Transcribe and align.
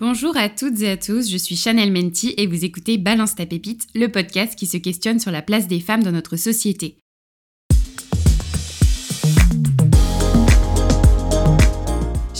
Bonjour 0.00 0.34
à 0.38 0.48
toutes 0.48 0.80
et 0.80 0.88
à 0.88 0.96
tous, 0.96 1.30
je 1.30 1.36
suis 1.36 1.56
Chanel 1.56 1.92
Menti 1.92 2.32
et 2.38 2.46
vous 2.46 2.64
écoutez 2.64 2.96
Balance 2.96 3.34
ta 3.34 3.44
pépite, 3.44 3.86
le 3.94 4.06
podcast 4.06 4.58
qui 4.58 4.64
se 4.64 4.78
questionne 4.78 5.20
sur 5.20 5.30
la 5.30 5.42
place 5.42 5.68
des 5.68 5.78
femmes 5.78 6.02
dans 6.02 6.10
notre 6.10 6.36
société. 6.36 6.96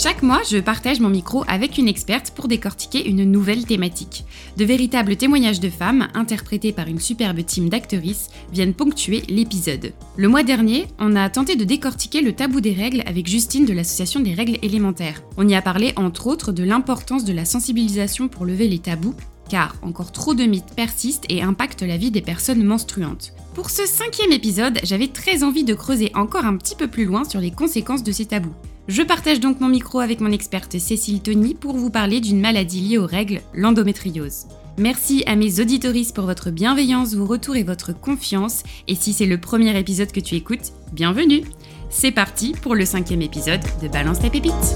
Chaque 0.02 0.22
mois, 0.22 0.40
je 0.50 0.56
partage 0.56 0.98
mon 0.98 1.10
micro 1.10 1.44
avec 1.46 1.76
une 1.76 1.86
experte 1.86 2.30
pour 2.30 2.48
décortiquer 2.48 3.06
une 3.06 3.22
nouvelle 3.30 3.66
thématique. 3.66 4.24
De 4.56 4.64
véritables 4.64 5.14
témoignages 5.14 5.60
de 5.60 5.68
femmes, 5.68 6.08
interprétés 6.14 6.72
par 6.72 6.88
une 6.88 6.98
superbe 6.98 7.44
team 7.44 7.68
d'actrices, 7.68 8.30
viennent 8.50 8.72
ponctuer 8.72 9.24
l'épisode. 9.28 9.92
Le 10.16 10.28
mois 10.28 10.42
dernier, 10.42 10.86
on 10.98 11.16
a 11.16 11.28
tenté 11.28 11.54
de 11.54 11.64
décortiquer 11.64 12.22
le 12.22 12.32
tabou 12.32 12.62
des 12.62 12.72
règles 12.72 13.02
avec 13.04 13.26
Justine 13.26 13.66
de 13.66 13.74
l'association 13.74 14.20
des 14.20 14.32
règles 14.32 14.56
élémentaires. 14.62 15.22
On 15.36 15.46
y 15.46 15.54
a 15.54 15.60
parlé 15.60 15.92
entre 15.96 16.28
autres 16.28 16.52
de 16.52 16.64
l'importance 16.64 17.26
de 17.26 17.34
la 17.34 17.44
sensibilisation 17.44 18.28
pour 18.28 18.46
lever 18.46 18.68
les 18.68 18.78
tabous, 18.78 19.14
car 19.50 19.76
encore 19.82 20.12
trop 20.12 20.32
de 20.32 20.44
mythes 20.44 20.74
persistent 20.74 21.26
et 21.28 21.42
impactent 21.42 21.82
la 21.82 21.98
vie 21.98 22.10
des 22.10 22.22
personnes 22.22 22.64
menstruantes. 22.64 23.34
Pour 23.52 23.68
ce 23.68 23.84
cinquième 23.84 24.32
épisode, 24.32 24.78
j'avais 24.82 25.08
très 25.08 25.44
envie 25.44 25.64
de 25.64 25.74
creuser 25.74 26.10
encore 26.14 26.46
un 26.46 26.56
petit 26.56 26.74
peu 26.74 26.88
plus 26.88 27.04
loin 27.04 27.24
sur 27.24 27.40
les 27.40 27.50
conséquences 27.50 28.02
de 28.02 28.12
ces 28.12 28.24
tabous. 28.24 28.54
Je 28.88 29.02
partage 29.02 29.40
donc 29.40 29.60
mon 29.60 29.68
micro 29.68 30.00
avec 30.00 30.20
mon 30.20 30.32
experte 30.32 30.78
Cécile 30.78 31.20
Tony 31.20 31.54
pour 31.54 31.76
vous 31.76 31.90
parler 31.90 32.20
d'une 32.20 32.40
maladie 32.40 32.80
liée 32.80 32.98
aux 32.98 33.06
règles, 33.06 33.40
l'endométriose. 33.54 34.46
Merci 34.78 35.22
à 35.26 35.36
mes 35.36 35.60
auditoristes 35.60 36.14
pour 36.14 36.24
votre 36.24 36.50
bienveillance, 36.50 37.14
vos 37.14 37.26
retours 37.26 37.56
et 37.56 37.62
votre 37.62 37.92
confiance. 37.92 38.62
Et 38.88 38.94
si 38.94 39.12
c'est 39.12 39.26
le 39.26 39.38
premier 39.38 39.78
épisode 39.78 40.10
que 40.10 40.20
tu 40.20 40.34
écoutes, 40.34 40.72
bienvenue 40.92 41.42
C'est 41.90 42.12
parti 42.12 42.54
pour 42.62 42.74
le 42.74 42.84
cinquième 42.84 43.22
épisode 43.22 43.60
de 43.82 43.88
Balance 43.88 44.20
ta 44.20 44.30
pépite 44.30 44.74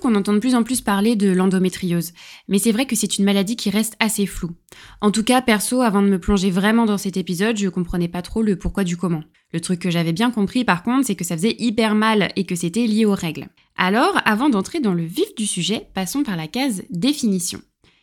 qu'on 0.00 0.14
entend 0.14 0.32
de 0.32 0.38
plus 0.38 0.54
en 0.54 0.62
plus 0.62 0.80
parler 0.80 1.16
de 1.16 1.30
l'endométriose, 1.30 2.12
mais 2.48 2.58
c'est 2.58 2.72
vrai 2.72 2.86
que 2.86 2.96
c'est 2.96 3.18
une 3.18 3.24
maladie 3.24 3.56
qui 3.56 3.70
reste 3.70 3.96
assez 3.98 4.26
floue. 4.26 4.52
En 5.00 5.10
tout 5.10 5.24
cas, 5.24 5.42
perso, 5.42 5.82
avant 5.82 6.02
de 6.02 6.08
me 6.08 6.18
plonger 6.18 6.50
vraiment 6.50 6.86
dans 6.86 6.98
cet 6.98 7.16
épisode, 7.16 7.56
je 7.56 7.68
comprenais 7.68 8.08
pas 8.08 8.22
trop 8.22 8.42
le 8.42 8.56
pourquoi 8.56 8.84
du 8.84 8.96
comment. 8.96 9.24
Le 9.52 9.60
truc 9.60 9.80
que 9.80 9.90
j'avais 9.90 10.12
bien 10.12 10.30
compris 10.30 10.64
par 10.64 10.82
contre, 10.82 11.06
c'est 11.06 11.16
que 11.16 11.24
ça 11.24 11.36
faisait 11.36 11.56
hyper 11.58 11.94
mal 11.94 12.30
et 12.36 12.44
que 12.44 12.54
c'était 12.54 12.86
lié 12.86 13.04
aux 13.04 13.14
règles. 13.14 13.48
Alors, 13.76 14.20
avant 14.24 14.48
d'entrer 14.48 14.80
dans 14.80 14.94
le 14.94 15.04
vif 15.04 15.34
du 15.36 15.46
sujet, 15.46 15.88
passons 15.94 16.22
par 16.22 16.36
la 16.36 16.46
case 16.46 16.84
définition. 16.90 17.60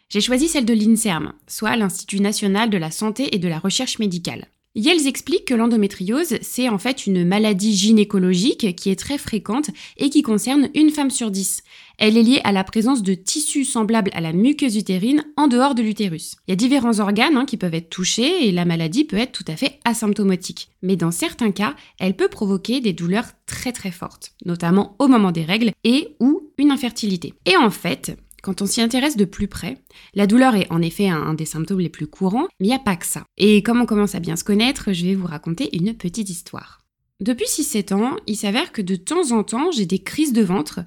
J'ai 0.10 0.22
choisi 0.22 0.48
celle 0.48 0.66
de 0.66 0.74
l'INSERM, 0.74 1.34
soit 1.48 1.76
l'Institut 1.76 2.20
national 2.20 2.70
de 2.70 2.78
la 2.78 2.92
santé 2.92 3.36
et 3.36 3.40
de 3.40 3.48
la 3.48 3.60
recherche 3.60 4.00
médicale. 4.00 4.48
Yells 4.76 5.08
explique 5.08 5.46
que 5.46 5.56
l'endométriose, 5.56 6.38
c'est 6.42 6.70
en 6.70 6.78
fait 6.78 7.08
une 7.08 7.26
maladie 7.26 7.76
gynécologique 7.76 8.76
qui 8.76 8.92
est 8.92 9.00
très 9.00 9.18
fréquente 9.18 9.72
et 9.98 10.12
qui 10.12 10.22
concerne 10.22 10.70
une 10.76 10.92
femme 10.92 11.10
sur 11.10 11.32
dix. 11.32 11.64
Elle 11.98 12.18
est 12.18 12.24
liée 12.24 12.42
à 12.44 12.52
la 12.52 12.64
présence 12.64 13.02
de 13.02 13.16
tissus 13.16 13.66
semblables 13.66 14.12
à 14.14 14.22
la 14.22 14.32
muqueuse 14.32 14.78
utérine 14.78 15.26
en 15.38 15.48
dehors 15.48 15.74
de 15.74 15.82
l'utérus. 15.82 16.36
Il 16.48 16.52
y 16.52 16.54
a 16.54 16.56
différents 16.56 17.00
organes 17.00 17.36
hein, 17.36 17.46
qui 17.46 17.58
peuvent 17.58 17.74
être 17.74 17.90
touchés 17.90 18.48
et 18.48 18.52
la 18.52 18.64
maladie 18.64 19.06
peut 19.06 19.18
être 19.18 19.32
tout 19.32 19.46
à 19.48 19.56
fait 19.56 19.80
asymptomatique. 19.86 20.70
Mais 20.84 20.96
dans 20.96 21.12
certains 21.12 21.52
cas, 21.52 21.76
elle 21.98 22.16
peut 22.16 22.30
provoquer 22.30 22.80
des 22.80 22.94
douleurs 22.94 23.32
très 23.48 23.72
très 23.72 23.92
fortes, 23.92 24.34
notamment 24.46 24.96
au 25.00 25.08
moment 25.08 25.32
des 25.32 25.46
règles 25.46 25.72
et 25.84 26.16
ou 26.20 26.52
une 26.60 26.72
infertilité. 26.72 27.34
Et 27.48 27.58
en 27.58 27.72
fait, 27.72 28.16
quand 28.42 28.62
on 28.62 28.66
s'y 28.66 28.82
intéresse 28.82 29.18
de 29.18 29.26
plus 29.26 29.48
près, 29.48 29.78
la 30.14 30.28
douleur 30.28 30.56
est 30.56 30.72
en 30.72 30.82
effet 30.82 31.10
un, 31.10 31.34
des 31.34 31.46
symptômes 31.46 31.80
les 31.80 31.90
plus 31.90 32.08
courants, 32.08 32.48
mais 32.60 32.68
il 32.68 32.70
n'y 32.70 32.76
a 32.76 32.80
pas 32.80 32.96
que 32.96 33.06
ça. 33.06 33.24
Et 33.38 33.64
comme 33.64 33.82
on 33.82 33.86
commence 33.86 34.16
à 34.16 34.20
bien 34.20 34.36
se 34.36 34.44
connaître, 34.44 34.94
je 34.94 35.06
vais 35.06 35.16
vous 35.16 35.28
raconter 35.28 35.76
une 35.76 35.94
petite 35.94 36.30
histoire. 36.30 36.80
Depuis 37.22 37.48
6-7 37.48 37.94
ans, 37.94 38.16
il 38.28 38.38
s'avère 38.38 38.72
que 38.72 38.82
de 38.82 38.96
temps 38.96 39.32
en 39.32 39.44
temps, 39.44 39.72
j'ai 39.72 39.86
des 39.86 40.00
crises 40.00 40.32
de 40.32 40.42
ventre, 40.42 40.80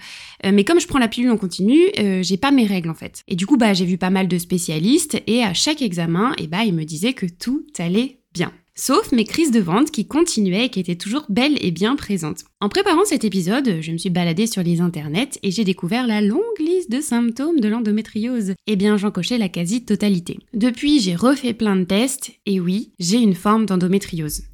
euh, 0.47 0.51
mais 0.53 0.65
comme 0.65 0.81
je 0.81 0.87
prends 0.87 0.99
la 0.99 1.09
pilule 1.09 1.31
en 1.31 1.37
continu, 1.37 1.79
euh, 1.99 2.23
j'ai 2.23 2.39
pas 2.39 2.51
mes 2.51 2.65
règles 2.65 2.89
en 2.89 2.95
fait. 2.95 3.23
Et 3.29 3.37
du 3.37 3.45
coup, 3.45 3.59
bah, 3.59 3.75
j'ai 3.75 3.85
vu 3.85 3.99
pas 3.99 4.09
mal 4.09 4.29
de 4.29 4.39
spécialistes, 4.39 5.23
et 5.27 5.43
à 5.43 5.53
chaque 5.53 5.83
examen, 5.83 6.33
et 6.39 6.45
eh 6.45 6.47
bah, 6.47 6.65
ils 6.65 6.73
me 6.73 6.85
disaient 6.85 7.13
que 7.13 7.27
tout 7.27 7.67
allait 7.79 8.21
bien. 8.33 8.51
Sauf 8.75 9.13
mes 9.13 9.25
crises 9.25 9.51
de 9.51 9.61
ventre 9.61 9.93
qui 9.93 10.07
continuaient 10.07 10.65
et 10.65 10.69
qui 10.71 10.81
étaient 10.81 10.97
toujours 10.97 11.27
belles 11.29 11.59
et 11.61 11.71
bien 11.71 11.95
présentes. 11.95 12.45
En 12.61 12.71
préparant 12.71 13.05
cet 13.05 13.23
épisode, 13.23 13.79
je 13.83 13.93
me 13.93 13.99
suis 13.99 14.09
baladée 14.09 14.47
sur 14.47 14.63
les 14.63 14.81
internets 14.81 15.39
et 15.43 15.51
j'ai 15.51 15.65
découvert 15.65 16.07
la 16.07 16.23
longue 16.23 16.41
liste 16.59 16.91
de 16.91 17.03
symptômes 17.03 17.61
de 17.61 17.69
l'endométriose. 17.69 18.55
Eh 18.67 18.77
bien, 18.77 18.97
j'en 18.97 19.11
cochais 19.11 19.37
la 19.37 19.51
quasi-totalité. 19.51 20.39
Depuis, 20.55 21.01
j'ai 21.01 21.15
refait 21.15 21.53
plein 21.53 21.77
de 21.77 21.85
tests 21.85 22.33
et 22.47 22.61
oui, 22.61 22.93
j'ai 22.99 23.19
une 23.19 23.35
forme 23.35 23.67
d'endométriose. 23.67 24.45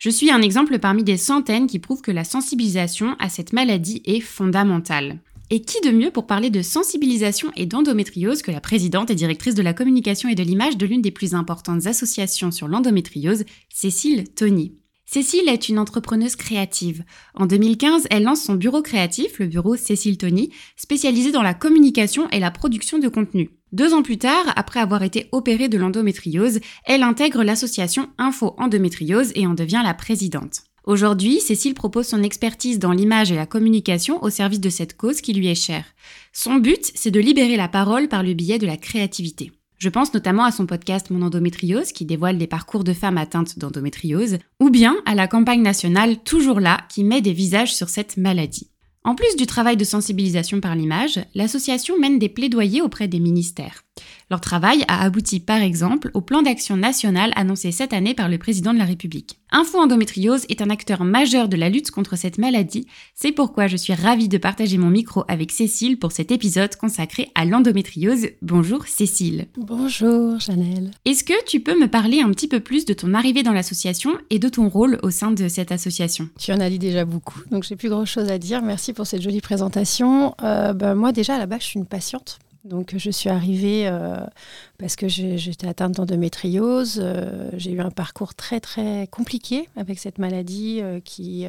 Je 0.00 0.10
suis 0.10 0.30
un 0.30 0.42
exemple 0.42 0.78
parmi 0.80 1.04
des 1.04 1.16
centaines 1.16 1.68
qui 1.68 1.78
prouvent 1.78 2.02
que 2.02 2.12
la 2.12 2.24
sensibilisation 2.24 3.16
à 3.20 3.28
cette 3.28 3.52
maladie 3.52 4.02
est 4.04 4.20
fondamentale. 4.20 5.18
Et 5.50 5.62
qui 5.62 5.80
de 5.80 5.90
mieux 5.90 6.10
pour 6.10 6.26
parler 6.26 6.50
de 6.50 6.60
sensibilisation 6.60 7.50
et 7.56 7.64
d'endométriose 7.64 8.42
que 8.42 8.50
la 8.50 8.60
présidente 8.60 9.10
et 9.10 9.14
directrice 9.14 9.54
de 9.54 9.62
la 9.62 9.72
communication 9.72 10.28
et 10.28 10.34
de 10.34 10.42
l'image 10.42 10.76
de 10.76 10.84
l'une 10.84 11.00
des 11.00 11.10
plus 11.10 11.34
importantes 11.34 11.86
associations 11.86 12.50
sur 12.50 12.68
l'endométriose, 12.68 13.44
Cécile 13.70 14.28
Tony. 14.34 14.74
Cécile 15.06 15.48
est 15.48 15.70
une 15.70 15.78
entrepreneuse 15.78 16.36
créative. 16.36 17.02
En 17.34 17.46
2015, 17.46 18.08
elle 18.10 18.24
lance 18.24 18.42
son 18.42 18.56
bureau 18.56 18.82
créatif, 18.82 19.38
le 19.38 19.46
bureau 19.46 19.74
Cécile 19.74 20.18
Tony, 20.18 20.50
spécialisé 20.76 21.32
dans 21.32 21.42
la 21.42 21.54
communication 21.54 22.28
et 22.28 22.40
la 22.40 22.50
production 22.50 22.98
de 22.98 23.08
contenu. 23.08 23.50
Deux 23.72 23.94
ans 23.94 24.02
plus 24.02 24.18
tard, 24.18 24.52
après 24.54 24.80
avoir 24.80 25.02
été 25.02 25.30
opérée 25.32 25.70
de 25.70 25.78
l'endométriose, 25.78 26.60
elle 26.84 27.02
intègre 27.02 27.42
l'association 27.42 28.10
Info 28.18 28.54
Endométriose 28.58 29.32
et 29.34 29.46
en 29.46 29.54
devient 29.54 29.80
la 29.82 29.94
présidente. 29.94 30.67
Aujourd'hui, 30.88 31.38
Cécile 31.40 31.74
propose 31.74 32.06
son 32.06 32.22
expertise 32.22 32.78
dans 32.78 32.92
l'image 32.92 33.30
et 33.30 33.36
la 33.36 33.44
communication 33.44 34.24
au 34.24 34.30
service 34.30 34.58
de 34.58 34.70
cette 34.70 34.96
cause 34.96 35.20
qui 35.20 35.34
lui 35.34 35.48
est 35.48 35.54
chère. 35.54 35.84
Son 36.32 36.54
but, 36.54 36.92
c'est 36.94 37.10
de 37.10 37.20
libérer 37.20 37.58
la 37.58 37.68
parole 37.68 38.08
par 38.08 38.22
le 38.22 38.32
biais 38.32 38.56
de 38.56 38.66
la 38.66 38.78
créativité. 38.78 39.52
Je 39.76 39.90
pense 39.90 40.14
notamment 40.14 40.44
à 40.44 40.50
son 40.50 40.64
podcast 40.64 41.10
Mon 41.10 41.20
endométriose 41.20 41.92
qui 41.92 42.06
dévoile 42.06 42.38
les 42.38 42.46
parcours 42.46 42.84
de 42.84 42.94
femmes 42.94 43.18
atteintes 43.18 43.58
d'endométriose, 43.58 44.38
ou 44.60 44.70
bien 44.70 44.96
à 45.04 45.14
la 45.14 45.28
campagne 45.28 45.60
nationale 45.60 46.16
Toujours 46.24 46.58
là 46.58 46.78
qui 46.88 47.04
met 47.04 47.20
des 47.20 47.34
visages 47.34 47.74
sur 47.74 47.90
cette 47.90 48.16
maladie. 48.16 48.70
En 49.04 49.14
plus 49.14 49.36
du 49.36 49.44
travail 49.44 49.76
de 49.76 49.84
sensibilisation 49.84 50.62
par 50.62 50.74
l'image, 50.74 51.20
l'association 51.34 51.98
mène 51.98 52.18
des 52.18 52.30
plaidoyers 52.30 52.80
auprès 52.80 53.08
des 53.08 53.20
ministères. 53.20 53.84
Leur 54.30 54.40
travail 54.40 54.84
a 54.88 55.02
abouti 55.02 55.40
par 55.40 55.62
exemple 55.62 56.10
au 56.14 56.20
plan 56.20 56.42
d'action 56.42 56.76
national 56.76 57.32
annoncé 57.34 57.72
cette 57.72 57.92
année 57.92 58.14
par 58.14 58.28
le 58.28 58.38
président 58.38 58.74
de 58.74 58.78
la 58.78 58.84
République. 58.84 59.38
Info 59.50 59.78
Endométriose 59.78 60.44
est 60.50 60.60
un 60.60 60.68
acteur 60.68 61.04
majeur 61.04 61.48
de 61.48 61.56
la 61.56 61.70
lutte 61.70 61.90
contre 61.90 62.16
cette 62.16 62.36
maladie, 62.36 62.86
c'est 63.14 63.32
pourquoi 63.32 63.66
je 63.66 63.76
suis 63.76 63.94
ravie 63.94 64.28
de 64.28 64.36
partager 64.36 64.76
mon 64.76 64.90
micro 64.90 65.24
avec 65.28 65.52
Cécile 65.52 65.98
pour 65.98 66.12
cet 66.12 66.30
épisode 66.30 66.76
consacré 66.76 67.30
à 67.34 67.46
l'endométriose. 67.46 68.26
Bonjour 68.42 68.86
Cécile. 68.86 69.46
Bonjour 69.56 70.38
Chanel. 70.40 70.90
Est-ce 71.06 71.24
que 71.24 71.44
tu 71.46 71.60
peux 71.60 71.78
me 71.78 71.88
parler 71.88 72.20
un 72.20 72.30
petit 72.30 72.48
peu 72.48 72.60
plus 72.60 72.84
de 72.84 72.92
ton 72.92 73.14
arrivée 73.14 73.42
dans 73.42 73.52
l'association 73.52 74.18
et 74.28 74.38
de 74.38 74.48
ton 74.48 74.68
rôle 74.68 74.98
au 75.02 75.10
sein 75.10 75.30
de 75.30 75.48
cette 75.48 75.72
association? 75.72 76.28
Tu 76.38 76.52
en 76.52 76.60
as 76.60 76.68
dit 76.68 76.78
déjà 76.78 77.06
beaucoup, 77.06 77.40
donc 77.50 77.64
j'ai 77.64 77.76
plus 77.76 77.88
grand 77.88 78.04
chose 78.04 78.30
à 78.30 78.38
dire. 78.38 78.60
Merci 78.60 78.92
pour 78.92 79.06
cette 79.06 79.22
jolie 79.22 79.40
présentation. 79.40 80.34
Euh, 80.42 80.74
ben, 80.74 80.94
moi 80.94 81.12
déjà 81.12 81.36
à 81.36 81.38
la 81.38 81.46
base 81.46 81.60
je 81.60 81.66
suis 81.66 81.78
une 81.78 81.86
patiente 81.86 82.38
donc 82.64 82.94
je 82.96 83.10
suis 83.10 83.28
arrivée 83.28 83.86
euh, 83.86 84.18
parce 84.78 84.96
que 84.96 85.08
j'étais 85.08 85.66
atteinte 85.66 85.92
d'endométriose. 85.92 87.00
Euh, 87.02 87.50
j'ai 87.54 87.72
eu 87.72 87.80
un 87.80 87.90
parcours 87.90 88.34
très 88.34 88.60
très 88.60 89.06
compliqué 89.10 89.68
avec 89.76 89.98
cette 89.98 90.18
maladie 90.18 90.80
euh, 90.82 91.00
qui, 91.00 91.46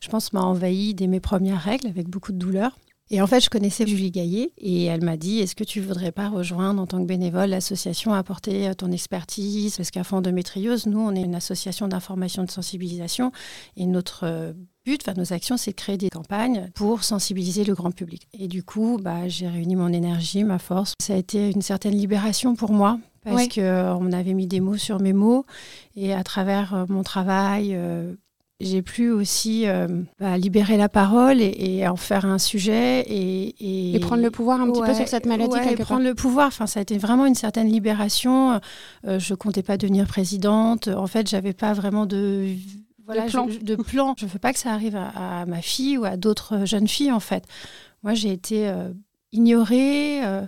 je 0.00 0.08
pense, 0.08 0.32
m'a 0.32 0.42
envahi 0.42 0.94
dès 0.94 1.06
mes 1.06 1.20
premières 1.20 1.60
règles 1.60 1.86
avec 1.86 2.08
beaucoup 2.08 2.32
de 2.32 2.38
douleurs. 2.38 2.76
Et 3.10 3.22
en 3.22 3.26
fait, 3.26 3.40
je 3.40 3.48
connaissais 3.48 3.86
Julie 3.86 4.10
Gaillet 4.10 4.52
et 4.58 4.84
elle 4.84 5.02
m'a 5.02 5.16
dit 5.16 5.38
Est-ce 5.38 5.56
que 5.56 5.64
tu 5.64 5.80
voudrais 5.80 6.12
pas 6.12 6.28
rejoindre 6.28 6.82
en 6.82 6.86
tant 6.86 7.00
que 7.00 7.06
bénévole 7.06 7.48
l'association, 7.48 8.12
apporter 8.12 8.70
ton 8.76 8.92
expertise? 8.92 9.78
Parce 9.78 9.90
qu'à 9.90 10.04
Fond 10.04 10.18
Endométriose, 10.18 10.86
nous, 10.86 11.00
on 11.00 11.14
est 11.14 11.22
une 11.22 11.34
association 11.34 11.88
d'information 11.88 12.44
de 12.44 12.50
sensibilisation 12.50 13.32
et 13.76 13.86
notre 13.86 14.54
but, 14.88 15.02
enfin, 15.06 15.18
nos 15.18 15.32
actions, 15.32 15.56
c'est 15.56 15.72
de 15.72 15.76
créer 15.76 15.98
des 15.98 16.08
campagnes 16.08 16.70
pour 16.74 17.04
sensibiliser 17.04 17.64
le 17.64 17.74
grand 17.74 17.90
public. 17.90 18.26
Et 18.38 18.48
du 18.48 18.62
coup, 18.62 18.98
bah, 19.00 19.28
j'ai 19.28 19.46
réuni 19.46 19.76
mon 19.76 19.92
énergie, 19.92 20.44
ma 20.44 20.58
force. 20.58 20.94
Ça 20.98 21.14
a 21.14 21.16
été 21.16 21.50
une 21.50 21.62
certaine 21.62 21.94
libération 21.94 22.56
pour 22.56 22.72
moi 22.72 22.98
parce 23.24 23.48
qu'on 23.48 23.60
euh, 23.60 24.12
avait 24.12 24.32
mis 24.32 24.46
des 24.46 24.60
mots 24.60 24.78
sur 24.78 25.00
mes 25.00 25.12
mots. 25.12 25.44
Et 25.94 26.14
à 26.14 26.24
travers 26.24 26.74
euh, 26.74 26.84
mon 26.88 27.02
travail, 27.02 27.74
euh, 27.74 28.14
j'ai 28.60 28.80
pu 28.80 29.10
aussi 29.10 29.66
bah, 30.18 30.36
libérer 30.38 30.76
la 30.76 30.88
parole 30.88 31.40
et, 31.40 31.86
en 31.86 31.96
faire 31.96 32.24
un 32.24 32.38
sujet 32.38 33.02
et, 33.02 33.94
et, 33.94 34.00
prendre 34.00 34.22
le 34.22 34.30
pouvoir 34.30 34.60
un 34.60 34.70
petit 34.70 34.80
peu 34.80 34.94
sur 34.94 35.06
cette 35.06 35.26
maladie 35.26 35.52
ouais, 35.52 35.76
prendre 35.76 36.02
le 36.02 36.14
pouvoir. 36.14 36.48
Enfin 36.48 36.66
ça 36.66 36.80
a 36.80 36.82
été 36.82 36.98
vraiment 36.98 37.26
une 37.26 37.36
certaine 37.36 37.68
libération. 37.68 38.58
Je 39.04 39.34
comptais 39.34 39.62
pas 39.62 39.76
devenir 39.76 40.08
présidente. 40.08 40.88
En 40.88 41.06
fait 41.06 41.28
j'avais 41.28 41.52
pas 41.52 41.72
vraiment 41.72 42.04
de 42.04 42.48
de 43.14 43.30
plan. 43.76 44.14
Je, 44.18 44.24
ne 44.24 44.30
veux 44.30 44.38
pas 44.38 44.52
que 44.52 44.58
ça 44.58 44.72
arrive 44.72 44.96
à, 44.96 45.44
ma 45.46 45.62
fille 45.62 45.98
ou 45.98 46.04
à 46.04 46.16
d'autres 46.16 46.64
jeunes 46.64 46.88
filles, 46.88 47.12
en 47.12 47.20
fait. 47.20 47.44
Moi, 48.02 48.14
j'ai 48.14 48.32
été 48.32 48.68
euh, 48.68 48.90
ignorée, 49.32 50.24
euh, 50.24 50.46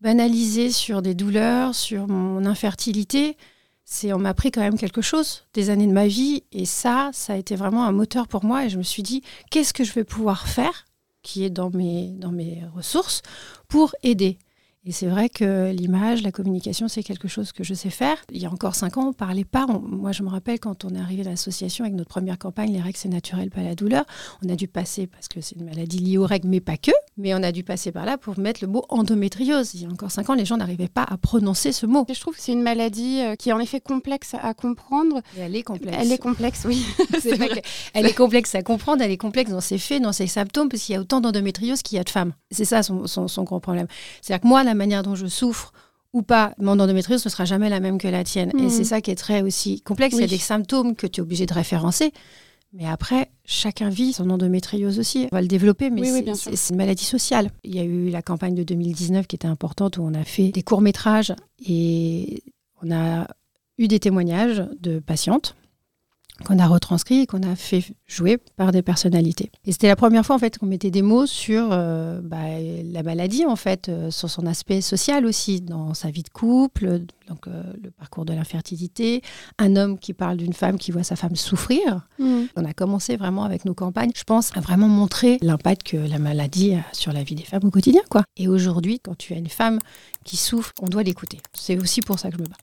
banalisée 0.00 0.70
sur 0.70 1.02
des 1.02 1.14
douleurs, 1.14 1.74
sur 1.74 2.08
mon 2.08 2.44
infertilité. 2.44 3.36
c'est 3.84 4.12
on 4.12 4.18
m'a 4.18 4.30
appris 4.30 4.50
quand 4.50 4.60
même 4.60 4.78
quelque 4.78 5.02
chose 5.02 5.46
des 5.54 5.70
années 5.70 5.86
de 5.86 5.92
ma 5.92 6.06
vie 6.06 6.42
et 6.52 6.64
ça, 6.64 7.10
ça 7.12 7.34
a 7.34 7.36
été 7.36 7.56
vraiment 7.56 7.84
un 7.84 7.92
moteur 7.92 8.28
pour 8.28 8.44
moi 8.44 8.64
et 8.64 8.68
je 8.68 8.78
me 8.78 8.82
suis 8.82 9.02
dit 9.02 9.22
qu'est-ce 9.50 9.74
que 9.74 9.84
je 9.84 9.92
vais 9.92 10.04
pouvoir 10.04 10.48
faire 10.48 10.86
qui 11.22 11.44
est 11.44 11.50
dans 11.50 11.70
mes, 11.70 12.12
dans 12.12 12.32
mes 12.32 12.62
ressources 12.74 13.22
pour 13.68 13.94
aider? 14.02 14.38
Et 14.86 14.92
c'est 14.92 15.08
vrai 15.08 15.28
que 15.28 15.70
l'image, 15.72 16.22
la 16.22 16.32
communication, 16.32 16.88
c'est 16.88 17.02
quelque 17.02 17.28
chose 17.28 17.52
que 17.52 17.62
je 17.62 17.74
sais 17.74 17.90
faire. 17.90 18.16
Il 18.32 18.40
y 18.40 18.46
a 18.46 18.50
encore 18.50 18.74
cinq 18.74 18.96
ans, 18.96 19.04
on 19.04 19.08
ne 19.08 19.12
parlait 19.12 19.44
pas. 19.44 19.66
moi, 19.66 20.12
je 20.12 20.22
me 20.22 20.30
rappelle 20.30 20.58
quand 20.58 20.86
on 20.86 20.94
est 20.94 20.98
arrivé 20.98 21.20
à 21.20 21.28
l'association 21.28 21.84
avec 21.84 21.94
notre 21.94 22.08
première 22.08 22.38
campagne, 22.38 22.72
les 22.72 22.80
règles, 22.80 22.96
c'est 22.96 23.10
naturel, 23.10 23.50
pas 23.50 23.60
la 23.62 23.74
douleur. 23.74 24.06
On 24.42 24.48
a 24.48 24.56
dû 24.56 24.68
passer, 24.68 25.06
parce 25.06 25.28
que 25.28 25.42
c'est 25.42 25.56
une 25.56 25.66
maladie 25.66 25.98
liée 25.98 26.16
aux 26.16 26.24
règles, 26.24 26.48
mais 26.48 26.60
pas 26.60 26.78
que, 26.78 26.92
mais 27.18 27.34
on 27.34 27.42
a 27.42 27.52
dû 27.52 27.62
passer 27.62 27.92
par 27.92 28.06
là 28.06 28.16
pour 28.16 28.38
mettre 28.38 28.64
le 28.64 28.68
mot 28.68 28.86
endométriose. 28.88 29.74
Il 29.74 29.82
y 29.82 29.84
a 29.84 29.88
encore 29.90 30.10
cinq 30.10 30.30
ans, 30.30 30.34
les 30.34 30.46
gens 30.46 30.56
n'arrivaient 30.56 30.88
pas 30.88 31.04
à 31.06 31.18
prononcer 31.18 31.72
ce 31.72 31.84
mot. 31.84 32.06
je 32.08 32.18
trouve 32.18 32.34
que 32.34 32.40
c'est 32.40 32.52
une 32.52 32.62
maladie 32.62 33.20
euh, 33.20 33.36
qui 33.36 33.50
est 33.50 33.52
en 33.52 33.60
effet 33.60 33.80
complexe 33.80 34.34
à 34.40 34.54
comprendre. 34.54 35.20
elle 35.38 35.56
est 35.56 35.62
complexe. 35.62 35.98
Elle 36.00 36.10
est 36.10 36.18
complexe, 36.18 36.64
oui. 36.66 36.86
c'est 37.20 37.36
vrai 37.36 37.50
elle 37.92 38.06
est 38.06 38.14
complexe 38.14 38.54
à 38.54 38.62
comprendre, 38.62 39.02
elle 39.02 39.10
est 39.10 39.18
complexe 39.18 39.50
dans 39.50 39.60
ses 39.60 39.76
faits, 39.76 40.02
dans 40.02 40.12
ses 40.12 40.26
symptômes, 40.26 40.70
parce 40.70 40.84
qu'il 40.84 40.94
y 40.94 40.96
a 40.96 41.00
autant 41.02 41.20
d'endométriose 41.20 41.82
qu'il 41.82 41.96
y 41.96 42.00
a 42.00 42.04
de 42.04 42.08
femmes. 42.08 42.32
C'est 42.50 42.64
ça 42.64 42.82
son, 42.82 43.06
son, 43.06 43.28
son 43.28 43.42
gros 43.42 43.60
problème. 43.60 43.86
C'est-à-dire 44.22 44.40
que 44.40 44.48
moi, 44.48 44.64
la 44.70 44.74
manière 44.74 45.02
dont 45.02 45.14
je 45.14 45.26
souffre 45.26 45.72
ou 46.12 46.22
pas, 46.22 46.54
mon 46.58 46.78
endométriose 46.80 47.24
ne 47.24 47.30
sera 47.30 47.44
jamais 47.44 47.68
la 47.68 47.80
même 47.80 47.98
que 47.98 48.08
la 48.08 48.24
tienne. 48.24 48.50
Et 48.58 48.68
c'est 48.68 48.82
hmm. 48.82 48.84
ça 48.84 49.00
qui 49.00 49.10
est 49.10 49.16
très 49.16 49.42
aussi 49.42 49.80
complexe. 49.82 50.16
Il 50.16 50.20
y 50.20 50.24
a 50.24 50.28
des 50.28 50.38
symptômes 50.38 50.96
que 50.96 51.06
tu 51.06 51.20
es 51.20 51.22
obligé 51.22 51.46
de 51.46 51.54
référencer. 51.54 52.12
Mais 52.72 52.86
après, 52.86 53.30
chacun 53.44 53.88
vit 53.88 54.12
son 54.12 54.30
endométriose 54.30 54.98
aussi. 54.98 55.28
On 55.32 55.36
va 55.36 55.42
le 55.42 55.48
développer, 55.48 55.90
mais 55.90 56.02
c'est 56.34 56.70
une 56.70 56.76
maladie 56.76 57.04
sociale. 57.04 57.50
Il 57.64 57.74
y 57.74 57.80
a 57.80 57.84
eu 57.84 58.10
la 58.10 58.22
campagne 58.22 58.54
de 58.54 58.62
2019 58.62 59.26
qui 59.26 59.36
était 59.36 59.48
importante 59.48 59.98
où 59.98 60.02
on 60.02 60.14
a 60.14 60.24
fait 60.24 60.50
des 60.50 60.62
courts-métrages 60.62 61.34
et 61.66 62.42
on 62.82 62.92
a 62.92 63.26
eu 63.78 63.88
des 63.88 63.98
témoignages 63.98 64.64
de 64.80 65.00
patientes 65.00 65.56
qu'on 66.44 66.58
a 66.58 66.66
retranscrit 66.66 67.20
et 67.20 67.26
qu'on 67.26 67.42
a 67.42 67.56
fait 67.56 67.84
jouer 68.06 68.38
par 68.56 68.72
des 68.72 68.82
personnalités. 68.82 69.50
Et 69.64 69.72
c'était 69.72 69.88
la 69.88 69.96
première 69.96 70.24
fois 70.24 70.36
en 70.36 70.38
fait 70.38 70.58
qu'on 70.58 70.66
mettait 70.66 70.90
des 70.90 71.02
mots 71.02 71.26
sur 71.26 71.68
euh, 71.72 72.20
bah, 72.22 72.38
la 72.84 73.02
maladie 73.02 73.46
en 73.46 73.56
fait, 73.56 73.88
euh, 73.88 74.10
sur 74.10 74.30
son 74.30 74.46
aspect 74.46 74.80
social 74.80 75.26
aussi, 75.26 75.60
dans 75.60 75.94
sa 75.94 76.10
vie 76.10 76.22
de 76.22 76.28
couple, 76.28 77.02
donc 77.28 77.46
euh, 77.46 77.62
le 77.82 77.90
parcours 77.90 78.24
de 78.24 78.32
l'infertilité, 78.32 79.22
un 79.58 79.76
homme 79.76 79.98
qui 79.98 80.12
parle 80.12 80.36
d'une 80.36 80.52
femme 80.52 80.78
qui 80.78 80.90
voit 80.90 81.04
sa 81.04 81.16
femme 81.16 81.36
souffrir. 81.36 82.06
Mm. 82.18 82.42
On 82.56 82.64
a 82.64 82.72
commencé 82.72 83.16
vraiment 83.16 83.44
avec 83.44 83.64
nos 83.64 83.74
campagnes, 83.74 84.12
je 84.16 84.24
pense, 84.24 84.56
à 84.56 84.60
vraiment 84.60 84.88
montrer 84.88 85.38
l'impact 85.42 85.82
que 85.84 85.96
la 85.96 86.18
maladie 86.18 86.74
a 86.74 86.84
sur 86.92 87.12
la 87.12 87.22
vie 87.22 87.34
des 87.34 87.44
femmes 87.44 87.64
au 87.64 87.70
quotidien, 87.70 88.02
quoi. 88.10 88.24
Et 88.36 88.48
aujourd'hui, 88.48 89.00
quand 89.00 89.16
tu 89.16 89.32
as 89.34 89.36
une 89.36 89.48
femme 89.48 89.78
qui 90.24 90.36
souffre, 90.36 90.72
on 90.80 90.86
doit 90.86 91.02
l'écouter. 91.02 91.38
C'est 91.54 91.78
aussi 91.78 92.00
pour 92.00 92.18
ça 92.18 92.30
que 92.30 92.36
je 92.36 92.42
me 92.42 92.48
bats. 92.48 92.56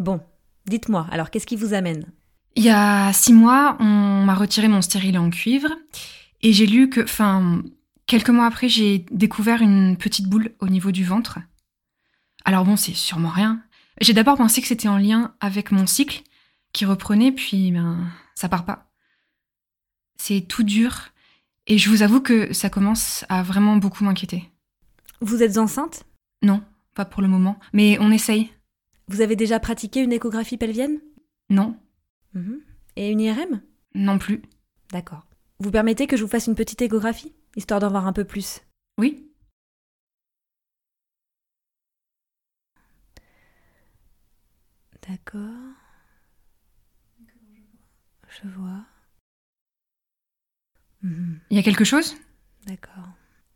Bon, 0.00 0.18
dites-moi, 0.64 1.06
alors 1.10 1.30
qu'est-ce 1.30 1.46
qui 1.46 1.56
vous 1.56 1.74
amène? 1.74 2.06
Il 2.56 2.64
y 2.64 2.70
a 2.70 3.12
six 3.12 3.34
mois, 3.34 3.76
on 3.80 4.24
m'a 4.24 4.34
retiré 4.34 4.66
mon 4.66 4.80
stérilet 4.80 5.18
en 5.18 5.28
cuivre 5.28 5.68
et 6.40 6.54
j'ai 6.54 6.66
lu 6.66 6.88
que, 6.88 7.02
enfin, 7.02 7.62
quelques 8.06 8.30
mois 8.30 8.46
après, 8.46 8.70
j'ai 8.70 9.04
découvert 9.10 9.60
une 9.60 9.98
petite 9.98 10.26
boule 10.26 10.54
au 10.58 10.68
niveau 10.68 10.90
du 10.90 11.04
ventre. 11.04 11.38
Alors 12.46 12.64
bon, 12.64 12.76
c'est 12.76 12.94
sûrement 12.94 13.28
rien. 13.28 13.62
J'ai 14.00 14.14
d'abord 14.14 14.38
pensé 14.38 14.62
que 14.62 14.68
c'était 14.68 14.88
en 14.88 14.96
lien 14.96 15.34
avec 15.38 15.70
mon 15.70 15.86
cycle 15.86 16.22
qui 16.72 16.86
reprenait, 16.86 17.30
puis 17.30 17.70
ben, 17.70 18.10
ça 18.34 18.48
part 18.48 18.64
pas. 18.64 18.90
C'est 20.16 20.40
tout 20.40 20.62
dur 20.62 21.10
et 21.66 21.76
je 21.76 21.90
vous 21.90 22.00
avoue 22.00 22.22
que 22.22 22.54
ça 22.54 22.70
commence 22.70 23.26
à 23.28 23.42
vraiment 23.42 23.76
beaucoup 23.76 24.04
m'inquiéter. 24.04 24.50
Vous 25.20 25.42
êtes 25.42 25.58
enceinte? 25.58 26.04
Non, 26.40 26.62
pas 26.94 27.04
pour 27.04 27.20
le 27.20 27.28
moment, 27.28 27.60
mais 27.74 27.98
on 28.00 28.10
essaye. 28.10 28.50
Vous 29.10 29.22
avez 29.22 29.34
déjà 29.34 29.58
pratiqué 29.58 30.00
une 30.04 30.12
échographie 30.12 30.56
pelvienne? 30.56 31.00
Non. 31.48 31.76
Mhm. 32.34 32.60
Et 32.94 33.10
une 33.10 33.20
IRM 33.20 33.60
Non 33.92 34.20
plus. 34.20 34.40
D'accord. 34.92 35.26
Vous 35.58 35.72
permettez 35.72 36.06
que 36.06 36.16
je 36.16 36.22
vous 36.22 36.28
fasse 36.28 36.46
une 36.46 36.54
petite 36.54 36.80
échographie, 36.80 37.34
histoire 37.56 37.80
d'en 37.80 37.90
voir 37.90 38.06
un 38.06 38.12
peu 38.12 38.24
plus? 38.24 38.60
Oui. 38.98 39.28
D'accord. 45.08 45.74
Je 48.28 48.48
vois. 48.48 48.84
Mhm. 51.02 51.40
Il 51.50 51.56
y 51.56 51.60
a 51.60 51.64
quelque 51.64 51.84
chose? 51.84 52.14
D'accord. 52.66 53.08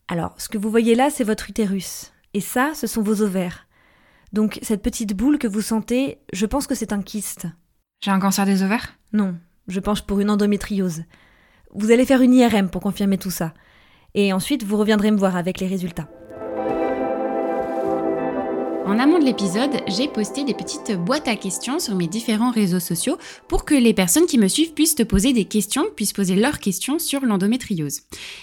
Alors, 0.08 0.34
ce 0.40 0.48
que 0.48 0.58
vous 0.58 0.70
voyez 0.70 0.96
là, 0.96 1.10
c'est 1.10 1.22
votre 1.22 1.48
utérus. 1.48 2.12
Et 2.32 2.40
ça, 2.40 2.74
ce 2.74 2.88
sont 2.88 3.02
vos 3.02 3.22
ovaires. 3.22 3.63
Donc 4.34 4.58
cette 4.62 4.82
petite 4.82 5.16
boule 5.16 5.38
que 5.38 5.46
vous 5.46 5.60
sentez, 5.60 6.18
je 6.32 6.44
pense 6.44 6.66
que 6.66 6.74
c'est 6.74 6.92
un 6.92 7.02
kyste. 7.02 7.46
J'ai 8.04 8.10
un 8.10 8.18
cancer 8.18 8.44
des 8.44 8.64
ovaires 8.64 8.98
Non, 9.12 9.36
je 9.68 9.78
penche 9.78 10.02
pour 10.02 10.18
une 10.18 10.28
endométriose. 10.28 11.04
Vous 11.72 11.92
allez 11.92 12.04
faire 12.04 12.20
une 12.20 12.34
IRM 12.34 12.68
pour 12.68 12.82
confirmer 12.82 13.16
tout 13.16 13.30
ça. 13.30 13.54
Et 14.14 14.32
ensuite, 14.32 14.64
vous 14.64 14.76
reviendrez 14.76 15.12
me 15.12 15.18
voir 15.18 15.36
avec 15.36 15.60
les 15.60 15.68
résultats. 15.68 16.08
En 18.86 18.98
amont 18.98 19.18
de 19.18 19.24
l'épisode, 19.24 19.70
j'ai 19.88 20.08
posté 20.08 20.44
des 20.44 20.52
petites 20.52 20.92
boîtes 20.92 21.26
à 21.26 21.36
questions 21.36 21.78
sur 21.78 21.94
mes 21.94 22.06
différents 22.06 22.50
réseaux 22.50 22.80
sociaux 22.80 23.16
pour 23.48 23.64
que 23.64 23.74
les 23.74 23.94
personnes 23.94 24.26
qui 24.26 24.36
me 24.36 24.46
suivent 24.46 24.74
puissent 24.74 24.94
te 24.94 25.02
poser 25.02 25.32
des 25.32 25.46
questions, 25.46 25.86
puissent 25.96 26.12
poser 26.12 26.36
leurs 26.36 26.58
questions 26.58 26.98
sur 26.98 27.22
l'endométriose. 27.24 28.00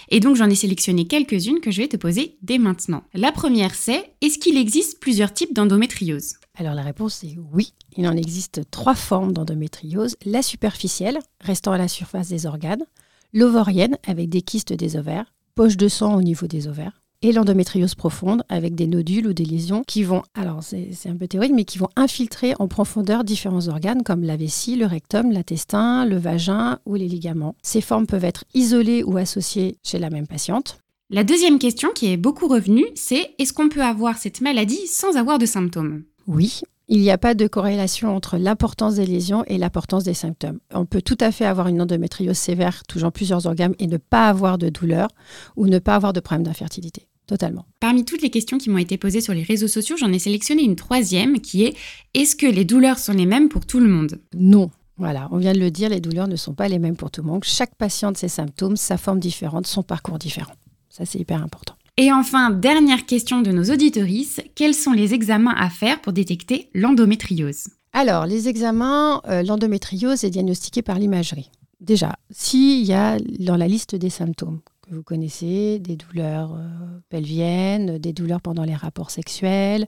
Et 0.08 0.18
donc 0.18 0.34
j'en 0.34 0.50
ai 0.50 0.56
sélectionné 0.56 1.06
quelques-unes 1.06 1.60
que 1.60 1.70
je 1.70 1.82
vais 1.82 1.88
te 1.88 1.96
poser 1.96 2.38
dès 2.42 2.58
maintenant. 2.58 3.04
La 3.14 3.30
première 3.30 3.76
c'est, 3.76 4.14
est-ce 4.20 4.38
qu'il 4.38 4.56
existe 4.56 4.98
plusieurs 4.98 5.32
types 5.32 5.54
d'endométriose? 5.54 6.34
Alors 6.58 6.74
la 6.74 6.82
réponse 6.82 7.22
est 7.22 7.36
oui. 7.52 7.72
Il 7.96 8.08
en 8.08 8.16
existe 8.16 8.62
trois 8.72 8.96
formes 8.96 9.32
d'endométriose. 9.32 10.16
La 10.26 10.42
superficielle, 10.42 11.20
restant 11.40 11.70
à 11.70 11.78
la 11.78 11.88
surface 11.88 12.28
des 12.28 12.46
organes, 12.46 12.84
l'ovarienne, 13.32 13.96
avec 14.08 14.28
des 14.28 14.42
kystes 14.42 14.72
des 14.72 14.96
ovaires, 14.96 15.32
poche 15.54 15.76
de 15.76 15.86
sang 15.86 16.16
au 16.16 16.22
niveau 16.22 16.48
des 16.48 16.66
ovaires, 16.66 17.01
et 17.22 17.32
l'endométriose 17.32 17.94
profonde 17.94 18.42
avec 18.48 18.74
des 18.74 18.86
nodules 18.86 19.26
ou 19.26 19.32
des 19.32 19.44
lésions 19.44 19.82
qui 19.86 20.02
vont, 20.02 20.22
alors 20.34 20.60
c'est 20.62 21.08
un 21.08 21.16
peu 21.16 21.26
théorique, 21.26 21.52
mais 21.54 21.64
qui 21.64 21.78
vont 21.78 21.88
infiltrer 21.96 22.54
en 22.58 22.68
profondeur 22.68 23.24
différents 23.24 23.68
organes 23.68 24.02
comme 24.02 24.22
la 24.22 24.36
vessie, 24.36 24.76
le 24.76 24.86
rectum, 24.86 25.32
l'intestin, 25.32 26.04
le 26.04 26.16
vagin 26.16 26.78
ou 26.84 26.94
les 26.94 27.08
ligaments. 27.08 27.54
Ces 27.62 27.80
formes 27.80 28.06
peuvent 28.06 28.24
être 28.24 28.44
isolées 28.54 29.02
ou 29.02 29.16
associées 29.16 29.78
chez 29.82 29.98
la 29.98 30.10
même 30.10 30.26
patiente. 30.26 30.78
La 31.10 31.24
deuxième 31.24 31.58
question 31.58 31.90
qui 31.94 32.10
est 32.10 32.16
beaucoup 32.16 32.48
revenue, 32.48 32.86
c'est 32.94 33.34
est-ce 33.38 33.52
qu'on 33.52 33.68
peut 33.68 33.82
avoir 33.82 34.16
cette 34.16 34.40
maladie 34.40 34.86
sans 34.86 35.16
avoir 35.16 35.38
de 35.38 35.46
symptômes? 35.46 36.04
Oui, 36.26 36.62
il 36.88 37.00
n'y 37.00 37.10
a 37.10 37.18
pas 37.18 37.34
de 37.34 37.46
corrélation 37.46 38.14
entre 38.14 38.36
l'importance 38.36 38.96
des 38.96 39.06
lésions 39.06 39.44
et 39.46 39.58
l'importance 39.58 40.04
des 40.04 40.14
symptômes. 40.14 40.58
On 40.74 40.84
peut 40.84 41.02
tout 41.02 41.18
à 41.20 41.32
fait 41.32 41.46
avoir 41.46 41.68
une 41.68 41.80
endométriose 41.80 42.36
sévère 42.36 42.82
touchant 42.84 43.10
plusieurs 43.10 43.46
organes 43.46 43.74
et 43.78 43.86
ne 43.86 43.96
pas 43.96 44.28
avoir 44.28 44.58
de 44.58 44.68
douleur 44.68 45.08
ou 45.56 45.66
ne 45.66 45.78
pas 45.78 45.94
avoir 45.94 46.12
de 46.12 46.20
problème 46.20 46.44
d'infertilité. 46.44 47.08
Totalement. 47.26 47.66
Parmi 47.80 48.04
toutes 48.04 48.22
les 48.22 48.30
questions 48.30 48.58
qui 48.58 48.68
m'ont 48.68 48.78
été 48.78 48.96
posées 48.96 49.20
sur 49.20 49.32
les 49.32 49.42
réseaux 49.42 49.68
sociaux, 49.68 49.96
j'en 49.96 50.12
ai 50.12 50.18
sélectionné 50.18 50.62
une 50.62 50.76
troisième 50.76 51.40
qui 51.40 51.64
est 51.64 51.74
est-ce 52.14 52.36
que 52.36 52.46
les 52.46 52.64
douleurs 52.64 52.98
sont 52.98 53.12
les 53.12 53.26
mêmes 53.26 53.48
pour 53.48 53.64
tout 53.64 53.80
le 53.80 53.88
monde? 53.88 54.20
Non. 54.34 54.70
Voilà, 54.98 55.28
on 55.30 55.38
vient 55.38 55.52
de 55.54 55.58
le 55.58 55.70
dire, 55.70 55.88
les 55.88 56.00
douleurs 56.00 56.28
ne 56.28 56.36
sont 56.36 56.54
pas 56.54 56.68
les 56.68 56.78
mêmes 56.78 56.96
pour 56.96 57.10
tout 57.10 57.22
le 57.22 57.28
monde. 57.28 57.44
Chaque 57.44 57.74
patiente, 57.74 58.18
ses 58.18 58.28
symptômes, 58.28 58.76
sa 58.76 58.98
forme 58.98 59.20
différente, 59.20 59.66
son 59.66 59.82
parcours 59.82 60.18
différent. 60.18 60.52
Ça, 60.90 61.06
c'est 61.06 61.18
hyper 61.18 61.42
important. 61.42 61.74
Et 61.96 62.12
enfin, 62.12 62.50
dernière 62.50 63.06
question 63.06 63.40
de 63.40 63.50
nos 63.50 63.64
auditorices, 63.64 64.40
quels 64.54 64.74
sont 64.74 64.92
les 64.92 65.14
examens 65.14 65.54
à 65.56 65.70
faire 65.70 66.00
pour 66.00 66.12
détecter 66.12 66.68
l'endométriose? 66.74 67.68
Alors, 67.92 68.26
les 68.26 68.48
examens, 68.48 69.20
euh, 69.28 69.42
l'endométriose 69.42 70.24
est 70.24 70.30
diagnostiquée 70.30 70.82
par 70.82 70.98
l'imagerie. 70.98 71.50
Déjà, 71.80 72.16
s'il 72.30 72.84
y 72.84 72.92
a 72.92 73.18
dans 73.40 73.56
la 73.56 73.68
liste 73.68 73.94
des 73.94 74.08
symptômes, 74.08 74.60
vous 74.96 75.02
connaissez, 75.02 75.78
des 75.78 75.96
douleurs 75.96 76.54
euh, 76.54 77.00
pelviennes, 77.08 77.98
des 77.98 78.12
douleurs 78.12 78.40
pendant 78.40 78.64
les 78.64 78.74
rapports 78.74 79.10
sexuels, 79.10 79.86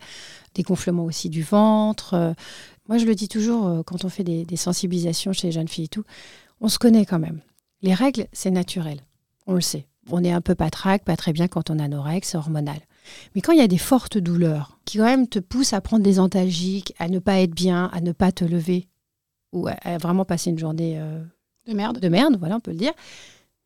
des 0.55 0.63
gonflements 0.63 1.05
aussi 1.05 1.29
du 1.29 1.43
ventre. 1.43 2.15
Euh, 2.15 2.33
moi, 2.89 2.99
je 2.99 3.05
le 3.05 3.15
dis 3.15 3.29
toujours 3.29 3.67
euh, 3.67 3.83
quand 3.83 4.05
on 4.05 4.09
fait 4.09 4.25
des, 4.25 4.57
sensibilisations 4.57 5.33
chez 5.33 5.49
les 5.49 5.53
jeunes 5.53 5.69
filles 5.69 5.85
et 5.85 5.89
tout, 5.89 6.05
on 6.61 6.69
se 6.69 6.79
connaît 6.79 7.05
quand 7.05 7.19
même. 7.19 7.41
Les 7.83 7.95
règles, 7.95 8.27
c'est 8.33 8.51
naturel, 8.51 9.01
on 9.47 9.55
le 9.55 9.61
sait. 9.61 9.87
On 10.11 10.23
est 10.23 10.33
un 10.33 10.41
peu 10.41 10.55
patraque, 10.55 11.05
pas 11.05 11.17
très 11.17 11.33
bien 11.33 11.49
quand 11.49 11.71
on 11.71 11.79
a 11.79 11.89
nos 11.89 12.03
règles, 12.03 12.27
c'est 12.27 12.37
hormonal. 12.37 12.79
Mais 13.35 13.41
quand 13.41 13.53
il 13.53 13.59
y 13.59 13.63
a 13.63 13.69
des 13.69 13.79
fortes 13.79 14.19
douleurs 14.19 14.79
qui 14.85 14.99
quand 14.99 15.05
même 15.05 15.29
te 15.29 15.39
poussent 15.39 15.73
à 15.73 15.81
prendre 15.81 16.03
des 16.03 16.19
antalgiques, 16.19 16.95
à 16.99 17.09
ne 17.09 17.19
pas 17.19 17.41
être 17.41 17.55
bien, 17.55 17.91
à 17.93 18.01
ne 18.01 18.13
pas 18.13 18.33
te 18.33 18.45
lever, 18.45 18.89
ou 19.53 19.69
à, 19.69 19.99
vraiment 19.99 20.25
passer 20.25 20.51
une 20.51 20.59
journée 20.59 21.01
de 21.67 21.75
merde, 21.75 22.01
de 22.01 22.09
merde, 22.09 22.37
voilà, 22.39 22.57
on 22.57 22.61
peut 22.61 22.73
le 22.73 22.77
dire, 22.77 22.93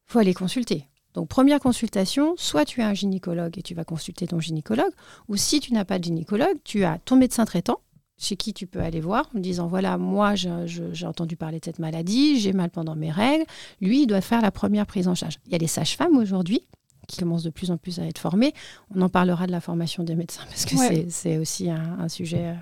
faut 0.07 0.18
aller 0.18 0.35
consulter. 0.35 0.87
Donc 1.19 1.27
première 1.27 1.59
consultation, 1.59 2.35
soit 2.37 2.65
tu 2.65 2.81
as 2.81 2.87
un 2.87 2.95
gynécologue 2.95 3.59
et 3.59 3.63
tu 3.63 3.75
vas 3.75 3.83
consulter 3.83 4.29
ton 4.29 4.39
gynécologue, 4.39 4.93
ou 5.27 5.35
si 5.35 5.59
tu 5.59 5.73
n'as 5.73 5.85
pas 5.85 5.99
de 5.99 6.05
gynécologue, 6.05 6.59
tu 6.63 6.85
as 6.85 6.99
ton 6.99 7.17
médecin 7.17 7.45
traitant 7.45 7.81
chez 8.17 8.37
qui 8.37 8.55
tu 8.55 8.69
peux 8.69 8.79
aller 8.79 9.01
voir 9.01 9.29
en 9.35 9.41
disant 9.41 9.67
voilà, 9.67 9.99
moi 9.99 10.37
j'ai 10.37 11.07
entendu 11.07 11.35
parler 11.35 11.59
de 11.59 11.65
cette 11.65 11.81
maladie, 11.81 12.39
j'ai 12.39 12.53
mal 12.53 12.71
pendant 12.71 12.95
mes 12.95 13.11
règles. 13.11 13.45
Lui, 13.81 14.03
il 14.03 14.07
doit 14.07 14.21
faire 14.21 14.41
la 14.41 14.53
première 14.53 14.87
prise 14.87 15.09
en 15.09 15.17
charge. 15.17 15.39
Il 15.47 15.51
y 15.51 15.57
a 15.57 15.59
les 15.59 15.67
sages-femmes 15.67 16.17
aujourd'hui 16.17 16.63
qui 17.09 17.19
commencent 17.19 17.43
de 17.43 17.51
plus 17.51 17.73
en 17.73 17.79
plus 17.79 17.99
à 17.99 18.05
être 18.05 18.21
formées. 18.21 18.55
On 18.95 19.03
en 19.03 19.09
parlera 19.09 19.49
de 19.49 19.53
la 19.53 19.61
formation 19.61 20.05
des 20.05 20.15
médecins 20.15 20.45
parce 20.49 20.67
que 20.67 20.77
c'est 21.09 21.39
aussi 21.39 21.69
un, 21.69 22.09
sujet 22.09 22.47
euh, 22.47 22.55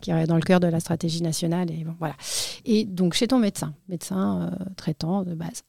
qui 0.00 0.10
est 0.10 0.26
dans 0.26 0.34
le 0.34 0.42
cœur 0.42 0.58
de 0.58 0.66
la 0.66 0.80
stratégie 0.80 1.22
nationale. 1.22 1.70
Et, 1.70 1.84
bon, 1.84 1.94
voilà. 2.00 2.16
et 2.64 2.84
donc 2.84 3.14
chez 3.14 3.28
ton 3.28 3.38
médecin, 3.38 3.74
médecin 3.88 4.50
euh, 4.50 4.64
traitant 4.74 5.22
de 5.22 5.34
base. 5.34 5.62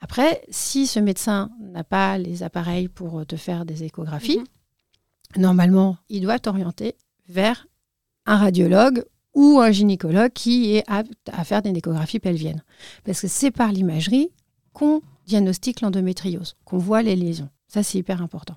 Après, 0.00 0.42
si 0.50 0.86
ce 0.86 1.00
médecin 1.00 1.50
n'a 1.60 1.84
pas 1.84 2.18
les 2.18 2.42
appareils 2.42 2.88
pour 2.88 3.24
te 3.26 3.36
faire 3.36 3.64
des 3.64 3.84
échographies, 3.84 4.38
mhm. 4.38 5.42
normalement, 5.42 5.96
il 6.08 6.22
doit 6.22 6.38
t'orienter 6.38 6.96
vers 7.28 7.66
un 8.26 8.36
radiologue 8.36 9.04
ou 9.34 9.60
un 9.60 9.70
gynécologue 9.70 10.32
qui 10.32 10.74
est 10.76 10.84
apte 10.86 11.12
à 11.32 11.44
faire 11.44 11.62
des 11.62 11.70
échographies 11.70 12.18
pelviennes. 12.18 12.62
Parce 13.04 13.20
que 13.20 13.28
c'est 13.28 13.50
par 13.50 13.72
l'imagerie 13.72 14.30
qu'on 14.72 15.02
diagnostique 15.26 15.80
l'endométriose, 15.80 16.56
qu'on 16.64 16.78
voit 16.78 17.02
les 17.02 17.16
lésions. 17.16 17.50
Ça, 17.68 17.82
c'est 17.82 17.98
hyper 17.98 18.22
important. 18.22 18.56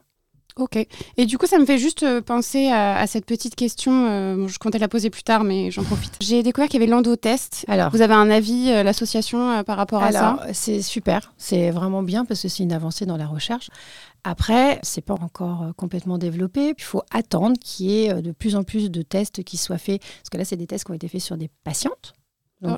Ok. 0.55 0.77
Et 1.17 1.25
du 1.25 1.37
coup, 1.37 1.47
ça 1.47 1.57
me 1.57 1.65
fait 1.65 1.77
juste 1.77 2.03
euh, 2.03 2.21
penser 2.21 2.67
à, 2.67 3.05
cette 3.07 3.25
petite 3.25 3.55
question. 3.55 4.07
Euh, 4.09 4.47
je 4.47 4.59
comptais 4.59 4.79
la 4.79 4.87
poser 4.87 5.09
plus 5.09 5.23
tard, 5.23 5.43
mais 5.43 5.71
j'en 5.71 5.83
profite. 5.83 6.17
J'ai 6.21 6.43
découvert 6.43 6.67
qu'il 6.67 6.79
y 6.79 6.83
avait 6.83 6.91
l'endotest. 6.91 7.65
Alors, 7.67 7.91
vous 7.91 8.01
avez 8.01 8.13
un 8.13 8.29
avis, 8.29 8.71
euh, 8.71 8.83
l'association, 8.83 9.63
par 9.63 9.77
rapport 9.77 10.03
à 10.03 10.11
ça? 10.11 10.39
C'est 10.53 10.81
super. 10.81 11.33
C'est 11.37 11.71
vraiment 11.71 12.03
bien 12.03 12.25
parce 12.25 12.41
que 12.41 12.47
c'est 12.47 12.63
une 12.63 12.73
avancée 12.73 13.05
dans 13.05 13.17
la 13.17 13.27
recherche. 13.27 13.69
Après, 14.25 14.79
c'est 14.83 15.01
pas 15.01 15.13
encore 15.13 15.71
complètement 15.77 16.17
développé. 16.17 16.73
Il 16.77 16.83
faut 16.83 17.03
attendre 17.11 17.55
qu'il 17.59 17.85
y 17.89 18.05
ait 18.05 18.21
de 18.21 18.31
plus 18.31 18.55
en 18.55 18.63
plus 18.63 18.91
de 18.91 19.01
tests 19.01 19.43
qui 19.43 19.55
soient 19.55 19.77
faits. 19.77 20.01
Parce 20.01 20.29
que 20.29 20.37
là, 20.37 20.43
c'est 20.43 20.57
des 20.57 20.67
tests 20.67 20.83
qui 20.85 20.91
ont 20.91 20.95
été 20.95 21.07
faits 21.07 21.21
sur 21.21 21.37
des 21.37 21.49
patientes 21.63 22.13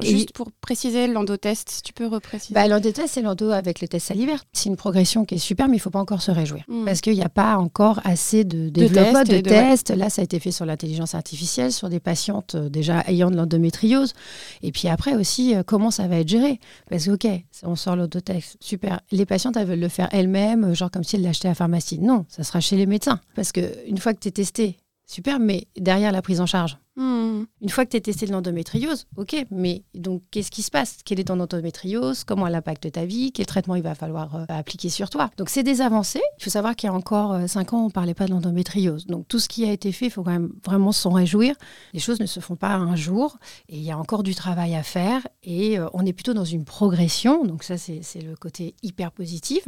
juste 0.02 0.34
pour 0.34 0.52
préciser, 0.52 1.08
l'endotest, 1.08 1.70
si 1.70 1.82
tu 1.82 1.94
peux 1.94 2.08
repréciser. 2.08 2.54
Bah, 2.54 2.68
l'endotest, 2.68 3.14
c'est 3.14 3.22
l'endo 3.22 3.50
avec 3.52 3.82
le 3.82 3.88
test 3.88 4.08
salivaire. 4.08 4.44
C'est 4.54 4.70
une 4.70 4.76
progression 4.76 5.26
qui 5.26 5.36
est 5.36 5.40
super, 5.40 5.68
mais 5.68 5.76
il 5.76 5.80
ne 5.80 5.82
faut 5.82 5.90
pas 5.90 6.00
encore 6.00 6.22
se 6.22 6.32
réjouir. 6.32 6.64
Hmm. 6.68 6.86
Parce 6.86 7.02
qu'il 7.02 7.14
n'y 7.14 7.24
a 7.24 7.30
pas 7.30 7.58
encore 7.58 8.00
assez 8.04 8.44
de, 8.44 8.70
développement 8.70 9.24
de, 9.24 9.40
tests. 9.40 9.90
Là, 9.90 10.10
ça 10.10 10.22
a 10.22 10.24
été 10.24 10.40
fait 10.40 10.52
sur 10.52 10.66
l'intelligence 10.66 11.16
artificielle, 11.16 11.72
sur 11.72 11.90
des 11.90 12.00
patientes 12.00 12.56
euh, 12.56 12.70
déjà 12.70 13.02
ayant 13.08 13.32
de 13.32 13.36
l'endométriose. 13.36 14.14
Et 14.62 14.72
puis 14.72 14.88
après 14.88 15.16
aussi, 15.16 15.56
euh, 15.56 15.64
comment 15.66 15.92
ça 15.92 16.08
va 16.08 16.18
être 16.18 16.30
géré 16.30 16.60
Parce 16.90 17.06
que, 17.06 17.12
OK, 17.12 17.28
on 17.64 17.76
sort 17.76 17.96
l'endotest, 17.96 18.58
super. 18.60 19.02
Les 19.12 19.26
patientes, 19.26 19.58
elles 19.58 19.68
veulent 19.68 19.80
le 19.80 19.90
faire 19.90 20.10
elles-mêmes, 20.12 20.66
euh, 20.66 20.74
genre 20.74 20.92
comme 20.92 21.04
si 21.04 21.16
elles 21.16 21.24
l'achetaient 21.24 21.48
à 21.48 21.52
la 21.52 21.56
pharmacie. 21.56 22.00
Non, 22.00 22.26
ça 22.30 22.44
sera 22.44 22.60
chez 22.60 22.76
les 22.76 22.86
médecins. 22.86 23.20
Parce 23.36 23.52
qu'une 23.52 23.98
fois 23.98 24.14
que 24.14 24.20
tu 24.20 24.28
es 24.28 24.32
testé, 24.32 24.78
super, 25.12 25.40
mais 25.40 25.68
derrière 25.78 26.12
la 26.12 26.22
prise 26.22 26.42
en 26.42 26.46
charge, 26.46 26.78
Hmm. 26.98 27.46
Une 27.62 27.70
fois 27.70 27.86
que 27.86 27.92
tu 27.92 27.98
as 27.98 28.02
testé 28.02 28.26
l'endométriose, 28.26 29.08
ok, 29.16 29.46
mais 29.50 29.84
donc 29.96 30.24
qu'est-ce 30.30 30.52
qui 30.52 30.62
se 30.62 30.70
passe? 30.70 30.98
Quelle 31.06 31.22
est 31.22 31.26
ton 31.26 31.40
endométriose? 31.40 32.26
Comment 32.26 32.48
elle 32.48 32.56
impacte 32.56 32.92
ta 32.92 33.06
vie? 33.06 33.32
Quel 33.32 33.46
traitement 33.46 33.76
il 33.76 33.82
va 33.82 33.96
falloir 33.96 34.36
euh, 34.36 34.46
appliquer 34.50 34.90
sur 34.90 35.10
toi? 35.10 35.30
Donc 35.38 35.50
c'est 35.50 35.64
des 35.64 35.80
avancées. 35.80 36.22
Il 36.38 36.44
faut 36.44 36.50
savoir 36.50 36.76
qu'il 36.76 36.88
y 36.88 36.92
a 36.92 36.94
encore 36.94 37.48
5 37.48 37.74
euh, 37.74 37.78
ans, 37.78 37.84
on 37.84 37.88
ne 37.88 37.92
parlait 37.92 38.14
pas 38.14 38.26
de 38.26 38.32
l'endométriose. 38.32 39.06
Donc 39.08 39.26
tout 39.30 39.40
ce 39.40 39.48
qui 39.48 39.64
a 39.66 39.72
été 39.72 39.94
fait, 39.94 40.08
il 40.08 40.12
faut 40.12 40.22
quand 40.22 40.32
même 40.32 40.52
vraiment 40.66 40.92
s'en 40.92 41.12
réjouir. 41.12 41.56
Les 41.94 42.02
choses 42.02 42.20
ne 42.20 42.26
se 42.26 42.42
font 42.42 42.58
pas 42.58 42.76
un 42.76 42.96
jour 42.98 43.38
et 43.70 43.78
il 43.78 43.84
y 43.84 43.92
a 43.92 43.98
encore 43.98 44.24
du 44.24 44.36
travail 44.36 44.76
à 44.76 44.84
faire 44.84 45.26
et 45.44 45.80
euh, 45.80 45.88
on 45.94 46.06
est 46.06 46.14
plutôt 46.14 46.34
dans 46.34 46.46
une 46.46 46.66
progression. 46.66 47.46
Donc 47.46 47.64
ça, 47.64 47.78
c'est 47.78 48.22
le 48.22 48.36
côté 48.36 48.76
hyper 48.84 49.14
positif. 49.14 49.68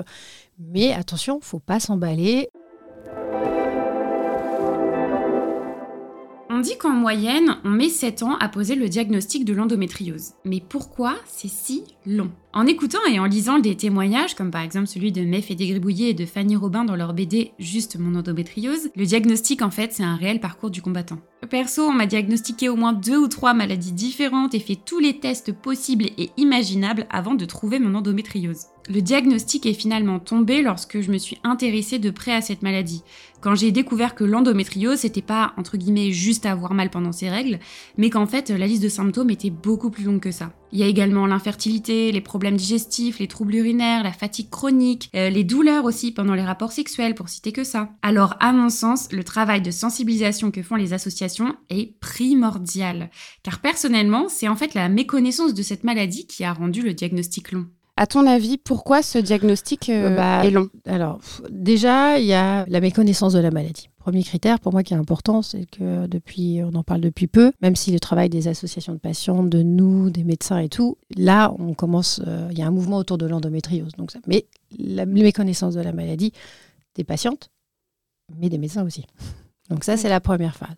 Mais 0.60 0.92
attention, 0.94 1.36
il 1.36 1.40
ne 1.40 1.46
faut 1.46 1.60
pas 1.60 1.80
s'emballer. 1.80 2.50
On 6.56 6.60
dit 6.60 6.78
qu'en 6.78 6.92
moyenne, 6.92 7.58
on 7.64 7.72
met 7.72 7.90
7 7.90 8.22
ans 8.22 8.38
à 8.38 8.48
poser 8.48 8.76
le 8.76 8.88
diagnostic 8.88 9.44
de 9.44 9.56
l'endométriose. 9.56 10.34
Mais 10.46 10.62
pourquoi 10.62 11.16
c'est 11.26 11.50
si 11.50 11.84
long? 12.06 12.30
En 12.54 12.68
écoutant 12.68 13.00
et 13.12 13.18
en 13.18 13.26
lisant 13.26 13.58
des 13.58 13.76
témoignages, 13.76 14.36
comme 14.36 14.52
par 14.52 14.62
exemple 14.62 14.86
celui 14.86 15.12
de 15.12 15.24
Mef 15.24 15.50
et 15.50 15.56
Gribouillet 15.56 16.12
et 16.12 16.14
de 16.14 16.28
Fanny 16.28 16.56
Robin 16.56 16.86
dans 16.86 16.96
leur 16.96 17.16
BD 17.16 17.54
Juste 17.58 17.98
mon 17.98 18.14
endométriose, 18.14 18.92
le 18.96 19.06
diagnostic 19.06 19.64
en 19.64 19.72
fait 19.72 19.94
c'est 19.94 20.04
un 20.04 20.16
réel 20.16 20.40
parcours 20.40 20.70
du 20.70 20.84
combattant. 20.84 21.18
Perso, 21.50 21.82
on 21.84 21.94
m'a 21.94 22.06
diagnostiqué 22.06 22.70
au 22.70 22.76
moins 22.76 22.94
deux 22.94 23.18
ou 23.18 23.28
trois 23.28 23.56
maladies 23.56 23.92
différentes 23.92 24.54
et 24.54 24.60
fait 24.60 24.78
tous 24.86 25.00
les 25.00 25.20
tests 25.20 25.52
possibles 25.52 26.06
et 26.20 26.30
imaginables 26.38 27.08
avant 27.10 27.34
de 27.34 27.46
trouver 27.46 27.80
mon 27.80 27.96
endométriose. 27.96 28.68
Le 28.90 29.02
diagnostic 29.02 29.66
est 29.66 29.74
finalement 29.74 30.20
tombé 30.20 30.62
lorsque 30.62 31.02
je 31.02 31.12
me 31.12 31.18
suis 31.18 31.40
intéressée 31.44 32.00
de 32.00 32.12
près 32.12 32.34
à 32.34 32.42
cette 32.42 32.62
maladie. 32.62 33.02
Quand 33.44 33.56
j'ai 33.56 33.74
découvert 33.74 34.16
que 34.16 34.24
l'endométriose, 34.24 35.00
c'était 35.00 35.22
pas 35.22 35.52
entre 35.58 35.76
guillemets 35.76 36.14
juste 36.14 36.46
avoir 36.46 36.74
mal 36.74 36.90
pendant 36.90 37.12
ses 37.12 37.30
règles, 37.30 37.60
mais 37.98 38.10
qu'en 38.10 38.26
fait 38.26 38.50
la 38.50 38.66
liste 38.68 38.82
de 38.82 38.88
symptômes 38.88 39.32
était 39.32 39.50
beaucoup 39.50 39.90
plus 39.90 40.06
longue 40.06 40.22
que 40.22 40.32
ça. 40.32 40.54
Il 40.72 40.80
y 40.80 40.84
a 40.84 40.88
également 40.88 41.28
l'infertilité, 41.28 42.14
les 42.14 42.22
problèmes 42.22 42.56
digestifs, 42.56 43.20
les 43.20 43.28
troubles 43.28 43.56
urinaires, 43.56 44.02
la 44.02 44.14
fatigue 44.14 44.50
chronique, 44.50 45.10
euh, 45.14 45.30
les 45.30 45.44
douleurs 45.44 45.84
aussi 45.84 46.14
pendant 46.14 46.36
les 46.36 46.42
rapports 46.42 46.72
sexuels, 46.72 47.16
pour 47.16 47.28
citer 47.28 47.52
que 47.52 47.66
ça. 47.66 47.90
Alors, 48.02 48.38
à 48.40 48.54
mon 48.54 48.70
sens, 48.70 49.12
le 49.12 49.26
travail 49.26 49.62
de 49.62 49.72
sensibilisation 49.72 50.50
que 50.50 50.64
font 50.64 50.76
les 50.76 50.94
associations 50.94 51.54
est 51.70 52.00
primordial. 52.00 53.10
Car 53.44 53.60
personnellement, 53.60 54.30
c'est 54.30 54.48
en 54.48 54.56
fait 54.56 54.74
la 54.74 54.88
méconnaissance 54.88 55.54
de 55.54 55.64
cette 55.64 55.84
maladie 55.84 56.28
qui 56.28 56.46
a 56.46 56.54
rendu 56.54 56.82
le 56.82 56.94
diagnostic 56.94 57.52
long. 57.52 57.68
À 57.96 58.08
ton 58.08 58.26
avis, 58.26 58.58
pourquoi 58.58 59.04
ce 59.04 59.20
diagnostic 59.20 59.90
euh, 59.90 60.16
bah, 60.16 60.44
est 60.44 60.50
long? 60.50 60.68
Alors, 60.86 61.20
déjà, 61.52 62.18
il 62.18 62.26
y 62.26 62.34
a 62.34 62.66
la 62.68 62.82
méconnaissance 62.82 63.34
de 63.34 63.40
la 63.40 63.52
maladie. 63.52 63.90
Premier 63.98 64.24
critère 64.24 64.60
pour 64.60 64.74
moi 64.74 64.82
qui 64.82 64.96
est 64.96 64.98
important, 64.98 65.44
c'est 65.44 65.68
que 65.68 66.08
depuis, 66.08 66.62
on 66.64 66.74
en 66.74 66.84
parle 66.84 67.02
depuis 67.02 67.28
peu, 67.28 67.52
même 67.62 67.76
si 67.76 67.92
le 67.92 68.00
travail 68.00 68.30
des 68.30 68.48
associations 68.48 68.94
de 68.94 68.98
patients, 68.98 69.44
de 69.44 69.62
nous, 69.62 70.10
des 70.10 70.24
médecins 70.24 70.58
et 70.58 70.70
tout, 70.70 70.98
là, 71.16 71.54
on 71.60 71.76
commence, 71.76 72.20
euh, 72.26 72.48
il 72.52 72.58
y 72.58 72.64
a 72.64 72.68
un 72.68 72.72
mouvement 72.72 72.98
autour 72.98 73.20
de 73.20 73.28
l'endométriose. 73.28 73.92
Donc, 73.96 74.12
mais 74.26 74.48
la 74.80 75.06
méconnaissance 75.06 75.76
de 75.76 75.82
la 75.82 75.94
maladie 75.94 76.34
des 76.96 77.04
patientes, 77.04 77.52
mais 78.40 78.50
des 78.50 78.58
médecins 78.58 78.84
aussi. 78.84 79.06
Donc 79.70 79.84
ça, 79.84 79.98
c'est 79.98 80.10
la 80.10 80.20
première 80.20 80.56
phase. 80.56 80.76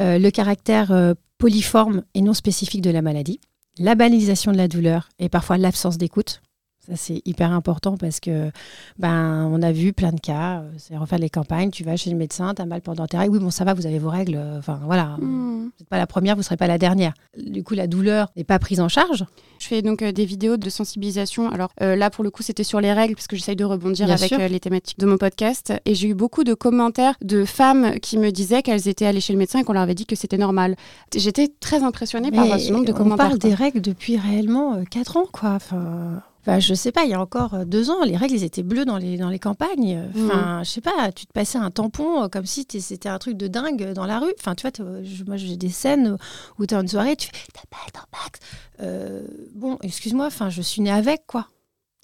Euh, 0.00 0.18
le 0.20 0.30
caractère 0.30 1.14
polyforme 1.36 2.04
et 2.14 2.22
non 2.22 2.32
spécifique 2.34 2.82
de 2.82 2.90
la 2.90 3.02
maladie 3.02 3.40
la 3.78 3.94
banalisation 3.94 4.52
de 4.52 4.56
la 4.56 4.68
douleur 4.68 5.08
et 5.18 5.28
parfois 5.28 5.58
l'absence 5.58 5.98
d'écoute. 5.98 6.42
Ça, 6.88 6.96
c'est 6.96 7.20
hyper 7.26 7.52
important 7.52 7.98
parce 7.98 8.18
que 8.18 8.50
ben, 8.98 9.46
on 9.52 9.60
a 9.60 9.72
vu 9.72 9.92
plein 9.92 10.10
de 10.12 10.20
cas. 10.20 10.60
Euh, 10.60 10.70
c'est 10.78 10.96
refaire 10.96 11.18
les 11.18 11.28
campagnes. 11.28 11.70
Tu 11.70 11.84
vas 11.84 11.96
chez 11.96 12.08
le 12.08 12.16
médecin, 12.16 12.54
tu 12.54 12.62
as 12.62 12.66
mal 12.66 12.80
pendant 12.80 13.06
tes 13.06 13.18
règles. 13.18 13.34
Oui, 13.34 13.38
bon, 13.40 13.50
ça 13.50 13.64
va, 13.64 13.74
vous 13.74 13.86
avez 13.86 13.98
vos 13.98 14.08
règles. 14.08 14.36
Euh, 14.36 14.58
enfin, 14.58 14.80
voilà. 14.84 15.16
Hmm. 15.18 15.64
Vous 15.64 15.72
n'êtes 15.80 15.88
pas 15.88 15.98
la 15.98 16.06
première, 16.06 16.34
vous 16.34 16.40
ne 16.40 16.44
serez 16.44 16.56
pas 16.56 16.66
la 16.66 16.78
dernière. 16.78 17.12
Du 17.36 17.62
coup, 17.62 17.74
la 17.74 17.86
douleur 17.86 18.28
n'est 18.36 18.44
pas 18.44 18.58
prise 18.58 18.80
en 18.80 18.88
charge. 18.88 19.26
Je 19.58 19.66
fais 19.66 19.82
donc 19.82 20.00
euh, 20.00 20.12
des 20.12 20.24
vidéos 20.24 20.56
de 20.56 20.70
sensibilisation. 20.70 21.50
Alors 21.50 21.70
là, 21.80 22.10
pour 22.10 22.24
le 22.24 22.30
coup, 22.30 22.42
c'était 22.42 22.64
sur 22.64 22.80
les 22.80 22.92
règles 22.92 23.14
parce 23.14 23.26
que 23.26 23.36
j'essaye 23.36 23.56
de 23.56 23.64
rebondir 23.64 24.10
avec 24.10 24.30
les 24.30 24.60
thématiques 24.60 24.98
de 24.98 25.06
mon 25.06 25.18
podcast. 25.18 25.74
Et 25.84 25.94
j'ai 25.94 26.08
eu 26.08 26.14
beaucoup 26.14 26.44
de 26.44 26.54
commentaires 26.54 27.14
de 27.22 27.44
femmes 27.44 27.98
qui 28.00 28.16
me 28.18 28.30
disaient 28.30 28.62
qu'elles 28.62 28.88
étaient 28.88 29.06
allées 29.06 29.20
chez 29.20 29.32
le 29.32 29.38
médecin 29.38 29.60
et 29.60 29.64
qu'on 29.64 29.72
leur 29.74 29.82
avait 29.82 29.94
dit 29.94 30.06
que 30.06 30.16
c'était 30.16 30.38
normal. 30.38 30.76
J'étais 31.14 31.48
très 31.60 31.82
impressionnée 31.82 32.30
par 32.30 32.58
ce 32.58 32.72
nombre 32.72 32.86
de 32.86 32.92
commentaires. 32.92 33.26
On 33.26 33.28
parle 33.28 33.38
des 33.38 33.54
règles 33.54 33.80
depuis 33.80 34.16
réellement 34.16 34.82
4 34.90 35.16
ans, 35.16 35.26
quoi. 35.30 35.50
Enfin, 35.50 36.22
bah, 36.48 36.60
je 36.60 36.72
sais 36.72 36.92
pas, 36.92 37.04
il 37.04 37.10
y 37.10 37.14
a 37.14 37.20
encore 37.20 37.52
euh, 37.52 37.64
deux 37.66 37.90
ans, 37.90 38.02
les 38.04 38.16
règles, 38.16 38.36
elles 38.36 38.42
étaient 38.42 38.62
bleues 38.62 38.86
dans 38.86 38.96
les, 38.96 39.18
dans 39.18 39.28
les 39.28 39.38
campagnes. 39.38 40.08
Enfin, 40.16 40.62
je 40.64 40.70
sais 40.70 40.80
pas, 40.80 41.12
tu 41.12 41.26
te 41.26 41.32
passais 41.34 41.58
un 41.58 41.70
tampon 41.70 42.22
euh, 42.22 42.28
comme 42.28 42.46
si 42.46 42.66
c'était 42.80 43.10
un 43.10 43.18
truc 43.18 43.36
de 43.36 43.48
dingue 43.48 43.92
dans 43.92 44.06
la 44.06 44.18
rue. 44.18 44.32
Enfin, 44.40 44.54
tu 44.54 44.66
vois, 44.66 44.86
moi, 45.26 45.36
j'ai 45.36 45.58
des 45.58 45.68
scènes 45.68 46.16
où 46.58 46.64
tu 46.64 46.72
es 46.72 46.76
en 46.78 46.86
soirée, 46.86 47.16
tu 47.16 47.26
fais 47.26 47.46
t'as 47.52 47.60
pas, 47.68 47.76
t'as 47.92 48.82
euh, 48.82 49.26
bon, 49.54 49.76
excuse-moi, 49.82 50.24
enfin, 50.24 50.48
je 50.48 50.62
suis 50.62 50.80
née 50.80 50.90
avec, 50.90 51.26
quoi. 51.26 51.48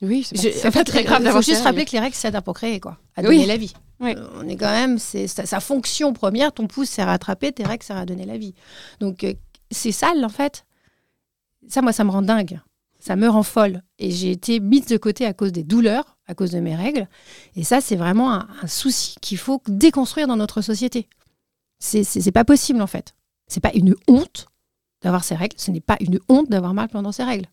Oui, 0.02 0.28
c'est 0.30 0.70
pas, 0.70 0.84
très 0.84 1.04
grave 1.04 1.22
d'avoir 1.22 1.42
Il 1.42 1.46
faut 1.46 1.50
juste 1.50 1.64
rappeler 1.64 1.86
que 1.86 1.92
les 1.92 2.00
règles, 2.00 2.14
c'est 2.14 2.34
à 2.34 2.42
procréer, 2.42 2.80
quoi. 2.80 2.98
À 3.16 3.22
donner 3.22 3.46
la 3.46 3.56
vie. 3.56 3.72
on 3.98 4.46
est 4.46 4.56
quand 4.56 4.72
même, 4.72 4.98
c'est 4.98 5.26
sa, 5.26 5.60
fonction 5.60 6.12
première, 6.12 6.52
ton 6.52 6.66
pouce 6.66 6.90
sert 6.90 7.08
à 7.08 7.12
attraper, 7.12 7.50
tes 7.52 7.64
règles 7.64 7.82
sert 7.82 7.96
à 7.96 8.04
donner 8.04 8.26
la 8.26 8.36
vie. 8.36 8.52
Donc, 9.00 9.24
c'est 9.70 9.92
sale, 9.92 10.22
en 10.22 10.28
fait. 10.28 10.66
Ça, 11.66 11.80
moi, 11.80 11.94
ça 11.94 12.04
me 12.04 12.10
rend 12.10 12.20
dingue 12.20 12.60
ça 13.04 13.16
me 13.16 13.28
rend 13.28 13.42
folle. 13.42 13.82
Et 13.98 14.10
j'ai 14.10 14.30
été 14.30 14.60
mise 14.60 14.86
de 14.86 14.96
côté 14.96 15.26
à 15.26 15.34
cause 15.34 15.52
des 15.52 15.62
douleurs, 15.62 16.16
à 16.26 16.34
cause 16.34 16.52
de 16.52 16.60
mes 16.60 16.74
règles. 16.74 17.06
Et 17.54 17.62
ça, 17.62 17.82
c'est 17.82 17.96
vraiment 17.96 18.32
un, 18.32 18.66
souci 18.66 19.16
qu'il 19.20 19.36
faut 19.36 19.60
déconstruire 19.68 20.26
dans 20.26 20.38
notre 20.38 20.62
société. 20.62 21.06
C'est 21.78 22.32
pas 22.32 22.46
possible, 22.46 22.80
en 22.80 22.86
fait. 22.86 23.14
C'est 23.46 23.60
pas 23.60 23.72
une 23.74 23.94
honte 24.08 24.46
d'avoir 25.02 25.22
ces 25.22 25.34
règles. 25.34 25.56
Ce 25.58 25.70
n'est 25.70 25.82
pas 25.82 25.98
une 26.00 26.18
honte 26.30 26.48
d'avoir 26.48 26.72
mal 26.72 26.88
pendant 26.88 27.12
ces 27.12 27.24
règles. 27.24 27.44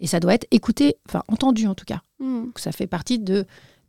Et 0.00 0.08
ça 0.08 0.18
doit 0.18 0.34
être 0.34 0.48
écouté, 0.50 0.96
enfin 1.08 1.22
entendu 1.28 1.68
en 1.68 1.76
tout 1.76 1.84
cas. 1.84 2.02
Hmm. 2.18 2.46
Ça 2.56 2.72
fait 2.72 2.88
partie 2.88 3.20
de 3.20 3.46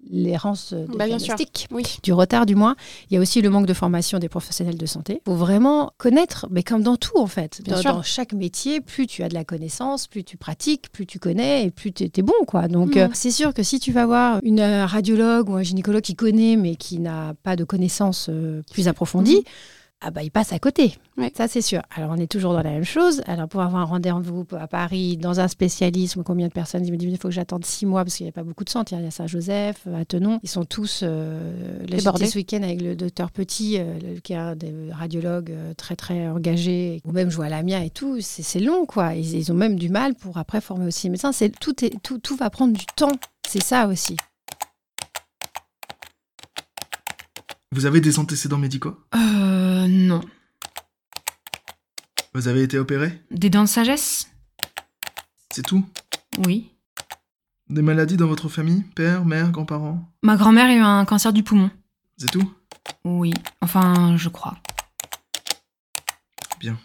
l'errance 0.09 0.73
de 0.73 0.85
bah, 0.97 1.05
diagnostic, 1.05 1.67
du 2.03 2.13
retard 2.13 2.45
du 2.45 2.55
moins. 2.55 2.75
Il 3.09 3.13
y 3.13 3.17
a 3.17 3.19
aussi 3.19 3.41
le 3.41 3.49
manque 3.49 3.67
de 3.67 3.73
formation 3.73 4.19
des 4.19 4.29
professionnels 4.29 4.77
de 4.77 4.85
santé. 4.85 5.21
Il 5.25 5.29
faut 5.29 5.37
vraiment 5.37 5.91
connaître, 5.97 6.47
mais 6.49 6.63
comme 6.63 6.81
dans 6.81 6.97
tout 6.97 7.17
en 7.17 7.27
fait. 7.27 7.61
dans, 7.65 8.01
chaque 8.01 8.33
métier, 8.33 8.81
plus 8.81 9.07
tu 9.07 9.23
as 9.23 9.29
de 9.29 9.33
la 9.33 9.43
connaissance, 9.43 10.07
plus 10.07 10.23
tu 10.23 10.37
pratiques, 10.37 10.91
plus 10.91 11.05
tu 11.05 11.19
connais 11.19 11.65
et 11.65 11.71
plus 11.71 11.91
tu 11.93 12.03
es, 12.03 12.21
bon. 12.21 12.33
quoi. 12.47 12.67
Donc 12.67 12.95
mm. 12.95 12.99
euh, 12.99 13.07
c'est 13.13 13.31
sûr 13.31 13.53
que 13.53 13.63
si 13.63 13.79
tu 13.79 13.91
vas 13.91 14.05
voir 14.05 14.39
une 14.43 14.59
euh, 14.59 14.85
radiologue 14.85 15.49
ou 15.49 15.53
un 15.53 15.63
gynécologue 15.63 16.01
qui 16.01 16.15
connaît 16.15 16.55
mais 16.55 16.75
qui 16.75 16.99
n'a 16.99 17.33
pas 17.43 17.55
de 17.55 17.63
connaissances 17.63 18.27
euh, 18.29 18.61
plus 18.71 18.87
approfondies, 18.87 19.43
ah 20.01 20.11
bah, 20.11 20.23
il 20.23 20.31
passe 20.31 20.53
à 20.53 20.59
côté. 20.59 20.95
Ça, 21.35 21.49
c'est 21.49 21.61
sûr. 21.61 21.81
Alors, 21.93 22.11
on 22.11 22.15
est 22.15 22.31
toujours 22.31 22.53
dans 22.53 22.61
la 22.61 22.71
même 22.71 22.85
chose. 22.85 23.21
Alors, 23.27 23.49
pour 23.49 23.61
avoir 23.61 23.81
un 23.81 23.85
rendez-vous 23.85 24.45
à 24.57 24.67
Paris 24.67 25.17
dans 25.17 25.41
un 25.41 25.49
spécialisme, 25.49 26.23
combien 26.23 26.47
de 26.47 26.53
personnes 26.53 26.85
Ils 26.85 26.91
me 26.91 26.97
disent 26.97 27.11
il 27.11 27.17
faut 27.17 27.27
que 27.27 27.33
j'attende 27.33 27.65
six 27.65 27.85
mois 27.85 28.05
parce 28.05 28.15
qu'il 28.15 28.25
n'y 28.25 28.29
a 28.29 28.33
pas 28.33 28.43
beaucoup 28.43 28.63
de 28.63 28.69
centres. 28.69 28.93
Il 28.93 29.03
y 29.03 29.05
a 29.05 29.11
Saint-Joseph, 29.11 29.85
à 29.93 30.05
Tenon. 30.05 30.39
Ils 30.41 30.49
sont 30.49 30.63
tous 30.63 31.01
euh, 31.03 31.85
débordés. 31.85 32.27
ce 32.27 32.37
week-end 32.37 32.63
avec 32.63 32.81
le 32.81 32.95
docteur 32.95 33.31
Petit, 33.31 33.77
euh, 33.77 34.19
qui 34.23 34.31
est 34.31 34.37
un 34.37 34.55
des 34.55 34.73
radiologues 34.91 35.51
euh, 35.51 35.73
très, 35.73 35.97
très 35.97 36.29
engagé. 36.29 37.01
Ou 37.03 37.11
même 37.11 37.29
je 37.29 37.35
vois 37.35 37.49
la 37.49 37.61
mienne 37.61 37.83
et 37.83 37.89
tout. 37.89 38.17
C'est 38.21 38.61
long, 38.61 38.85
quoi. 38.85 39.15
Ils, 39.15 39.35
ils, 39.35 39.51
ont 39.51 39.55
même 39.55 39.75
du 39.75 39.89
mal 39.89 40.15
pour 40.15 40.37
après 40.37 40.61
former 40.61 40.85
aussi 40.85 41.07
les 41.07 41.11
médecins. 41.11 41.31
Tout, 41.59 41.83
est, 41.83 42.01
tout, 42.01 42.19
tout 42.19 42.37
va 42.37 42.49
prendre 42.49 42.71
du 42.71 42.85
temps. 42.95 43.11
C'est 43.45 43.63
ça 43.63 43.87
aussi. 43.87 44.15
Vous 47.71 47.85
avez 47.85 48.01
des 48.01 48.17
antécédents 48.17 48.57
médicaux? 48.57 48.97
Euh, 49.13 49.87
non. 49.87 50.21
Vous 52.33 52.47
avez 52.47 52.63
été 52.63 52.79
opéré? 52.79 53.21
Des 53.29 53.51
dents 53.51 53.63
de 53.63 53.69
sagesse? 53.69 54.27
C'est 55.51 55.61
tout? 55.61 55.85
Oui. 56.47 56.71
Des 57.69 57.83
maladies 57.83 58.17
dans 58.17 58.25
votre 58.25 58.49
famille? 58.49 58.81
Père, 58.95 59.23
mère, 59.23 59.51
grands-parents? 59.51 60.03
Ma 60.23 60.35
grand-mère 60.35 60.65
a 60.65 60.73
eu 60.73 60.79
un 60.79 61.05
cancer 61.05 61.31
du 61.31 61.43
poumon. 61.43 61.69
C'est 62.17 62.31
tout? 62.31 62.51
Oui. 63.05 63.35
Enfin, 63.61 64.17
je 64.17 64.29
crois. 64.29 64.57
Bien. 66.59 66.75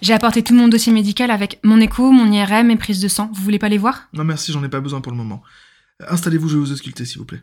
J'ai 0.00 0.14
apporté 0.14 0.44
tout 0.44 0.54
mon 0.54 0.68
dossier 0.68 0.92
médical 0.92 1.32
avec 1.32 1.58
mon 1.64 1.80
écho, 1.80 2.12
mon 2.12 2.30
IRM 2.30 2.70
et 2.70 2.76
prise 2.76 3.00
de 3.00 3.08
sang. 3.08 3.30
Vous 3.34 3.42
voulez 3.42 3.58
pas 3.58 3.68
les 3.68 3.78
voir? 3.78 4.08
Non 4.12 4.22
merci, 4.22 4.52
j'en 4.52 4.62
ai 4.62 4.68
pas 4.68 4.80
besoin 4.80 5.00
pour 5.00 5.10
le 5.10 5.18
moment. 5.18 5.42
Installez-vous, 6.06 6.48
je 6.48 6.54
vais 6.54 6.60
vous 6.60 6.72
ausculter 6.72 7.04
s'il 7.04 7.18
vous 7.18 7.24
plaît. 7.24 7.42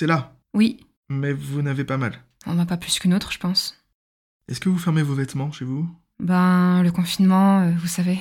C'est 0.00 0.06
là 0.06 0.34
Oui. 0.54 0.80
Mais 1.10 1.34
vous 1.34 1.60
n'avez 1.60 1.84
pas 1.84 1.98
mal. 1.98 2.24
On 2.46 2.54
n'a 2.54 2.64
pas 2.64 2.78
plus 2.78 2.98
qu'une 2.98 3.12
autre, 3.12 3.32
je 3.32 3.38
pense. 3.38 3.76
Est-ce 4.48 4.58
que 4.58 4.70
vous 4.70 4.78
fermez 4.78 5.02
vos 5.02 5.12
vêtements 5.12 5.52
chez 5.52 5.66
vous? 5.66 5.86
Ben, 6.18 6.82
le 6.82 6.90
confinement, 6.90 7.60
euh, 7.60 7.72
vous 7.72 7.86
savez. 7.86 8.18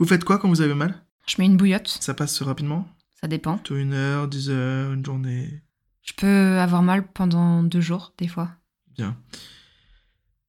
Vous 0.00 0.06
faites 0.06 0.24
quoi 0.24 0.38
quand 0.38 0.48
vous 0.48 0.62
avez 0.62 0.74
mal? 0.74 1.00
Je 1.28 1.36
mets 1.38 1.46
une 1.46 1.56
bouillotte. 1.56 1.86
Ça 2.00 2.12
passe 2.12 2.42
rapidement? 2.42 2.88
Ça 3.20 3.28
dépend. 3.28 3.60
Une 3.70 3.92
heure, 3.92 4.26
dix 4.26 4.50
heures, 4.50 4.92
une 4.92 5.06
journée. 5.06 5.62
Je 6.02 6.12
peux 6.12 6.58
avoir 6.58 6.82
mal 6.82 7.06
pendant 7.06 7.62
deux 7.62 7.80
jours, 7.80 8.12
des 8.18 8.26
fois. 8.26 8.50
Bien. 8.88 9.16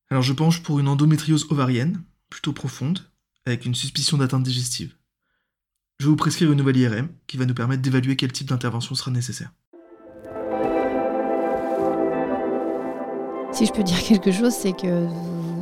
Alors 0.10 0.24
je 0.24 0.34
penche 0.34 0.64
pour 0.64 0.80
une 0.80 0.88
endométriose 0.88 1.46
ovarienne, 1.52 2.02
plutôt 2.32 2.52
profonde, 2.52 3.12
avec 3.46 3.68
une 3.68 3.76
suspicion 3.76 4.18
d'atteinte 4.18 4.42
digestive. 4.42 4.96
Je 6.00 6.06
vais 6.06 6.10
vous 6.10 6.16
prescrire 6.16 6.52
une 6.52 6.58
nouvelle 6.58 6.78
IRM 6.78 7.10
qui 7.28 7.38
va 7.38 7.46
nous 7.46 7.54
permettre 7.54 7.84
d'évaluer 7.84 8.16
quel 8.16 8.32
type 8.32 8.48
d'intervention 8.48 8.96
sera 8.96 9.12
nécessaire. 9.12 9.52
Si 13.54 13.66
je 13.66 13.74
peux 13.74 13.84
dire 13.84 14.02
quelque 14.02 14.32
chose, 14.32 14.54
c'est 14.54 14.72
que 14.72 15.08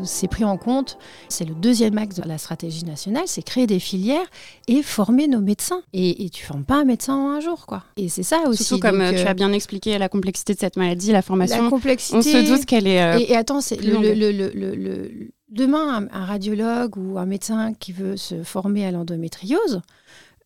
c'est 0.03 0.27
pris 0.27 0.45
en 0.45 0.57
compte. 0.57 0.97
C'est 1.27 1.45
le 1.45 1.55
deuxième 1.55 1.97
axe 1.97 2.15
de 2.15 2.27
la 2.27 2.37
stratégie 2.37 2.85
nationale, 2.85 3.23
c'est 3.25 3.41
créer 3.41 3.67
des 3.67 3.79
filières 3.79 4.25
et 4.67 4.83
former 4.83 5.27
nos 5.27 5.41
médecins. 5.41 5.81
Et, 5.93 6.29
tu 6.29 6.43
ne 6.43 6.47
formes 6.47 6.65
pas 6.65 6.75
un 6.75 6.85
médecin 6.85 7.15
en 7.15 7.29
un 7.29 7.39
jour, 7.39 7.65
quoi. 7.65 7.83
Et 7.97 8.07
c'est 8.07 8.23
ça 8.23 8.43
aussi. 8.47 8.63
Surtout 8.63 8.81
comme 8.81 9.01
euh, 9.01 9.11
tu 9.11 9.27
as 9.27 9.33
bien 9.33 9.51
expliqué 9.51 9.97
la 9.97 10.07
complexité 10.07 10.53
de 10.53 10.59
cette 10.59 10.77
maladie, 10.77 11.11
la 11.11 11.21
formation. 11.21 11.63
La 11.63 11.69
complexité. 11.69 12.17
On 12.17 12.21
se 12.21 12.47
doute 12.47 12.65
qu'elle 12.65 12.87
est. 12.87 13.01
Euh, 13.01 13.17
et, 13.19 13.35
attends, 13.35 13.61
c'est 13.61 13.81
le, 13.81 15.31
demain 15.49 16.07
un, 16.11 16.25
radiologue 16.25 16.95
ou 16.95 17.17
un 17.17 17.25
médecin 17.25 17.73
qui 17.73 17.91
veut 17.91 18.17
se 18.17 18.43
former 18.43 18.85
à 18.85 18.91
l'endométriose, 18.91 19.81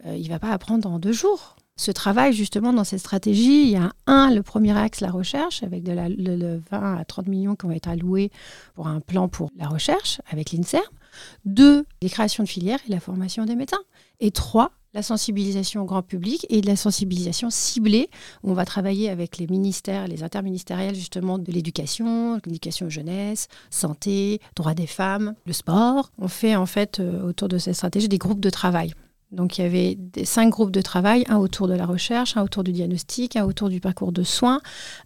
euh, 0.06 0.16
il 0.16 0.30
va 0.30 0.40
pas 0.40 0.50
apprendre 0.50 0.90
en 0.90 0.98
deux 0.98 1.12
jours 1.12 1.58
ce 1.76 1.92
travail 1.92 2.34
justement 2.34 2.74
dans 2.74 2.84
cette 2.84 3.00
stratégie. 3.00 3.64
Il 3.64 3.70
y 3.70 3.76
a 3.76 3.92
un, 4.08 4.32
le 4.34 4.44
premier 4.44 4.78
axe, 4.78 5.02
la 5.02 5.12
recherche, 5.12 5.64
avec 5.64 5.84
de 5.84 5.92
la, 5.92 6.10
le, 6.10 6.62
20 6.72 6.98
à 6.98 7.06
30 7.06 7.28
millions 7.28 7.56
qui 7.56 7.66
vont 7.66 7.72
être 7.72 7.88
alloués 7.88 8.32
pour 8.76 8.88
un 8.88 9.00
plan 9.00 9.28
pour 9.28 9.50
la 9.58 9.68
recherche 9.68 10.22
avec 10.30 10.52
l'INSERM. 10.52 10.84
Deux, 11.46 11.86
les 12.02 12.10
créations 12.10 12.44
de 12.44 12.50
filières 12.50 12.80
et 12.88 12.92
la 12.92 13.00
formation 13.00 13.46
des 13.46 13.56
médecins. 13.56 13.82
Et 14.20 14.32
trois, 14.32 14.72
la 14.94 15.02
sensibilisation 15.02 15.82
au 15.82 15.86
grand 15.86 16.04
public 16.04 16.46
et 16.50 16.62
de 16.62 16.68
la 16.68 16.76
sensibilisation 16.76 17.50
ciblée. 17.50 18.10
Où 18.44 18.52
on 18.52 18.54
va 18.54 18.66
travailler 18.66 19.10
avec 19.10 19.38
les 19.38 19.48
ministères, 19.48 20.08
les 20.08 20.24
interministériels 20.24 20.96
justement 20.96 21.40
de 21.40 21.52
l'éducation, 21.52 22.40
l'éducation 22.46 22.90
jeunesse, 22.90 23.48
santé, 23.70 24.40
droits 24.56 24.76
des 24.76 24.88
femmes, 24.88 25.34
le 25.46 25.54
sport. 25.54 26.12
On 26.20 26.28
fait 26.28 26.56
en 26.56 26.66
fait 26.66 27.00
euh, 27.00 27.24
autour 27.24 27.48
de 27.48 27.58
cette 27.58 27.76
stratégie 27.76 28.10
des 28.10 28.20
groupes 28.20 28.40
de 28.40 28.50
travail. 28.50 28.94
Donc 29.34 29.58
il 29.58 29.64
y 29.64 29.66
avait 29.66 29.96
des, 29.96 30.26
cinq 30.26 30.50
groupes 30.50 30.72
de 30.72 30.82
travail, 30.82 31.26
un 31.28 31.38
autour 31.38 31.68
de 31.68 31.74
la 31.74 31.86
recherche, 31.86 32.38
un 32.38 32.44
autour 32.44 32.64
du 32.64 32.72
diagnostic, 32.72 33.36
un 33.36 33.46
autour 33.46 33.70
du 33.70 33.80
parcours 33.80 34.12
de 34.12 34.24
soins, 34.24 34.62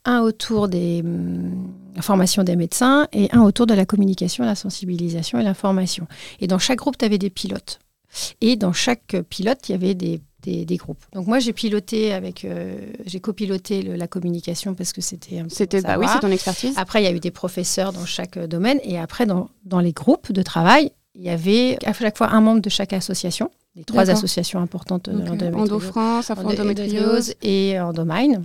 un 0.06 0.20
autour 0.20 0.68
des 0.68 1.02
hum, 1.04 1.74
formations 2.02 2.44
des 2.44 2.56
médecins 2.56 3.08
et 3.14 3.30
un 3.32 3.42
autour 3.42 3.66
de 3.66 3.74
la 3.74 3.86
communication, 3.86 4.44
la 4.44 4.56
sensibilisation 4.56 5.40
et 5.40 5.44
l'information. 5.44 6.08
Et 6.42 6.48
dans 6.48 6.60
chaque 6.60 6.80
groupe, 6.80 6.98
tu 6.98 7.06
avais 7.06 7.18
des 7.18 7.30
pilotes. 7.30 7.80
Et 8.42 8.56
dans 8.56 8.74
chaque 8.74 9.16
pilote, 9.30 9.70
il 9.70 9.72
y 9.72 9.76
avait 9.76 9.96
des, 9.96 10.22
groupes. 10.78 11.04
Donc 11.14 11.28
moi, 11.28 11.40
j'ai 11.40 11.52
piloté 11.52 12.14
avec, 12.14 12.46
euh, 12.46 12.80
j'ai 13.06 13.20
copiloté 13.20 13.82
la 13.82 14.08
communication 14.08 14.76
parce 14.76 14.94
que 14.94 15.02
c'était 15.02 15.44
C'était, 15.50 15.82
bah 15.82 15.98
oui, 16.00 16.06
c'est 16.12 16.20
ton 16.20 16.32
expertise. 16.32 16.74
Après, 16.78 17.02
il 17.02 17.06
y 17.06 17.08
a 17.08 17.12
eu 17.12 17.20
des 17.20 17.32
professeurs 17.32 17.92
dans 17.92 18.06
chaque 18.06 18.40
domaine. 18.40 18.80
Et 18.84 18.98
après, 18.98 19.26
dans, 19.26 19.50
dans 19.66 19.82
les 19.82 19.92
groupes 19.92 20.32
de 20.32 20.42
travail, 20.42 20.92
il 21.18 21.26
y 21.26 21.30
avait 21.30 21.78
à 21.86 21.94
chaque 21.94 22.18
fois 22.18 22.30
un 22.30 22.42
membre 22.42 22.62
de 22.62 22.70
chaque 22.70 22.94
association 22.94 23.50
les 23.76 23.84
trois 23.84 24.10
associations 24.10 24.60
importantes 24.60 25.08
de 25.08 25.20
l'endométriose. 25.20 25.72
Endo-France, 25.72 26.32
Endométriose. 26.32 27.36
et 27.44 27.80
Endomine 27.80 28.44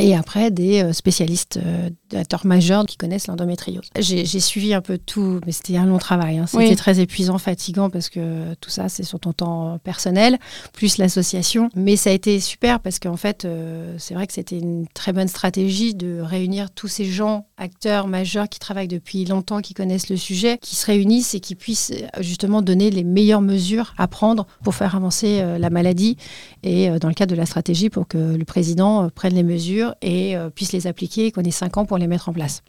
et 0.00 0.16
après 0.16 0.50
des 0.50 0.82
euh, 0.82 0.92
spécialistes 0.92 1.60
euh, 1.64 1.88
d'acteurs 2.10 2.46
majeurs 2.46 2.84
qui 2.84 2.96
connaissent 2.96 3.28
l'endométriose. 3.28 3.84
J'ai 3.98 4.24
suivi 4.40 4.74
un 4.74 4.80
peu 4.80 4.98
tout, 4.98 5.40
mais 5.46 5.52
c'était 5.52 5.76
un 5.76 5.86
long 5.86 5.98
travail. 5.98 6.38
Hein. 6.38 6.46
C'était 6.46 6.74
très 6.74 6.98
épuisant, 6.98 7.38
fatigant 7.38 7.90
parce 7.90 8.08
que 8.08 8.54
tout 8.54 8.70
ça, 8.70 8.88
c'est 8.88 9.04
sur 9.04 9.20
ton 9.20 9.32
temps 9.32 9.78
personnel, 9.78 10.38
plus 10.72 10.98
l'association. 10.98 11.68
Mais 11.76 11.94
ça 11.94 12.10
a 12.10 12.12
été 12.12 12.40
super 12.40 12.80
parce 12.80 12.98
qu'en 12.98 13.16
fait, 13.16 13.44
euh, 13.44 13.94
c'est 13.98 14.14
vrai 14.14 14.26
que 14.26 14.32
c'était 14.32 14.58
une 14.58 14.86
très 14.94 15.12
bonne 15.12 15.28
stratégie 15.28 15.94
de 15.94 16.20
réunir 16.20 16.70
tous 16.72 16.88
ces 16.88 17.04
gens, 17.04 17.46
acteurs 17.56 18.08
majeurs 18.08 18.48
qui 18.48 18.58
travaillent 18.58 18.88
depuis 18.88 19.24
longtemps, 19.24 19.60
qui 19.60 19.74
connaissent 19.74 20.10
le 20.10 20.16
sujet, 20.16 20.58
qui 20.60 20.74
se 20.74 20.86
réunissent 20.86 21.34
et 21.34 21.40
qui 21.40 21.54
puissent 21.54 21.92
justement 22.20 22.62
donner 22.62 22.90
les 22.90 23.04
meilleures 23.04 23.42
mesures 23.42 23.94
à 23.96 24.08
prendre 24.08 24.46
pour 24.64 24.74
faire 24.74 24.96
avancer 24.96 25.42
la 25.58 25.70
maladie 25.70 26.16
et 26.62 26.88
dans 26.98 27.08
le 27.08 27.14
cadre 27.14 27.30
de 27.32 27.36
la 27.36 27.46
stratégie 27.46 27.90
pour 27.90 28.08
que 28.08 28.18
le 28.18 28.44
président 28.44 29.08
prenne 29.10 29.34
les 29.34 29.42
mesures 29.42 29.83
et 30.02 30.36
euh, 30.36 30.50
puisse 30.50 30.72
les 30.72 30.86
appliquer 30.86 31.26
et 31.26 31.32
qu'on 31.32 31.42
ait 31.42 31.50
cinq 31.50 31.76
ans 31.76 31.84
pour 31.84 31.98
les 31.98 32.06
mettre 32.06 32.28
en 32.28 32.32
place. 32.32 32.62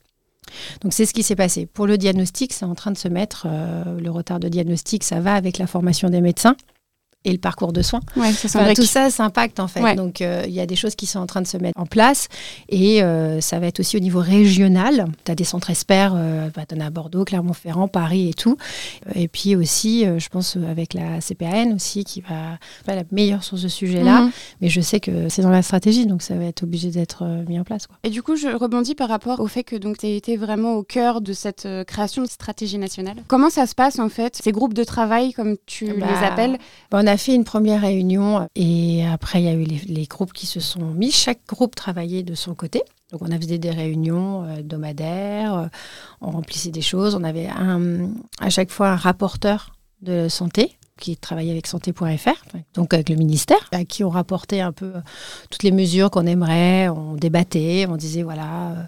Donc 0.82 0.94
c'est 0.94 1.06
ce 1.06 1.14
qui 1.14 1.24
s'est 1.24 1.36
passé. 1.36 1.66
Pour 1.66 1.88
le 1.88 1.98
diagnostic, 1.98 2.54
c'est 2.54 2.66
en 2.66 2.76
train 2.76 2.92
de 2.92 2.98
se 2.98 3.08
mettre, 3.08 3.48
euh, 3.50 4.00
le 4.00 4.12
retard 4.12 4.40
de 4.40 4.48
diagnostic, 4.48 5.04
ça 5.04 5.20
va 5.20 5.36
avec 5.36 5.58
la 5.58 5.68
formation 5.68 6.10
des 6.10 6.22
médecins 6.22 6.56
et 7.26 7.32
le 7.32 7.40
parcours 7.40 7.74
de 7.74 7.82
soins. 7.82 8.02
tout 8.76 8.84
ça 8.84 9.10
s'impacte 9.10 9.60
en 9.60 9.68
fait. 9.68 9.96
Donc 9.96 10.22
euh, 10.22 10.44
il 10.48 10.54
y 10.54 10.60
a 10.60 10.66
des 10.66 10.76
choses 10.76 10.96
qui 10.96 11.08
sont 11.08 11.20
en 11.20 11.26
train 11.26 11.42
de 11.42 11.48
se 11.48 11.58
mettre 11.58 11.80
en 11.80 11.86
place 11.86 12.28
et 12.70 13.04
euh, 13.04 13.42
ça 13.42 13.60
va 13.60 13.68
être 13.68 13.80
aussi 13.80 13.98
au 13.98 14.00
niveau 14.00 14.20
régional. 14.20 15.08
Tu 15.26 15.32
as 15.32 15.36
des 15.36 15.44
centres 15.44 15.72
experts, 15.72 16.14
euh, 16.16 16.50
bah, 16.56 16.64
tu 16.68 16.76
en 16.76 16.80
as 16.80 16.86
à 16.86 16.90
Bordeaux, 16.92 17.26
Clermont-Ferrand, 17.26 17.88
Paris 17.88 18.30
et 18.30 18.34
tout. 18.34 18.58
Et 19.16 19.28
puis 19.28 19.56
aussi, 19.56 20.06
je 20.06 20.30
pense 20.30 20.56
avec 20.70 20.94
la 20.94 21.20
CPAN 21.20 21.74
aussi 21.76 22.04
qui 22.04 22.22
va 22.22 22.60
pas 22.86 22.96
la 22.96 23.04
meilleure 23.12 23.44
sur 23.44 23.58
ce 23.58 23.68
sujet-là, 23.68 24.22
mhm. 24.22 24.32
mais 24.62 24.70
je 24.70 24.82
sais 24.82 25.00
que 25.00 25.28
c'est 25.30 25.42
dans 25.42 25.50
la 25.50 25.64
stratégie 25.64 26.06
donc 26.06 26.22
ça 26.22 26.36
va 26.36 26.46
être 26.46 26.64
obligé 26.64 26.92
d'être 26.92 27.26
mis 27.48 27.60
en 27.60 27.64
place. 27.64 27.88
Quoi. 27.88 27.98
Et 28.04 28.10
du 28.10 28.22
coup, 28.22 28.36
je 28.36 28.48
rebondis 28.48 28.94
par 28.94 29.10
rapport 29.10 29.40
au 29.40 29.48
fait 29.48 29.64
que 29.64 29.76
tu 29.76 30.06
as 30.06 30.10
été 30.10 30.38
vraiment 30.38 30.74
au 30.74 30.84
cœur 30.84 31.22
de 31.22 31.34
cette 31.34 31.68
création 31.88 32.22
de 32.22 32.28
stratégie 32.28 32.78
nationale. 32.78 33.16
Comment 33.28 33.50
ça 33.50 33.66
se 33.66 33.74
passe 33.74 33.98
en 33.98 34.10
fait, 34.10 34.40
ces 34.44 34.52
groupes 34.52 34.76
de 34.76 34.84
travail 34.84 35.34
comme 35.34 35.56
tu 35.66 35.88
bah, 35.94 36.06
les 36.08 36.28
appelles? 36.28 36.58
bah, 36.92 37.00
On 37.02 37.08
a 37.08 37.15
fait 37.18 37.36
une 37.36 37.44
première 37.44 37.82
réunion 37.82 38.48
et 38.56 39.06
après 39.06 39.42
il 39.42 39.46
y 39.46 39.50
a 39.50 39.54
eu 39.54 39.64
les, 39.64 40.06
groupes 40.06 40.34
qui 40.34 40.46
se 40.46 40.60
sont 40.60 40.86
mis. 40.86 41.12
Chaque 41.12 41.46
groupe 41.48 41.76
travaillait 41.76 42.24
de 42.24 42.36
son 42.36 42.56
côté. 42.56 42.82
Donc 43.12 43.22
on 43.22 43.32
a 43.32 43.40
fait 43.40 43.58
des 43.58 43.72
réunions 43.72 44.44
euh, 44.44 44.58
hebdomadaires, 44.58 45.56
euh, 45.56 45.68
on 46.22 46.32
remplissait 46.32 46.72
des 46.72 46.82
choses. 46.82 47.16
On 47.16 47.24
avait 47.24 47.48
un, 47.48 48.10
à 48.40 48.50
chaque 48.50 48.72
fois 48.72 48.90
un 48.90 48.96
rapporteur 48.96 49.76
de 50.02 50.28
santé 50.30 50.78
qui 51.00 51.18
travaillait 51.18 51.52
avec 51.52 51.68
santé.fr, 51.68 52.46
donc 52.74 52.94
avec 52.94 53.10
le 53.10 53.16
ministère, 53.18 53.68
à 53.74 53.84
qui 53.84 54.06
on 54.06 54.10
rapportait 54.10 54.62
un 54.62 54.72
peu 54.72 54.94
euh, 54.96 55.02
toutes 55.50 55.64
les 55.64 55.72
mesures 55.72 56.10
qu'on 56.10 56.26
aimerait, 56.26 56.88
on 56.88 57.16
débattait, 57.16 57.86
on 57.90 57.98
disait 57.98 58.24
voilà, 58.24 58.88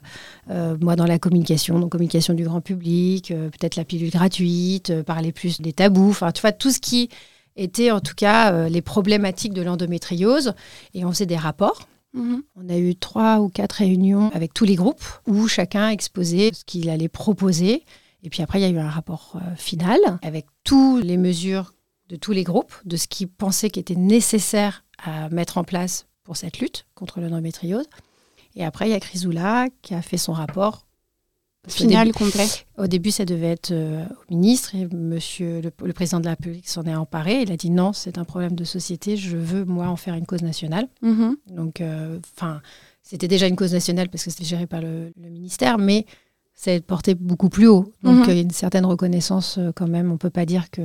moi 0.79 0.95
dans 0.95 1.05
la 1.05 1.19
communication, 1.19 1.79
donc 1.79 1.91
communication 1.91 2.33
du 2.33 2.45
grand 2.45 2.61
public, 2.61 3.27
peut-être 3.27 3.75
la 3.75 3.83
pilule 3.83 4.09
gratuite, 4.09 5.01
parler 5.03 5.33
plus 5.33 5.59
des 5.59 5.73
tabous, 5.73 6.09
enfin 6.09 6.31
tu 6.31 6.41
vois 6.41 6.53
tout 6.53 6.71
ce 6.71 6.79
qui 6.79 7.09
étaient 7.57 7.91
en 7.91 7.99
tout 7.99 8.15
cas 8.15 8.53
euh, 8.53 8.69
les 8.69 8.81
problématiques 8.81 9.53
de 9.53 9.61
l'endométriose. 9.61 10.53
Et 10.93 11.03
on 11.03 11.11
faisait 11.11 11.25
des 11.25 11.37
rapports. 11.37 11.87
Mhm. 12.13 12.43
On 12.55 12.69
a 12.69 12.77
eu 12.77 12.95
trois 12.95 13.39
ou 13.39 13.49
quatre 13.49 13.73
réunions 13.73 14.31
avec 14.33 14.53
tous 14.53 14.65
les 14.65 14.75
groupes 14.75 15.03
où 15.27 15.47
chacun 15.47 15.89
exposait 15.89 16.51
ce 16.53 16.63
qu'il 16.63 16.89
allait 16.89 17.09
proposer. 17.09 17.83
Et 18.23 18.29
puis 18.29 18.41
après, 18.41 18.59
il 18.59 18.63
y 18.63 18.65
a 18.65 18.69
eu 18.69 18.79
un 18.79 18.89
rapport 18.89 19.35
euh, 19.35 19.55
final 19.55 19.99
avec 20.21 20.45
toutes 20.63 21.03
les 21.03 21.17
mesures 21.17 21.73
de 22.09 22.15
tous 22.15 22.31
les 22.31 22.43
groupes, 22.43 22.73
de 22.85 22.95
ce 22.95 23.07
qu'ils 23.07 23.27
pensaient 23.27 23.69
qui 23.69 23.79
était 23.79 23.95
nécessaire 23.95 24.85
à 25.03 25.29
mettre 25.29 25.57
en 25.57 25.63
place 25.63 26.07
pour 26.23 26.37
cette 26.37 26.59
lutte 26.59 26.85
contre 26.95 27.19
l'endométriose. 27.19 27.85
Et 28.55 28.65
après, 28.65 28.87
il 28.87 28.91
y 28.91 28.95
a 28.95 28.99
Chrysoula 28.99 29.67
qui 29.81 29.93
a 29.93 30.01
fait 30.01 30.17
son 30.17 30.33
rapport. 30.33 30.87
Final 31.67 32.12
complet. 32.13 32.47
Au 32.77 32.88
début, 32.88 33.12
ça 33.12 33.25
devait 33.25 33.51
être 33.51 33.71
euh, 33.71 34.06
au 34.06 34.36
ministre 34.36 34.73
et 34.75 34.88
monsieur 34.93 35.62
le, 35.62 35.93
président 35.93 36.19
de 36.19 36.25
la 36.25 36.32
République 36.32 36.67
s'en 36.69 36.84
est 36.84 36.95
emparé. 36.95 37.41
Il 37.41 37.51
a 37.51 37.58
dit 37.58 37.69
non, 37.69 37.93
c'est 37.93 38.17
un 38.17 38.23
problème 38.23 38.56
de 38.56 38.63
société, 38.63 39.17
je 39.17 39.36
veux 39.36 39.65
moi 39.65 39.88
en 39.88 39.95
faire 39.95 40.15
une 40.15 40.25
cause 40.25 40.43
nationale. 40.43 40.88
Mhm. 41.01 41.36
Donc, 41.51 41.82
euh, 41.82 42.19
enfin, 42.36 42.62
c'était 43.03 43.27
déjà 43.27 43.47
une 43.47 43.56
cause 43.56 43.73
nationale 43.73 44.10
parce 44.10 44.23
que 44.23 44.32
c'était 44.32 44.45
géré 44.45 44.65
par 44.65 44.82
le, 44.82 45.12
ministère, 45.17 45.77
mais 45.77 46.06
c'est 46.56 46.84
porté 46.84 47.15
beaucoup 47.15 47.49
plus 47.49 47.67
haut. 47.67 47.91
Donc, 48.01 48.19
mhm. 48.19 48.23
il 48.30 48.36
y 48.36 48.39
a 48.39 48.41
une 48.41 48.51
certaine 48.51 48.86
reconnaissance 48.86 49.58
euh, 49.58 49.71
quand 49.75 49.88
même. 49.88 50.12
On 50.12 50.17
peut 50.17 50.30
pas 50.30 50.45
dire 50.45 50.69
que 50.71 50.84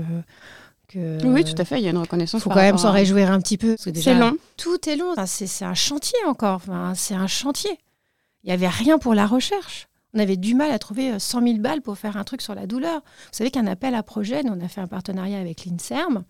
oui, 0.95 1.45
tout 1.45 1.55
à 1.57 1.65
fait, 1.65 1.79
il 1.79 1.85
y 1.85 1.87
a 1.87 1.91
une 1.91 1.99
reconnaissance. 1.99 2.41
Il 2.41 2.45
faut 2.45 2.51
quand 2.51 2.57
même 2.57 2.79
s'en 2.79 2.93
réjouir 2.93 3.31
un 3.31 3.41
petit 3.41 3.57
peu. 3.57 3.77
C'est 3.79 4.15
long. 4.15 4.37
Tout 4.57 4.89
est 4.89 4.97
long. 4.97 5.15
c'est 5.27 5.65
un 5.65 5.75
chantier 5.75 6.19
encore. 6.27 6.57
Enfin, 6.57 6.93
c'est 6.95 7.15
un 7.15 7.27
chantier. 7.27 7.79
Il 8.45 8.49
n'y 8.49 8.53
avait 8.53 8.69
rien 8.69 8.99
pour 8.99 9.15
la 9.15 9.27
recherche. 9.27 9.89
On 10.15 10.19
avait 10.19 10.37
du 10.37 10.55
mal 10.55 10.71
à 10.71 10.79
trouver 10.79 11.19
100 11.19 11.39
euh, 11.43 11.47
000 11.47 11.59
balles 11.59 11.83
pour 11.83 11.99
faire 11.99 12.17
un 12.17 12.25
truc 12.25 12.43
sur 12.43 12.55
la 12.55 12.67
douleur. 12.67 13.01
Vous 13.01 13.37
savez 13.39 13.51
qu'un 13.51 13.67
appel 13.67 13.95
à 13.95 14.03
projet, 14.03 14.43
on 14.45 14.61
a 14.61 14.69
fait 14.69 14.81
un 14.81 14.87
partenariat 14.87 15.39
avec 15.39 15.65
l'INSERM, 15.65 16.25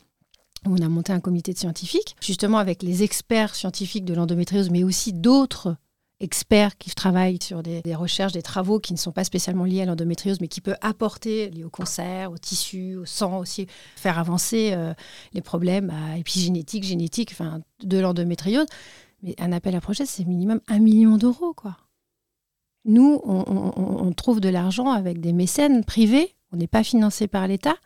où 0.67 0.75
on 0.75 0.83
a 0.83 0.89
monté 0.89 1.13
un 1.13 1.21
comité 1.21 1.53
de 1.53 1.59
scientifiques, 1.59 2.17
justement 2.21 2.59
avec 2.59 2.83
les 2.83 3.03
experts 3.03 3.55
scientifiques 3.55 4.05
de 4.05 4.15
l'endométriose, 4.15 4.71
mais 4.71 4.85
aussi 4.85 5.13
d'autres 5.13 5.77
experts 6.23 6.79
qui 6.79 6.95
travaillent 6.95 7.43
sur 7.43 7.63
des, 7.63 7.83
recherches, 7.95 8.33
des 8.33 8.43
travaux 8.43 8.79
qui 8.79 8.93
ne 8.93 8.99
sont 8.99 9.11
pas 9.11 9.25
spécialement 9.25 9.65
liés 9.65 9.83
à 9.83 9.87
l'endométriose, 9.87 10.41
mais 10.41 10.49
qui 10.49 10.61
peuvent 10.61 10.79
apporter, 10.81 11.51
liés 11.51 11.65
au 11.65 11.71
cancer, 11.71 12.31
au 12.31 12.39
tissu, 12.39 12.97
au 12.97 13.05
sang 13.05 13.39
aussi, 13.39 13.67
faire 13.97 14.19
avancer 14.19 14.71
euh, 14.73 14.95
les 15.33 15.43
problèmes 15.43 15.91
à 15.91 16.19
épigénétique, 16.19 16.85
génétique, 16.85 17.31
enfin, 17.33 17.61
de 17.83 17.99
l'endométriose. 17.99 18.67
Mais 19.23 19.35
un 19.39 19.53
appel 19.53 19.75
à 19.75 19.81
projet, 19.81 20.07
c'est 20.07 20.25
minimum 20.25 20.61
un 20.69 20.79
million 20.79 21.17
d'euros, 21.17 21.55
quoi. 21.55 21.77
Nous, 22.85 23.21
on, 23.25 24.13
trouve 24.13 24.41
de 24.41 24.49
l'argent 24.49 24.91
avec 24.91 25.21
des 25.21 25.33
mécènes 25.33 25.85
privés. 25.85 26.35
On 26.53 26.57
n'est 26.57 26.67
pas 26.67 26.83
financé 26.83 27.29
par 27.29 27.47
l'État. 27.47 27.77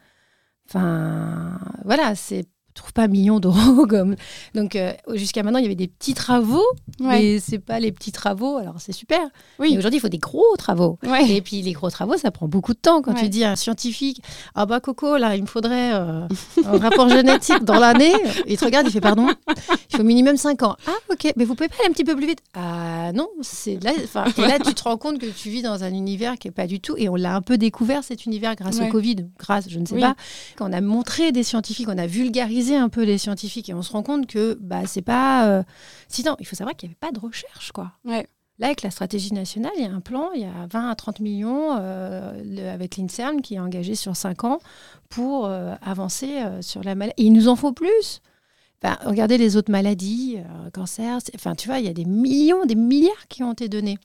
Enfin, 0.69 1.59
voilà, 1.85 2.15
c'est 2.15 2.47
trouve 2.77 2.93
pas 2.93 3.09
millions 3.09 3.41
d'euros 3.41 3.87
comme 3.89 4.17
donc 4.55 4.77
euh, 4.77 4.93
jusqu'à 5.15 5.43
maintenant 5.43 5.59
il 5.59 5.63
y 5.63 5.67
avait 5.67 5.75
des 5.75 5.89
petits 5.89 6.15
travaux 6.15 6.65
mais 7.01 7.41
c'est 7.41 7.59
pas 7.59 7.81
les 7.81 7.93
petits 7.93 8.13
travaux 8.13 8.57
alors 8.57 8.77
c'est 8.79 8.93
super. 8.93 9.21
Oui. 9.59 9.77
Aujourd'hui 9.77 9.99
il 9.99 10.01
faut 10.01 10.09
des 10.09 10.19
gros 10.19 10.57
travaux. 10.57 10.99
Et 11.29 11.41
puis 11.41 11.63
les 11.63 11.73
gros 11.73 11.91
travaux 11.91 12.17
ça 12.17 12.31
prend 12.31 12.49
beaucoup 12.49 12.73
de 12.73 12.79
temps. 12.79 13.03
Quand 13.03 13.15
tu 13.15 13.29
dis 13.29 13.45
à 13.45 13.53
un 13.53 13.57
scientifique 13.57 14.23
ah 14.55 14.67
bah 14.67 14.81
Coco 14.81 15.17
là 15.17 15.37
il 15.37 15.43
me 15.43 15.47
faudrait 15.47 15.93
euh, 15.95 16.27
un 16.65 16.79
rapport 16.79 17.09
génétique 17.09 17.65
dans 17.65 17.79
l'année 17.79 18.13
il 18.47 18.57
te 18.57 18.65
regarde 18.65 18.87
il 18.87 18.93
fait 18.93 19.01
pardon. 19.01 19.29
Il 19.91 19.97
faut 19.97 20.03
minimum 20.03 20.37
5 20.37 20.63
ans 20.63 20.77
ah 20.87 20.93
ok. 21.11 21.33
Mais 21.37 21.45
vous 21.45 21.55
pouvez 21.55 21.69
pas 21.69 21.77
aller 21.81 21.89
un 21.89 21.93
petit 21.93 22.05
peu 22.05 22.17
plus 22.17 22.27
vite. 22.27 22.41
Ah 22.55 23.13
non. 23.13 23.29
C'est 23.41 23.83
là 23.83 23.93
et 23.93 24.41
là 24.41 24.59
tu 24.59 24.75
te 24.75 24.83
rends 24.83 24.97
compte 24.99 25.19
que 25.19 25.27
tu 25.27 25.51
vis 25.51 25.63
dans 25.63 25.85
un 25.85 25.93
univers 25.93 26.39
qui 26.39 26.49
est 26.49 26.53
pas 26.53 26.67
du 26.67 26.81
tout. 26.81 26.95
Et 26.97 27.09
on 27.09 27.17
l'a 27.17 27.35
un 27.35 27.43
peu 27.43 27.59
découvert 27.59 28.05
cet 28.05 28.27
univers 28.27 28.55
grâce 28.55 28.81
au 28.81 28.87
Covid 28.87 29.27
grâce 29.39 29.69
je 29.69 29.79
ne 29.79 29.87
sais 29.87 29.99
pas 29.99 30.15
quand 30.57 30.69
on 30.69 30.73
a 30.73 30.81
montré 30.81 31.33
des 31.33 31.43
scientifiques 31.43 31.89
on 31.89 31.99
a 31.99 32.07
vulgarisé 32.07 32.66
un 32.75 32.89
peu 32.89 33.05
les 33.05 33.19
scientifiques 33.19 33.69
et 33.69 33.75
on 33.75 33.83
se 33.83 33.93
rend 33.93 34.03
compte 34.03 34.27
que 34.27 34.59
bah, 34.61 34.87
c'est 34.87 35.03
pas. 35.03 35.47
Euh... 35.47 35.63
Sinon, 36.09 36.37
il 36.41 36.47
faut 36.47 36.57
savoir 36.57 36.75
qu'il 36.75 36.89
n'y 36.89 36.95
avait 36.95 37.13
pas 37.13 37.13
de 37.13 37.21
recherche. 37.21 37.71
quoi. 37.71 37.93
Ouais. 38.05 38.27
Là, 38.59 38.69
avec 38.69 38.83
la 38.83 38.91
stratégie 38.91 39.35
nationale, 39.35 39.73
il 39.77 39.83
y 39.83 39.87
a 39.87 39.93
un 39.93 40.01
plan, 40.01 40.31
il 40.33 40.41
y 40.41 40.45
a 40.45 40.67
20 40.71 40.89
à 40.89 40.95
30 40.95 41.21
millions 41.21 41.77
euh, 41.79 42.73
avec 42.73 42.97
l'INSERM 42.97 43.43
qui 43.43 43.57
est 43.57 43.59
engagé 43.59 43.95
sur 43.95 44.17
5 44.17 44.45
ans 44.45 44.61
pour 45.11 45.45
euh, 45.47 45.75
avancer 45.83 46.39
euh, 46.41 46.63
sur 46.63 46.83
la 46.83 46.95
maladie. 46.95 47.23
Et 47.23 47.27
il 47.27 47.33
nous 47.33 47.49
en 47.49 47.57
faut 47.57 47.73
plus. 47.73 48.23
Enfin, 48.83 48.97
regardez 49.05 49.37
les 49.37 49.57
autres 49.57 49.71
maladies, 49.71 50.39
cancer, 50.73 51.19
enfin, 51.35 51.55
tu 51.55 51.67
vois, 51.69 51.79
il 51.79 51.87
y 51.87 51.89
a 51.89 51.95
des 51.95 52.05
millions, 52.05 52.67
des 52.67 52.75
milliards 52.75 53.27
qui 53.29 53.43
ont 53.43 53.53
été 53.53 53.69
donnés. 53.69 53.99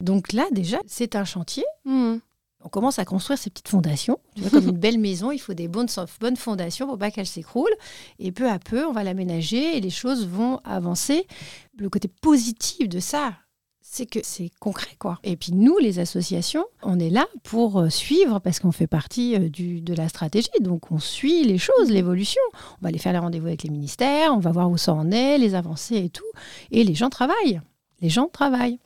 Donc 0.00 0.32
là, 0.32 0.44
déjà, 0.50 0.78
c'est 0.86 1.14
un 1.14 1.24
chantier. 1.24 1.64
Mmh 1.84 2.16
on 2.66 2.68
commence 2.68 2.98
à 2.98 3.04
construire 3.04 3.38
ces 3.38 3.48
petites 3.48 3.68
fondations. 3.68 4.18
comme 4.50 4.68
une 4.68 4.76
belle 4.76 4.98
maison, 4.98 5.30
il 5.30 5.38
faut 5.38 5.54
des 5.54 5.68
bonnes, 5.68 5.86
fondations 6.36 6.88
pour 6.88 6.98
pas 6.98 7.12
qu'elle 7.12 7.26
s'écroule. 7.26 7.70
Et 8.18 8.32
peu 8.32 8.50
à 8.50 8.58
peu, 8.58 8.84
on 8.84 8.92
va 8.92 9.04
l'aménager 9.04 9.76
et 9.76 9.80
les 9.80 9.90
choses 9.90 10.26
vont 10.26 10.58
avancer. 10.64 11.28
Le 11.78 11.88
côté 11.88 12.08
positif 12.08 12.88
de 12.88 12.98
ça, 12.98 13.34
c'est 13.80 14.06
que 14.06 14.18
c'est 14.24 14.50
concret, 14.58 14.96
quoi. 14.98 15.20
Et 15.22 15.36
puis 15.36 15.52
nous, 15.52 15.78
les 15.78 16.00
associations, 16.00 16.64
on 16.82 16.98
est 16.98 17.08
là 17.08 17.28
pour 17.44 17.78
euh, 17.78 17.88
suivre 17.88 18.40
parce 18.40 18.58
qu'on 18.58 18.72
fait 18.72 18.88
partie 18.88 19.36
euh, 19.36 19.48
de 19.48 19.94
la 19.94 20.08
stratégie. 20.08 20.50
Donc 20.60 20.90
on 20.90 20.98
suit 20.98 21.44
les 21.44 21.58
choses, 21.58 21.88
l'évolution. 21.88 22.42
On 22.52 22.82
va 22.82 22.88
aller 22.88 22.98
faire 22.98 23.12
les 23.12 23.20
rendez-vous 23.20 23.46
avec 23.46 23.62
les 23.62 23.70
ministères, 23.70 24.34
on 24.34 24.40
va 24.40 24.50
voir 24.50 24.68
où 24.68 24.76
ça 24.76 24.92
en 24.92 25.12
est, 25.12 25.38
les 25.38 25.54
avancées 25.54 25.98
et 25.98 26.10
tout. 26.10 26.24
Et 26.72 26.82
les 26.82 26.94
gens 26.94 27.10
travaillent. 27.10 27.60
Les 28.00 28.08
gens 28.08 28.26
travaillent. 28.26 28.80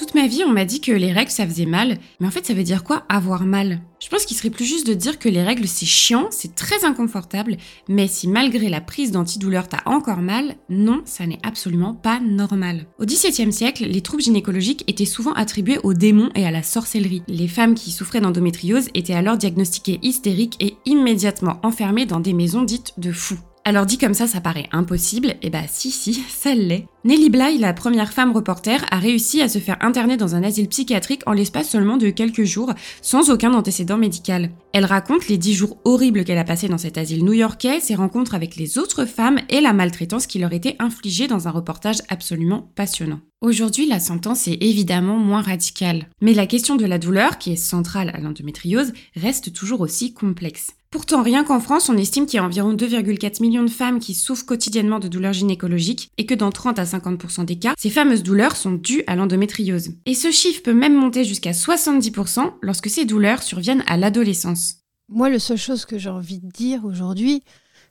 Toute 0.00 0.14
ma 0.14 0.26
vie, 0.26 0.44
on 0.46 0.52
m'a 0.52 0.64
dit 0.64 0.80
que 0.80 0.92
les 0.92 1.12
règles, 1.12 1.30
ça 1.30 1.46
faisait 1.46 1.66
mal. 1.66 1.98
Mais 2.20 2.26
en 2.26 2.30
fait, 2.30 2.46
ça 2.46 2.54
veut 2.54 2.62
dire 2.62 2.84
quoi 2.84 3.04
avoir 3.10 3.44
mal? 3.44 3.82
Je 4.02 4.08
pense 4.08 4.24
qu'il 4.24 4.34
serait 4.34 4.48
plus 4.48 4.64
juste 4.64 4.86
de 4.86 4.94
dire 4.94 5.18
que 5.18 5.28
les 5.28 5.42
règles, 5.42 5.68
c'est 5.68 5.84
chiant, 5.84 6.28
c'est 6.30 6.54
très 6.54 6.86
inconfortable, 6.86 7.58
mais 7.86 8.08
si 8.08 8.26
malgré 8.26 8.70
la 8.70 8.80
prise 8.80 9.12
d'antidouleur, 9.12 9.68
t'as 9.68 9.82
encore 9.84 10.22
mal, 10.22 10.54
non, 10.70 11.02
ça 11.04 11.26
n'est 11.26 11.38
absolument 11.42 11.92
pas 11.92 12.18
normal. 12.18 12.86
Au 12.98 13.04
XVIIe 13.04 13.52
siècle, 13.52 13.84
les 13.84 14.00
troubles 14.00 14.22
gynécologiques 14.22 14.84
étaient 14.86 15.04
souvent 15.04 15.34
attribués 15.34 15.80
aux 15.82 15.92
démons 15.92 16.30
et 16.34 16.46
à 16.46 16.50
la 16.50 16.62
sorcellerie. 16.62 17.22
Les 17.28 17.46
femmes 17.46 17.74
qui 17.74 17.90
souffraient 17.90 18.22
d'endométriose 18.22 18.88
étaient 18.94 19.12
alors 19.12 19.36
diagnostiquées 19.36 19.98
hystériques 20.00 20.56
et 20.60 20.76
immédiatement 20.86 21.60
enfermées 21.62 22.06
dans 22.06 22.20
des 22.20 22.32
maisons 22.32 22.62
dites 22.62 22.94
de 22.96 23.12
fous. 23.12 23.38
Alors 23.66 23.84
dit 23.84 23.98
comme 23.98 24.14
ça, 24.14 24.26
ça 24.26 24.40
paraît 24.40 24.68
impossible, 24.72 25.28
et 25.28 25.38
eh 25.42 25.50
bah 25.50 25.62
si 25.68 25.90
si, 25.90 26.14
ça 26.28 26.54
l'est. 26.54 26.86
Nelly 27.04 27.28
Bly, 27.28 27.58
la 27.58 27.74
première 27.74 28.12
femme 28.12 28.32
reporter, 28.32 28.84
a 28.90 28.98
réussi 28.98 29.42
à 29.42 29.50
se 29.50 29.58
faire 29.58 29.76
interner 29.82 30.16
dans 30.16 30.34
un 30.34 30.42
asile 30.42 30.68
psychiatrique 30.68 31.22
en 31.26 31.32
l'espace 31.32 31.68
seulement 31.68 31.98
de 31.98 32.08
quelques 32.08 32.44
jours, 32.44 32.72
sans 33.02 33.30
aucun 33.30 33.52
antécédent 33.52 33.98
médical. 33.98 34.50
Elle 34.72 34.86
raconte 34.86 35.28
les 35.28 35.36
dix 35.36 35.54
jours 35.54 35.76
horribles 35.84 36.24
qu'elle 36.24 36.38
a 36.38 36.44
passés 36.44 36.68
dans 36.68 36.78
cet 36.78 36.96
asile 36.96 37.24
new-yorkais, 37.24 37.80
ses 37.80 37.94
rencontres 37.94 38.34
avec 38.34 38.56
les 38.56 38.78
autres 38.78 39.04
femmes 39.04 39.40
et 39.50 39.60
la 39.60 39.74
maltraitance 39.74 40.26
qui 40.26 40.38
leur 40.38 40.54
était 40.54 40.76
infligée 40.78 41.28
dans 41.28 41.46
un 41.46 41.50
reportage 41.52 42.02
absolument 42.08 42.70
passionnant. 42.76 43.20
Aujourd'hui, 43.42 43.86
la 43.86 44.00
sentence 44.00 44.48
est 44.48 44.62
évidemment 44.62 45.18
moins 45.18 45.42
radicale, 45.42 46.08
mais 46.22 46.32
la 46.32 46.46
question 46.46 46.76
de 46.76 46.86
la 46.86 46.98
douleur, 46.98 47.36
qui 47.38 47.52
est 47.52 47.56
centrale 47.56 48.10
à 48.14 48.20
l'endométriose, 48.20 48.92
reste 49.16 49.52
toujours 49.52 49.82
aussi 49.82 50.14
complexe. 50.14 50.72
Pourtant, 50.92 51.22
rien 51.22 51.44
qu'en 51.44 51.60
France, 51.60 51.88
on 51.88 51.96
estime 51.96 52.26
qu'il 52.26 52.38
y 52.38 52.40
a 52.40 52.44
environ 52.44 52.74
2,4 52.74 53.40
millions 53.42 53.62
de 53.62 53.70
femmes 53.70 54.00
qui 54.00 54.12
souffrent 54.12 54.44
quotidiennement 54.44 54.98
de 54.98 55.06
douleurs 55.06 55.32
gynécologiques 55.32 56.10
et 56.18 56.26
que 56.26 56.34
dans 56.34 56.50
30 56.50 56.80
à 56.80 56.84
50% 56.84 57.44
des 57.44 57.60
cas, 57.60 57.74
ces 57.78 57.90
fameuses 57.90 58.24
douleurs 58.24 58.56
sont 58.56 58.72
dues 58.72 59.04
à 59.06 59.14
l'endométriose. 59.14 59.92
Et 60.04 60.14
ce 60.14 60.32
chiffre 60.32 60.64
peut 60.64 60.74
même 60.74 60.96
monter 60.96 61.22
jusqu'à 61.24 61.52
70% 61.52 62.54
lorsque 62.60 62.90
ces 62.90 63.04
douleurs 63.04 63.44
surviennent 63.44 63.84
à 63.86 63.96
l'adolescence. 63.96 64.78
Moi, 65.08 65.30
la 65.30 65.38
seule 65.38 65.58
chose 65.58 65.84
que 65.86 65.96
j'ai 65.96 66.10
envie 66.10 66.40
de 66.40 66.48
dire 66.48 66.84
aujourd'hui, 66.84 67.44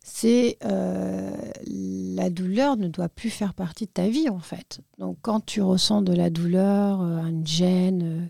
c'est 0.04 0.58
euh, 0.66 1.32
la 1.68 2.30
douleur 2.30 2.76
ne 2.76 2.90
doit 2.90 3.10
plus 3.10 3.30
faire 3.30 3.54
partie 3.54 3.86
de 3.86 3.92
ta 3.92 4.10
vie 4.10 4.28
en 4.28 4.40
fait. 4.40 4.82
Donc 4.98 5.18
quand 5.22 5.46
tu 5.46 5.62
ressens 5.62 6.02
de 6.02 6.14
la 6.14 6.30
douleur, 6.30 7.02
euh, 7.02 7.24
une 7.26 7.48
gêne, 7.48 8.30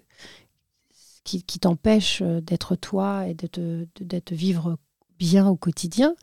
qui, 1.38 1.60
t'empêche 1.60 2.22
euh, 2.22 2.42
d'être 2.42 2.76
toi 2.76 3.28
et 3.28 3.34
d'être 3.34 4.34
vivre 4.34 4.78
bien 5.18 5.48
au 5.48 5.56
quotidien, 5.56 6.16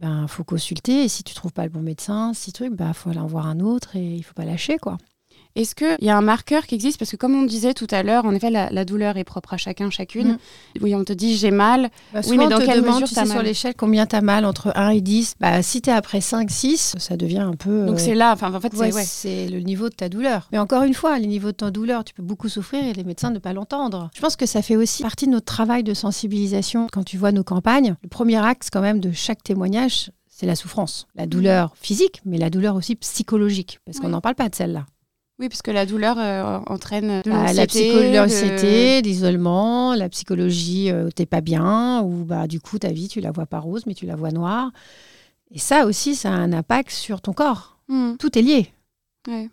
ben 0.00 0.26
faut 0.26 0.44
consulter. 0.44 1.04
Et 1.04 1.08
si 1.08 1.22
tu 1.24 1.34
trouves 1.34 1.52
pas 1.52 1.64
le 1.64 1.70
bon 1.70 1.82
médecin, 1.82 2.32
si 2.34 2.52
truc, 2.52 2.74
ben 2.74 2.92
faut 2.92 3.10
aller 3.10 3.20
en 3.20 3.26
voir 3.26 3.46
un 3.46 3.60
autre 3.60 3.96
et 3.96 4.14
il 4.14 4.22
faut 4.22 4.34
pas 4.34 4.44
lâcher 4.44 4.78
quoi. 4.78 4.98
Est-ce 5.56 5.76
qu'il 5.76 5.96
y 6.00 6.10
a 6.10 6.16
un 6.16 6.22
marqueur 6.22 6.66
qui 6.66 6.74
existe? 6.74 6.98
Parce 6.98 7.12
que 7.12 7.16
comme 7.16 7.34
on 7.34 7.44
disait 7.44 7.74
tout 7.74 7.86
à 7.90 8.02
l'heure, 8.02 8.24
en 8.24 8.34
effet, 8.34 8.50
la, 8.50 8.84
douleur 8.84 9.16
est 9.16 9.24
propre 9.24 9.54
à 9.54 9.56
chacun, 9.56 9.88
chacune. 9.88 10.32
Mm. 10.32 10.38
Oui, 10.80 10.94
on 10.96 11.04
te 11.04 11.12
dit 11.12 11.36
j'ai 11.36 11.52
mal. 11.52 11.90
Bah, 12.12 12.20
oui, 12.26 12.36
mais 12.36 12.48
dans 12.48 12.58
quelle 12.58 12.82
mesure 12.82 13.06
tu 13.06 13.14
sais, 13.14 13.24
sur 13.24 13.42
l'échelle 13.42 13.74
combien 13.76 14.04
tu 14.06 14.16
as 14.16 14.20
mal 14.20 14.44
entre 14.44 14.72
1 14.74 14.90
et 14.90 15.00
10 15.00 15.36
bah, 15.38 15.62
Si 15.62 15.80
tu 15.80 15.90
es 15.90 15.92
après 15.92 16.20
5, 16.20 16.50
6, 16.50 16.96
ça 16.98 17.16
devient 17.16 17.38
un 17.38 17.54
peu... 17.54 17.86
Donc 17.86 18.00
c'est 18.00 18.14
là, 18.14 18.32
enfin 18.32 18.52
en 18.52 18.60
fait 18.60 18.72
c'est 19.04 19.48
le 19.48 19.60
niveau 19.60 19.88
de 19.88 19.94
ta 19.94 20.08
douleur. 20.08 20.48
Mais 20.50 20.58
encore 20.58 20.82
une 20.82 20.94
fois, 20.94 21.18
le 21.18 21.26
niveau 21.26 21.48
de 21.48 21.56
ta 21.56 21.70
douleur, 21.70 22.02
tu 22.02 22.14
peux 22.14 22.22
beaucoup 22.22 22.48
souffrir 22.48 22.84
et 22.84 22.92
les 22.92 23.04
médecins 23.04 23.30
ne 23.30 23.38
pas 23.38 23.52
l'entendre. 23.52 24.10
Je 24.14 24.20
pense 24.20 24.36
que 24.36 24.46
ça 24.46 24.60
fait 24.60 24.76
aussi 24.76 25.02
partie 25.02 25.26
de 25.26 25.30
notre 25.30 25.46
travail 25.46 25.84
de 25.84 25.94
sensibilisation. 25.94 26.88
Quand 26.92 27.04
tu 27.04 27.16
vois 27.16 27.30
nos 27.30 27.44
campagnes, 27.44 27.94
le 28.02 28.08
premier 28.08 28.44
axe 28.44 28.70
quand 28.70 28.80
même 28.80 28.98
de 28.98 29.12
chaque 29.12 29.42
témoignage, 29.42 30.10
c'est 30.28 30.46
la 30.46 30.56
souffrance. 30.56 31.06
La 31.14 31.26
douleur 31.26 31.74
physique, 31.80 32.20
mais 32.24 32.38
la 32.38 32.50
douleur 32.50 32.74
aussi 32.74 32.96
psychologique, 32.96 33.78
parce 33.84 34.00
qu'on 34.00 34.08
n'en 34.08 34.20
parle 34.20 34.34
pas 34.34 34.48
de 34.48 34.54
celle-là. 34.54 34.86
Oui, 35.40 35.48
puisque 35.48 35.68
la 35.68 35.84
douleur 35.84 36.16
euh, 36.18 36.60
entraîne 36.66 37.22
de 37.22 37.30
bah, 37.30 37.52
la 37.52 37.66
psychologie, 37.66 39.02
l'isolement, 39.02 39.94
la 39.94 40.08
psychologie, 40.08 40.92
euh, 40.92 41.10
t'es 41.10 41.26
pas 41.26 41.40
bien, 41.40 42.02
ou 42.02 42.24
bah 42.24 42.46
du 42.46 42.60
coup 42.60 42.78
ta 42.78 42.92
vie 42.92 43.08
tu 43.08 43.20
la 43.20 43.32
vois 43.32 43.46
pas 43.46 43.58
rose, 43.58 43.84
mais 43.86 43.94
tu 43.94 44.06
la 44.06 44.14
vois 44.14 44.30
noire. 44.30 44.70
Et 45.50 45.58
ça 45.58 45.86
aussi, 45.86 46.14
ça 46.14 46.30
a 46.30 46.32
un 46.32 46.52
impact 46.52 46.90
sur 46.90 47.20
ton 47.20 47.32
corps. 47.32 47.78
Hmm. 47.88 48.14
Tout 48.16 48.38
est 48.38 48.42
lié. 48.42 48.73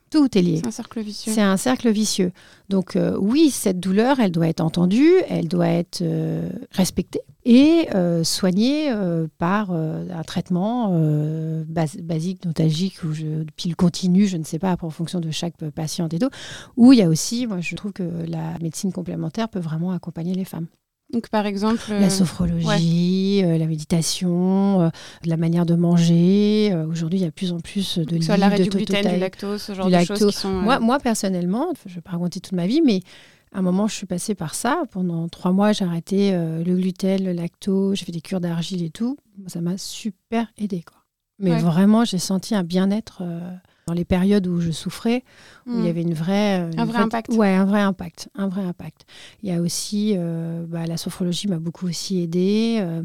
Tout 0.10 0.38
est 0.38 0.42
lié. 0.42 0.58
C'est 0.58 0.68
un 0.68 0.72
cercle 0.72 1.02
vicieux. 1.02 1.32
C'est 1.34 1.42
un 1.42 1.58
cercle 1.58 1.90
vicieux. 1.90 2.32
Donc 2.70 2.96
euh, 2.96 3.18
oui, 3.20 3.50
cette 3.50 3.80
douleur, 3.80 4.20
elle 4.20 4.32
doit 4.32 4.48
être 4.48 4.62
entendue, 4.62 5.14
elle 5.30 5.48
doit 5.48 5.68
être 5.68 6.02
euh, 6.02 6.50
respectée 6.72 7.22
et 7.44 7.88
euh, 7.96 8.24
soignée 8.24 8.94
par 9.38 9.72
un 9.72 10.24
traitement 10.24 10.92
basique, 11.68 12.46
notalgique 12.46 13.04
ou 13.04 13.10
pile 13.56 13.76
continue, 13.76 14.28
je 14.28 14.38
ne 14.38 14.44
sais 14.44 14.60
pas, 14.60 14.76
en 14.80 14.90
fonction 14.90 15.20
de 15.20 15.32
chaque 15.32 15.58
patiente 15.72 16.14
et 16.14 16.20
tout. 16.20 16.30
Ou 16.78 16.94
il 16.94 17.00
y 17.00 17.02
a 17.02 17.08
aussi, 17.08 17.48
moi 17.48 17.60
je 17.62 17.76
trouve 17.76 17.94
que 17.94 18.04
la 18.28 18.60
médecine 18.62 18.92
complémentaire 18.92 19.50
peut 19.50 19.60
vraiment 19.60 19.92
accompagner 19.92 20.36
les 20.36 20.46
femmes. 20.46 20.68
Donc, 21.12 21.30
par 21.30 21.46
exemple. 21.46 21.92
La 21.92 22.10
sophrologie, 22.10 23.42
la 23.42 23.66
méditation, 23.66 24.92
la 25.26 25.38
manière 25.38 25.66
de 25.66 25.76
manger. 25.76 26.74
Aujourd'hui, 26.90 27.20
il 27.20 27.22
y 27.22 27.26
a 27.26 27.30
de 27.30 27.34
plus 27.34 27.52
en 27.52 27.60
plus 27.60 27.98
de 27.98 28.12
livres. 28.12 28.26
Soit 28.26 28.38
l'arrêt 28.38 28.60
du 28.60 28.70
gluten, 28.70 29.08
du 29.08 29.20
lactose, 29.20 29.62
ce 29.62 29.74
genre 29.74 29.90
de 29.90 30.06
choses 30.06 30.26
qui 30.26 30.32
sont. 30.34 30.52
Moi, 30.52 30.80
moi, 30.80 31.00
personnellement, 31.00 31.74
je 31.86 31.92
ne 31.92 31.96
vais 31.96 32.02
pas 32.02 32.12
raconter 32.12 32.40
toute 32.40 32.54
ma 32.54 32.68
vie, 32.68 32.82
mais 32.82 33.02
à 33.54 33.60
un 33.60 33.62
moment, 33.62 33.88
je 33.88 33.96
suis 33.96 34.06
passée 34.06 34.36
par 34.36 34.56
ça. 34.56 34.84
Pendant 34.92 35.28
trois 35.28 35.52
mois, 35.52 35.74
j'ai 35.74 35.86
arrêté 35.86 36.32
le 36.32 36.76
gluten, 36.76 37.24
le 37.24 37.34
lactose, 37.34 38.00
j'ai 38.00 38.06
fait 38.06 38.12
des 38.12 38.22
cures 38.22 38.40
d'argile 38.40 38.84
et 38.84 38.90
tout. 38.90 39.18
Ça 39.48 39.60
m'a 39.62 39.78
super 39.78 40.48
aidé. 40.58 40.84
Quoi. 40.86 40.98
Mais 41.40 41.60
vraiment, 41.60 42.06
j'ai 42.06 42.20
senti 42.20 42.56
un 42.56 42.64
bien-être 42.64 43.24
dans 43.92 43.98
les 43.98 44.06
périodes 44.06 44.48
où 44.48 44.62
je 44.62 44.72
souffrais, 44.72 45.24
où 45.68 45.72
il 45.72 45.80
y 45.80 45.84
hmm. 45.84 45.90
avait 45.90 46.02
une 46.02 46.14
vraie, 46.14 46.70
un 46.78 46.86
vrai 46.86 47.00
impact. 47.00 47.34
Ouais, 47.34 47.54
un 47.54 47.66
vrai 47.66 47.82
impact, 47.82 48.30
un 48.36 48.48
vrai 48.48 48.64
impact. 48.64 49.06
Il 49.44 49.50
y 49.50 49.52
a 49.54 49.60
aussi, 49.60 50.14
euh, 50.16 50.64
bah, 50.66 50.86
la 50.88 50.96
sophrologie 50.96 51.50
m'a 51.50 51.60
beaucoup 51.60 51.88
aussi 51.88 52.22
aidé. 52.22 52.78
Euh, 52.80 53.02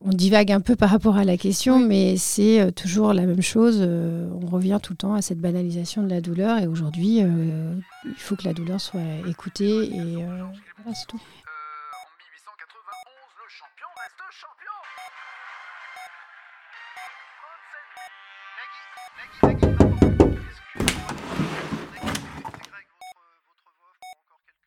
on 0.00 0.10
divague 0.10 0.52
un 0.52 0.60
peu 0.60 0.76
par 0.76 0.90
rapport 0.90 1.16
à 1.16 1.24
la 1.24 1.36
question, 1.36 1.80
mais 1.80 2.16
c'est 2.16 2.60
euh, 2.60 2.70
toujours 2.70 3.14
la 3.14 3.26
même 3.26 3.42
chose. 3.42 3.80
on 3.82 4.46
revient 4.46 4.78
tout 4.80 4.92
le 4.92 4.98
temps 4.98 5.14
à 5.14 5.22
cette 5.22 5.40
banalisation 5.40 6.04
de 6.04 6.08
la 6.08 6.20
douleur, 6.20 6.58
et 6.58 6.68
aujourd'hui, 6.68 7.18
il 7.18 8.14
faut 8.16 8.36
que 8.36 8.44
la 8.44 8.52
douleur 8.52 8.80
soit 8.80 9.00
écoutée, 9.28 9.86
et 9.86 10.14
voilà, 10.14 10.94
c'est 10.94 11.08
tout. 11.08 11.20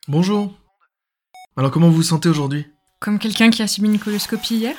Bonjour. 0.10 0.58
Alors 1.58 1.70
comment 1.70 1.90
vous 1.90 1.96
vous 1.98 2.04
sentez 2.04 2.30
aujourd'hui? 2.30 2.66
Comme 3.02 3.20
quelqu'un 3.20 3.50
qui 3.50 3.62
a 3.62 3.68
subi 3.68 3.90
une 3.90 4.00
coloscopie 4.00 4.56
hier. 4.56 4.74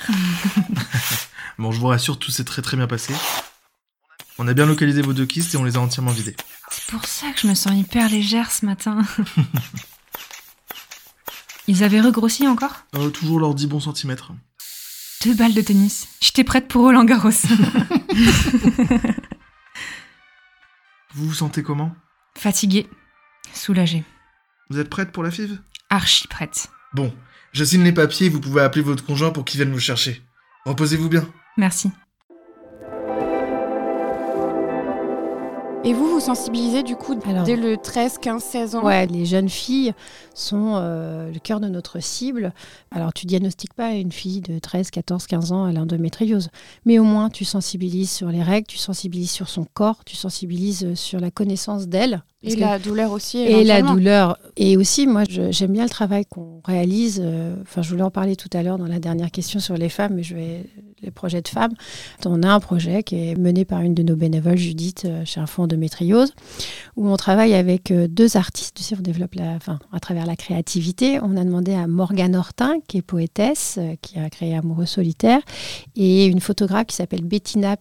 bon, 1.59 1.71
je 1.71 1.79
vous 1.79 1.89
rassure, 1.89 2.19
tout 2.19 2.31
s'est 2.31 2.45
très 2.45 2.63
très 2.63 2.79
bien 2.79 2.87
passé. 2.87 3.13
On 4.39 4.49
a 4.49 4.55
bien 4.55 4.65
localisé 4.65 5.03
vos 5.03 5.13
deux 5.13 5.27
kystes 5.27 5.55
et 5.55 5.59
on 5.59 5.65
les 5.65 5.77
a 5.77 5.81
entièrement 5.81 6.13
vidés. 6.13 6.35
C'est 6.71 6.87
pour 6.87 7.05
ça 7.05 7.31
que 7.33 7.41
je 7.41 7.47
me 7.47 7.53
sens 7.55 7.75
hyper 7.75 8.09
légère 8.09 8.51
ce 8.51 8.65
matin. 8.65 9.03
Ils 11.67 11.85
avaient 11.85 12.01
regrossi 12.01 12.49
encore? 12.49 12.87
Euh, 12.95 13.11
Toujours 13.11 13.39
leurs 13.39 13.55
10 13.55 13.67
bons 13.67 13.81
centimètres. 13.81 14.33
Deux 15.25 15.35
balles 15.35 15.53
de 15.53 15.61
tennis. 15.61 16.09
J'étais 16.21 16.45
prête 16.45 16.69
pour 16.69 16.85
Roland 16.85 17.05
Garros. 17.05 17.29
vous 21.15 21.27
vous 21.27 21.35
sentez 21.35 21.63
comment? 21.63 21.95
Fatiguée. 22.35 22.89
Soulagée. 23.53 24.05
Vous 24.71 24.79
êtes 24.79 24.91
prête 24.91 25.13
pour 25.13 25.23
la 25.23 25.31
FIV? 25.31 25.59
Archi 25.89 26.29
prête. 26.29 26.69
Bon, 26.93 27.11
je 27.53 27.65
signe 27.65 27.85
les 27.85 27.93
papiers 27.93 28.27
et 28.27 28.31
vous 28.31 28.41
pouvez 28.41 28.61
appeler 28.61 28.83
votre 28.83 29.03
conjoint 29.03 29.31
pour 29.31 29.47
qu'il 29.47 29.59
vienne 29.59 29.73
vous 29.73 29.81
chercher. 29.81 30.21
Reposez-vous 30.67 31.09
bien. 31.09 31.27
Merci. 31.57 31.91
Et 35.85 35.95
vous, 35.95 36.07
vous 36.07 36.21
sensibilisez 36.21 36.83
du 36.83 36.97
coup 36.97 37.15
dès 37.47 37.57
le 37.57 37.79
13, 37.79 38.19
15, 38.19 38.43
16 38.43 38.75
ans? 38.75 38.85
Ouais, 38.85 39.07
les 39.07 39.25
jeunes 39.25 39.49
filles 39.49 39.95
sont 40.35 40.75
euh, 40.75 41.33
le 41.33 41.39
cœur 41.39 41.61
de 41.61 41.69
notre 41.69 42.01
cible. 42.01 42.53
Alors, 42.91 43.15
tu 43.15 43.25
diagnostiques 43.25 43.73
pas 43.73 43.93
une 43.93 44.13
fille 44.13 44.43
de 44.43 44.59
13, 44.59 44.91
14, 44.91 45.27
15 45.27 45.53
ans 45.53 45.65
à 45.65 45.73
l'endométriose, 45.73 46.51
mais 46.85 46.99
au 46.99 47.05
moins 47.05 47.31
tu 47.31 47.47
sensibilises 47.47 48.11
sur 48.11 48.29
les 48.29 48.43
règles, 48.43 48.67
tu 48.67 48.77
sensibilises 48.77 49.31
sur 49.31 49.49
son 49.49 49.65
corps, 49.65 50.05
tu 50.05 50.15
sensibilises 50.15 50.95
sur 50.95 51.21
la 51.21 51.31
connaissance 51.31 51.89
d'elle. 51.89 52.23
Et 52.43 52.55
la 52.55 52.79
douleur 52.79 53.11
aussi. 53.11 53.39
Et 53.39 53.65
la 53.65 53.83
douleur. 53.83 54.39
Et 54.57 54.77
aussi, 54.77 55.09
moi, 55.09 55.25
j'aime 55.27 55.73
bien 55.73 55.83
le 55.83 55.89
travail 55.89 56.25
qu'on 56.25 56.61
réalise. 56.65 57.21
Euh, 57.23 57.57
enfin, 57.63 57.83
je 57.83 57.91
voulais 57.91 58.03
en 58.03 58.11
parler 58.11 58.37
tout 58.37 58.49
à 58.53 58.63
l'heure 58.63 58.79
dans 58.79 58.87
la 58.87 59.01
dernière 59.01 59.33
question 59.33 59.59
sur 59.59 59.77
les 59.77 59.89
femmes, 59.89 60.15
mais 60.15 60.23
je 60.23 60.37
vais 60.37 60.65
les 61.03 61.11
projets 61.11 61.43
de 61.43 61.49
femmes. 61.49 61.73
On 62.25 62.43
a 62.43 62.49
un 62.49 62.61
projet 62.61 63.03
qui 63.03 63.17
est 63.17 63.37
mené 63.37 63.65
par 63.65 63.81
une 63.81 63.95
de 63.95 64.03
nos 64.03 64.17
bénévoles, 64.17 64.57
Judith, 64.57 65.05
euh, 65.05 65.25
chez 65.25 65.41
un 65.41 65.47
fonds 65.47 65.67
de 65.67 65.77
métriose, 65.77 66.33
où 66.97 67.09
on 67.09 67.17
travaille 67.17 67.55
avec 67.55 67.93
deux 67.93 68.37
artistes. 68.37 68.77
Tu 68.77 68.83
sais, 68.85 68.97
on 68.97 69.03
développe 69.03 69.35
la, 69.35 69.53
enfin, 69.53 69.79
à 69.93 69.99
travers 69.99 70.27
la 70.27 70.37
créativité. 70.37 71.19
On 71.21 71.37
a 71.37 71.45
demandé 71.45 71.75
à 71.75 71.87
Morgane 71.89 72.37
Hortin, 72.37 72.75
qui 72.87 72.99
est 72.99 73.03
poétesse, 73.03 73.79
euh, 73.79 73.95
qui 74.01 74.19
a 74.19 74.31
créé 74.31 74.57
Amoureux 74.57 74.87
solitaire, 74.87 75.41
et 75.97 76.27
une 76.27 76.41
photographe 76.41 76.87
qui 76.87 76.97
s'appelle 76.97 77.25
Bettina 77.25 77.77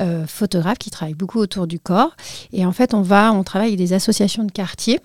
Euh, 0.00 0.26
photographe 0.26 0.78
qui 0.78 0.90
travaille 0.90 1.14
beaucoup 1.14 1.38
autour 1.38 1.66
du 1.66 1.78
corps. 1.78 2.16
Et 2.52 2.66
en 2.66 2.72
fait, 2.72 2.94
on 2.94 3.02
va, 3.02 3.32
on 3.32 3.42
travaille 3.44 3.68
avec 3.68 3.78
des 3.78 3.92
associations 3.92 4.44
de 4.44 4.52
quartier. 4.52 5.00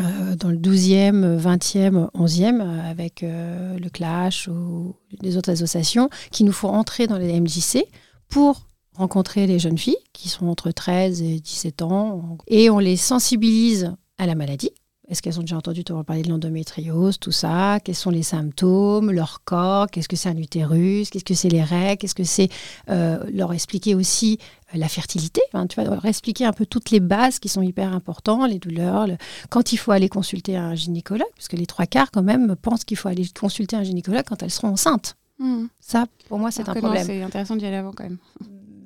Euh, 0.00 0.36
dans 0.36 0.50
le 0.50 0.56
12e, 0.56 1.40
20e, 1.40 2.08
11e, 2.12 2.88
avec 2.88 3.22
le 3.22 3.88
Clash 3.88 4.48
ou 4.48 4.94
les 5.22 5.36
autres 5.36 5.50
associations, 5.50 6.08
qui 6.30 6.44
nous 6.44 6.52
font 6.52 6.68
entrer 6.68 7.06
dans 7.06 7.18
les 7.18 7.40
MJC 7.40 7.84
pour 8.28 8.62
rencontrer 8.94 9.46
les 9.46 9.58
jeunes 9.58 9.78
filles 9.78 9.96
qui 10.12 10.28
sont 10.28 10.46
entre 10.46 10.70
13 10.70 11.22
et 11.22 11.40
17 11.40 11.82
ans. 11.82 12.38
Et 12.48 12.70
on 12.70 12.78
les 12.78 12.96
sensibilise 12.96 13.92
à 14.18 14.26
la 14.26 14.34
maladie. 14.34 14.72
Est-ce 15.08 15.22
qu'elles 15.22 15.38
ont 15.38 15.42
déjà 15.42 15.56
entendu 15.56 15.84
te 15.84 15.92
parler 16.02 16.22
de 16.22 16.28
l'endométriose, 16.28 17.18
tout 17.18 17.32
ça? 17.32 17.80
Quels 17.82 17.94
sont 17.94 18.10
les 18.10 18.22
symptômes, 18.22 19.10
leur 19.10 19.42
corps? 19.44 19.86
Qu'est-ce 19.90 20.08
que 20.08 20.16
c'est 20.16 20.28
un 20.28 20.36
utérus? 20.36 21.08
Qu'est-ce 21.08 21.24
que 21.24 21.34
c'est 21.34 21.48
les 21.48 21.62
règles? 21.62 21.96
Qu'est-ce 21.96 22.14
que 22.14 22.24
c'est 22.24 22.50
euh, 22.90 23.18
Leur 23.32 23.54
expliquer 23.54 23.94
aussi 23.94 24.38
euh, 24.74 24.78
la 24.78 24.88
fertilité? 24.88 25.40
tu 25.70 25.76
vas 25.76 25.84
leur 25.84 26.04
expliquer 26.04 26.44
un 26.44 26.52
peu 26.52 26.66
toutes 26.66 26.90
les 26.90 27.00
bases 27.00 27.38
qui 27.38 27.48
sont 27.48 27.62
hyper 27.62 27.94
importantes, 27.94 28.50
les 28.50 28.58
douleurs, 28.58 29.06
quand 29.48 29.72
il 29.72 29.78
faut 29.78 29.92
aller 29.92 30.10
consulter 30.10 30.56
un 30.56 30.74
gynécologue, 30.74 31.26
parce 31.34 31.48
que 31.48 31.56
les 31.56 31.66
trois 31.66 31.86
quarts 31.86 32.10
quand 32.10 32.22
même 32.22 32.54
pensent 32.56 32.84
qu'il 32.84 32.98
faut 32.98 33.08
aller 33.08 33.26
consulter 33.38 33.76
un 33.76 33.84
gynécologue 33.84 34.24
quand 34.26 34.42
elles 34.42 34.50
seront 34.50 34.68
enceintes. 34.68 35.16
Hmm. 35.38 35.66
Ça, 35.80 36.06
pour 36.28 36.38
moi, 36.38 36.50
c'est 36.50 36.68
un 36.68 36.74
problème. 36.74 37.06
C'est 37.06 37.22
intéressant 37.22 37.56
d'y 37.56 37.64
aller 37.64 37.76
avant 37.76 37.92
quand 37.92 38.04
même. 38.04 38.18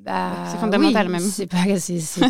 Bah, 0.04 0.32
c'est 0.50 0.58
fondamental 0.58 1.08
même. 1.08 1.20
C'est 1.20 1.46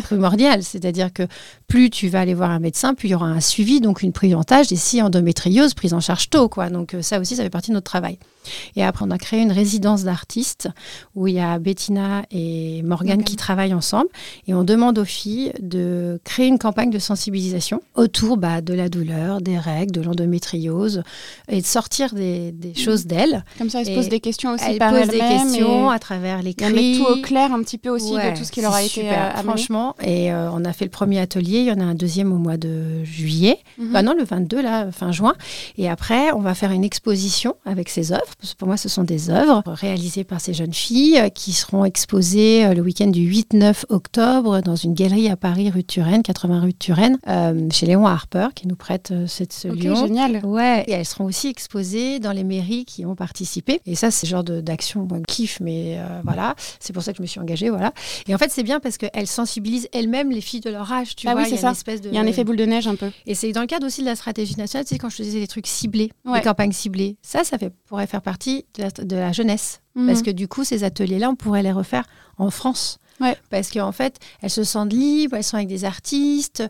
primordial. 0.03 0.63
C'est-à-dire 0.63 1.11
que 1.11 1.23
plus 1.67 1.89
tu 1.89 2.07
vas 2.07 2.21
aller 2.21 2.33
voir 2.33 2.51
un 2.51 2.59
médecin, 2.59 2.93
plus 2.93 3.09
il 3.09 3.11
y 3.11 3.15
aura 3.15 3.27
un 3.27 3.39
suivi, 3.39 3.81
donc 3.81 4.01
une 4.03 4.13
prise 4.13 4.35
en 4.35 4.43
charge. 4.47 4.71
Et 4.71 4.75
si 4.75 5.01
endométriose, 5.01 5.73
prise 5.73 5.93
en 5.93 5.99
charge 5.99 6.29
tôt. 6.29 6.49
Quoi. 6.49 6.69
Donc 6.69 6.93
euh, 6.93 7.01
ça 7.01 7.19
aussi, 7.19 7.35
ça 7.35 7.43
fait 7.43 7.49
partie 7.49 7.71
de 7.71 7.75
notre 7.75 7.89
travail. 7.89 8.19
Et 8.75 8.83
après, 8.83 9.05
on 9.07 9.11
a 9.11 9.17
créé 9.17 9.41
une 9.41 9.51
résidence 9.51 10.03
d'artistes 10.03 10.69
où 11.15 11.27
il 11.27 11.35
y 11.35 11.39
a 11.39 11.57
Bettina 11.59 12.23
et 12.29 12.81
Morgane 12.83 13.23
qui 13.23 13.35
travaillent 13.35 13.73
ensemble. 13.73 14.09
Et 14.47 14.53
on 14.53 14.63
demande 14.63 14.99
aux 14.99 15.05
filles 15.05 15.53
de 15.61 16.19
créer 16.23 16.47
une 16.47 16.59
campagne 16.59 16.89
de 16.89 16.99
sensibilisation 16.99 17.81
autour 17.95 18.37
bah, 18.37 18.61
de 18.61 18.73
la 18.73 18.89
douleur, 18.89 19.41
des 19.41 19.57
règles, 19.57 19.91
de 19.91 20.01
l'endométriose 20.01 21.03
et 21.49 21.61
de 21.61 21.65
sortir 21.65 22.13
des, 22.13 22.51
des 22.51 22.71
mm. 22.71 22.75
choses 22.75 23.05
d'elles. 23.05 23.43
Comme 23.57 23.69
ça, 23.69 23.79
elles 23.79 23.87
se 23.87 23.91
posent 23.91 24.09
des 24.09 24.19
questions 24.19 24.51
aussi 24.51 24.65
elles 24.67 24.77
par 24.77 24.91
posent 24.91 25.07
des 25.07 25.19
questions 25.19 25.89
à 25.89 25.99
travers 25.99 26.41
les 26.41 26.53
cris. 26.53 26.97
tout 26.97 27.05
au 27.05 27.21
clair 27.21 27.53
un 27.53 27.62
petit 27.63 27.77
peu 27.77 27.89
aussi 27.89 28.13
de 28.13 28.37
tout 28.37 28.43
ce 28.43 28.51
qui 28.51 28.61
leur 28.61 28.73
a 28.73 28.83
été 28.83 29.09
euh, 29.09 29.29
Franchement, 29.43 29.95
et 30.01 30.31
euh, 30.31 30.49
on 30.51 30.63
a 30.65 30.73
fait 30.73 30.85
le 30.85 30.91
premier 30.91 31.19
atelier, 31.19 31.59
il 31.59 31.65
y 31.65 31.71
en 31.71 31.79
a 31.79 31.83
un 31.83 31.95
deuxième 31.95 32.31
au 32.31 32.37
mois 32.37 32.57
de 32.57 33.03
juillet. 33.03 33.59
Mm 33.77 33.93
bah 33.93 34.01
non, 34.01 34.15
le 34.17 34.23
22, 34.23 34.61
là, 34.61 34.91
fin 34.91 35.11
juin. 35.11 35.35
Et 35.77 35.87
après, 35.87 36.31
on 36.31 36.39
va 36.39 36.55
faire 36.55 36.71
une 36.71 36.83
exposition 36.83 37.55
avec 37.65 37.89
ces 37.89 38.11
œuvres 38.11 38.23
pour 38.57 38.67
moi, 38.67 38.77
ce 38.77 38.89
sont 38.89 39.03
des 39.03 39.29
œuvres 39.29 39.63
réalisées 39.65 40.23
par 40.23 40.41
ces 40.41 40.53
jeunes 40.53 40.73
filles 40.73 41.17
euh, 41.17 41.29
qui 41.29 41.53
seront 41.53 41.85
exposées 41.85 42.65
euh, 42.65 42.73
le 42.73 42.81
week-end 42.81 43.07
du 43.07 43.29
8-9 43.29 43.85
octobre 43.89 44.61
dans 44.61 44.75
une 44.75 44.93
galerie 44.93 45.29
à 45.29 45.35
Paris, 45.35 45.69
rue 45.69 45.81
de 45.81 45.87
Turenne, 45.87 46.23
80 46.23 46.61
rue 46.61 46.73
de 46.73 46.77
Turenne, 46.77 47.17
euh, 47.27 47.67
chez 47.71 47.85
Léon 47.85 48.05
Harper, 48.05 48.47
qui 48.55 48.67
nous 48.67 48.75
prête 48.75 49.13
cette, 49.27 49.53
ce 49.53 49.67
lieu. 49.67 49.95
génial. 49.95 50.45
Ouais, 50.45 50.83
et 50.87 50.91
elles 50.91 51.05
seront 51.05 51.25
aussi 51.25 51.47
exposées 51.47 52.19
dans 52.19 52.31
les 52.31 52.43
mairies 52.43 52.85
qui 52.85 53.05
ont 53.05 53.15
participé. 53.15 53.81
Et 53.85 53.95
ça, 53.95 54.11
c'est 54.11 54.27
le 54.27 54.31
genre 54.31 54.43
d'action, 54.43 55.05
moi, 55.09 55.19
kiffe, 55.27 55.59
mais 55.61 55.99
voilà, 56.23 56.55
c'est 56.79 56.93
pour 56.93 57.03
ça 57.03 57.11
que 57.11 57.17
je 57.17 57.21
me 57.21 57.27
suis 57.27 57.39
engagée, 57.39 57.52
voilà. 57.69 57.93
Et 58.27 58.35
en 58.35 58.37
fait, 58.37 58.51
c'est 58.51 58.63
bien 58.63 58.79
parce 58.79 58.97
qu'elles 58.97 59.27
sensibilisent 59.27 59.87
elles-mêmes 59.93 60.31
les 60.31 60.41
filles 60.41 60.61
de 60.61 60.69
leur 60.69 60.91
âge, 60.91 61.15
tu 61.15 61.27
ah 61.27 61.33
vois. 61.33 61.43
Oui, 61.43 61.49
c'est 61.49 61.57
ça. 61.57 61.73
De... 61.73 62.07
Il 62.07 62.13
y 62.13 62.17
a 62.17 62.21
un 62.21 62.25
effet 62.25 62.43
boule 62.43 62.55
de 62.55 62.65
neige 62.65 62.87
un 62.87 62.95
peu. 62.95 63.11
Et 63.25 63.35
c'est 63.35 63.51
dans 63.51 63.61
le 63.61 63.67
cadre 63.67 63.85
aussi 63.85 64.01
de 64.01 64.05
la 64.05 64.15
stratégie 64.15 64.55
nationale, 64.57 64.85
tu 64.85 64.89
sais, 64.89 64.97
quand 64.97 65.09
je 65.09 65.17
faisais 65.17 65.39
des 65.39 65.47
trucs 65.47 65.67
ciblés, 65.67 66.11
des 66.25 66.41
campagnes 66.41 66.71
ciblées. 66.71 67.17
Ça, 67.21 67.43
ça 67.43 67.57
fait, 67.57 67.71
pourrait 67.87 68.07
faire 68.07 68.21
partie 68.21 68.65
de 68.77 69.15
la, 69.15 69.31
jeunesse. 69.31 69.81
Mhm. 69.95 70.07
Parce 70.07 70.21
que 70.21 70.31
du 70.31 70.47
coup, 70.47 70.63
ces 70.63 70.83
ateliers-là, 70.83 71.29
on 71.29 71.35
pourrait 71.35 71.63
les 71.63 71.71
refaire 71.71 72.05
en 72.37 72.49
France. 72.49 72.99
Parce 73.49 73.71
qu'en 73.71 73.91
fait, 73.91 74.19
elles 74.41 74.49
se 74.49 74.63
sentent 74.63 74.91
libres, 74.91 75.37
elles 75.37 75.43
sont 75.43 75.55
avec 75.55 75.69
des 75.69 75.85
artistes. 75.85 76.63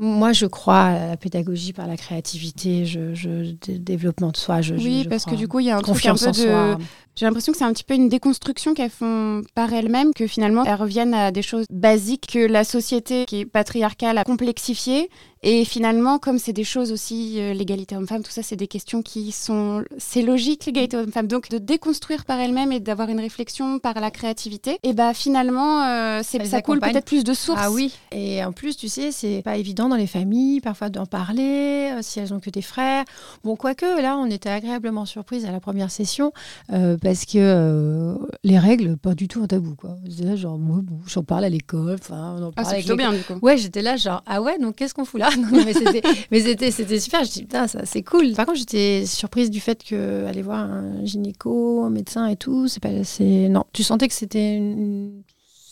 Moi, 0.00 0.32
je 0.32 0.46
crois 0.46 0.84
à 0.84 1.06
la 1.08 1.16
pédagogie 1.16 1.72
par 1.72 1.88
la 1.88 1.96
créativité, 1.96 2.86
je, 2.86 3.14
je 3.14 3.52
développement 3.66 4.30
de 4.30 4.36
soi. 4.36 4.60
Je, 4.60 4.74
oui, 4.74 5.04
parce 5.10 5.24
que 5.24 5.34
du 5.34 5.48
coup, 5.48 5.58
il 5.58 5.66
y 5.66 5.70
a 5.70 5.76
un 5.76 5.80
truc 5.80 6.06
un 6.06 6.14
peu 6.14 6.30
de. 6.30 6.76
J'ai 7.16 7.26
l'impression 7.26 7.50
que 7.50 7.58
c'est 7.58 7.64
un 7.64 7.72
petit 7.72 7.82
peu 7.82 7.94
une 7.94 8.08
déconstruction 8.08 8.74
qu'elles 8.74 8.90
font 8.90 9.42
par 9.56 9.72
elles-mêmes, 9.72 10.14
que 10.14 10.28
finalement, 10.28 10.62
elles 10.64 10.76
reviennent 10.76 11.14
à 11.14 11.32
des 11.32 11.42
choses 11.42 11.66
basiques 11.68 12.28
que 12.32 12.38
la 12.38 12.62
société 12.62 13.24
qui 13.24 13.40
est 13.40 13.44
patriarcale 13.44 14.18
a 14.18 14.22
complexifiées 14.22 15.10
et 15.42 15.64
finalement, 15.64 16.18
comme 16.18 16.38
c'est 16.38 16.52
des 16.52 16.64
choses 16.64 16.92
aussi, 16.92 17.36
euh, 17.38 17.52
l'égalité 17.52 17.96
homme-femme, 17.96 18.22
tout 18.22 18.30
ça, 18.30 18.42
c'est 18.42 18.56
des 18.56 18.66
questions 18.66 19.02
qui 19.02 19.32
sont. 19.32 19.84
C'est 19.98 20.22
logique, 20.22 20.66
l'égalité 20.66 20.96
homme-femme. 20.96 21.26
Donc, 21.26 21.48
de 21.48 21.58
déconstruire 21.58 22.24
par 22.24 22.40
elle-même 22.40 22.72
et 22.72 22.80
d'avoir 22.80 23.08
une 23.08 23.20
réflexion 23.20 23.78
par 23.78 24.00
la 24.00 24.10
créativité, 24.10 24.78
et 24.82 24.92
bah 24.92 25.14
finalement, 25.14 25.84
euh, 25.84 26.20
c'est 26.24 26.44
ça 26.44 26.62
coule 26.62 26.80
peut-être 26.80 27.04
plus 27.04 27.24
de 27.24 27.34
sources. 27.34 27.60
Ah 27.62 27.70
oui. 27.70 27.94
Et 28.12 28.44
en 28.44 28.52
plus, 28.52 28.76
tu 28.76 28.88
sais, 28.88 29.12
c'est 29.12 29.42
pas 29.42 29.56
évident 29.56 29.88
dans 29.88 29.96
les 29.96 30.06
familles, 30.06 30.60
parfois 30.60 30.88
d'en 30.88 31.06
parler, 31.06 31.90
euh, 31.92 31.98
si 32.02 32.20
elles 32.20 32.34
ont 32.34 32.40
que 32.40 32.50
des 32.50 32.62
frères. 32.62 33.04
Bon, 33.44 33.56
quoique, 33.56 34.00
là, 34.00 34.16
on 34.16 34.26
était 34.26 34.48
agréablement 34.48 35.06
surprise 35.06 35.44
à 35.44 35.52
la 35.52 35.60
première 35.60 35.90
session, 35.90 36.32
parce 36.68 37.24
que 37.24 38.16
les 38.44 38.58
règles, 38.58 38.96
pas 38.96 39.14
du 39.14 39.28
tout 39.28 39.42
un 39.42 39.46
tabou, 39.46 39.74
quoi. 39.74 39.96
Là, 40.20 40.36
genre, 40.36 40.58
moi, 40.58 40.80
bon, 40.82 40.98
j'en 41.06 41.22
parle 41.22 41.44
à 41.44 41.48
l'école, 41.48 41.96
enfin, 42.00 42.36
on 42.38 42.42
en 42.42 42.52
parle. 42.52 42.66
Ah, 42.66 42.70
c'est 42.70 42.78
plutôt 42.78 42.96
bien, 42.96 43.12
du 43.12 43.22
coup. 43.22 43.38
Ouais, 43.42 43.56
j'étais 43.56 43.82
là, 43.82 43.96
genre, 43.96 44.22
ah 44.26 44.42
ouais, 44.42 44.58
donc 44.58 44.76
qu'est-ce 44.76 44.94
qu'on 44.94 45.04
fout 45.04 45.20
là? 45.20 45.27
Non, 45.36 45.64
mais 46.30 46.40
c'était, 46.40 46.70
c'était, 46.70 47.00
super. 47.00 47.24
Je 47.24 47.30
dis, 47.30 47.40
putain, 47.42 47.66
ça, 47.66 47.80
c'est 47.84 48.02
cool. 48.02 48.32
Par 48.32 48.46
contre, 48.46 48.58
j'étais 48.58 49.04
surprise 49.06 49.50
du 49.50 49.60
fait 49.60 49.82
que 49.84 50.24
aller 50.26 50.42
voir 50.42 50.60
un 50.60 51.04
gynéco, 51.04 51.84
un 51.84 51.90
médecin 51.90 52.26
et 52.26 52.36
tout, 52.36 52.68
c'est 52.68 52.80
pas, 52.80 53.04
c'est, 53.04 53.48
non, 53.48 53.64
tu 53.72 53.82
sentais 53.82 54.08
que 54.08 54.14
c'était 54.14 54.56
une... 54.56 55.22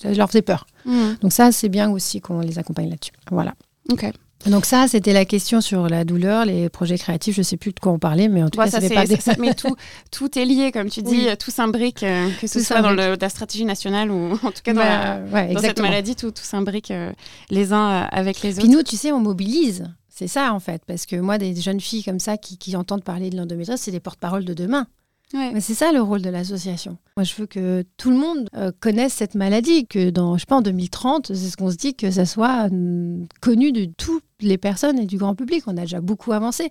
ça 0.01 0.13
leur 0.13 0.29
faisait 0.29 0.43
peur. 0.43 0.67
Mmh. 0.85 1.15
Donc 1.21 1.33
ça, 1.33 1.53
c'est 1.53 1.69
bien 1.69 1.91
aussi 1.91 2.21
qu'on 2.21 2.41
les 2.41 2.59
accompagne 2.59 2.91
là-dessus. 2.91 3.13
Voilà. 3.31 3.55
Ok. 3.91 4.05
Donc 4.47 4.65
ça, 4.65 4.87
c'était 4.89 5.13
la 5.13 5.25
question 5.25 5.61
sur 5.61 5.89
la 5.89 6.05
douleur, 6.05 6.45
les 6.45 6.69
projets 6.69 6.99
créatifs. 6.99 7.35
Je 7.35 7.41
ne 7.41 7.45
sais 7.45 7.57
plus 7.57 7.73
de 7.73 7.81
quoi 7.81 7.93
on 7.93 7.99
parlait, 7.99 8.29
mais 8.29 8.43
en 8.43 8.49
tout 8.49 8.59
cas, 8.59 8.69
ça, 8.69 8.81
pas 8.81 9.07
ça, 9.07 9.33
mais 9.39 9.55
tout, 9.55 9.75
tout 10.11 10.39
est 10.39 10.45
lié, 10.45 10.73
comme 10.73 10.89
tu 10.89 11.03
dis, 11.03 11.27
tout 11.39 11.51
s'imbrique, 11.51 12.03
euh, 12.03 12.29
que 12.41 12.47
ce 12.47 12.61
soit 12.61 12.81
dans 12.81 12.93
la 12.93 13.29
stratégie 13.29 13.65
nationale 13.65 14.11
ou 14.11 14.33
en 14.43 14.51
tout 14.51 14.63
cas 14.63 14.73
dans, 14.73 15.31
bah, 15.31 15.61
cette 15.61 15.81
maladie, 15.81 16.17
tout, 16.17 16.31
tout 16.31 16.45
s'imbrique 16.45 16.91
euh, 16.91 17.13
les 17.51 17.73
uns 17.73 17.91
euh, 17.91 18.07
avec 18.11 18.43
les 18.43 18.55
autres. 18.55 18.67
Puis 18.67 18.69
nous, 18.69 18.83
tu 18.83 18.97
sais, 18.97 19.13
on 19.13 19.21
mobilise. 19.21 19.85
C'est 20.09 20.29
ça 20.29 20.55
en 20.55 20.61
fait, 20.61 20.83
parce 20.87 21.05
que 21.05 21.17
moi, 21.17 21.37
des 21.37 21.55
jeunes 21.55 21.81
filles 21.81 22.03
comme 22.03 22.21
ça 22.21 22.39
qui, 22.39 22.57
qui 22.57 22.75
entendent 22.75 23.05
parler 23.05 23.29
de 23.29 23.37
l'endométriose, 23.37 23.79
c'est 23.79 23.91
des 23.91 24.01
porte-parole 24.01 24.47
de 24.47 24.55
demain. 24.55 24.87
Mais 25.35 25.61
c'est 25.61 25.75
ça 25.75 25.93
le 25.93 26.01
rôle 26.01 26.23
de 26.23 26.31
l'association. 26.31 26.99
Moi, 27.17 27.25
je 27.25 27.35
veux 27.35 27.47
que 27.47 27.85
tout 27.97 28.11
le 28.11 28.17
monde 28.17 28.49
euh, 28.55 28.71
connaisse 28.79 29.13
cette 29.13 29.35
maladie, 29.35 29.87
que 29.87 30.11
dans, 30.11 30.37
je 30.37 30.41
sais 30.41 30.47
pas, 30.47 30.57
en 30.57 30.63
2030, 30.63 31.35
c'est 31.35 31.51
ce 31.51 31.57
qu'on 31.57 31.71
se 31.71 31.77
dit, 31.77 31.95
que 31.95 32.11
ça 32.11 32.25
soit 32.27 32.69
euh, 32.73 33.25
connu 33.41 33.73
de 33.73 33.87
toutes 33.97 34.25
les 34.41 34.59
personnes 34.59 34.99
et 34.99 35.07
du 35.07 35.19
grand 35.19 35.35
public. 35.35 35.65
On 35.67 35.77
a 35.77 35.83
déjà 35.83 36.01
beaucoup 36.01 36.33
avancé. 36.33 36.71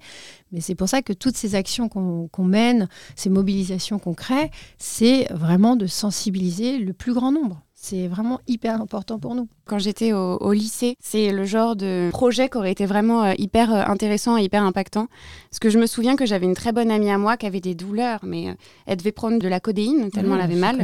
Mais 0.51 0.61
c'est 0.61 0.75
pour 0.75 0.89
ça 0.89 1.01
que 1.01 1.13
toutes 1.13 1.37
ces 1.37 1.55
actions 1.55 1.89
qu'on 1.89 2.43
mène, 2.43 2.87
ces 3.15 3.29
mobilisations 3.29 3.99
qu'on 3.99 4.13
crée, 4.13 4.51
c'est 4.77 5.27
vraiment 5.31 5.75
de 5.75 5.87
sensibiliser 5.87 6.77
le 6.77 6.93
plus 6.93 7.13
grand 7.13 7.31
nombre. 7.31 7.61
C'est 7.73 8.07
vraiment 8.07 8.39
hyper 8.47 8.81
important 8.81 9.19
pour 9.19 9.35
nous. 9.35 9.47
Quand 9.65 9.77
j'étais 9.77 10.11
au, 10.11 10.53
lycée, 10.53 10.95
c'est 10.99 11.31
le 11.31 11.45
genre 11.45 11.75
de 11.75 12.09
projet 12.11 12.49
qui 12.49 12.57
aurait 12.57 12.71
été 12.71 12.87
vraiment 12.87 13.23
euh, 13.23 13.33
hyper 13.37 13.71
euh, 13.71 13.83
intéressant 13.85 14.37
et 14.37 14.43
hyper 14.43 14.63
impactant. 14.63 15.07
Parce 15.51 15.59
que 15.59 15.69
je 15.69 15.77
me 15.77 15.85
souviens 15.85 16.15
que 16.15 16.25
j'avais 16.25 16.47
une 16.47 16.55
très 16.55 16.71
bonne 16.71 16.89
amie 16.89 17.11
à 17.11 17.19
moi 17.19 17.37
qui 17.37 17.45
avait 17.45 17.59
des 17.59 17.75
douleurs, 17.75 18.21
mais 18.23 18.49
euh, 18.49 18.53
elle 18.87 18.97
devait 18.97 19.11
prendre 19.11 19.37
de 19.37 19.47
la 19.47 19.59
codéine 19.59 20.09
tellement 20.09 20.33
elle 20.35 20.41
avait 20.41 20.55
mal. 20.55 20.77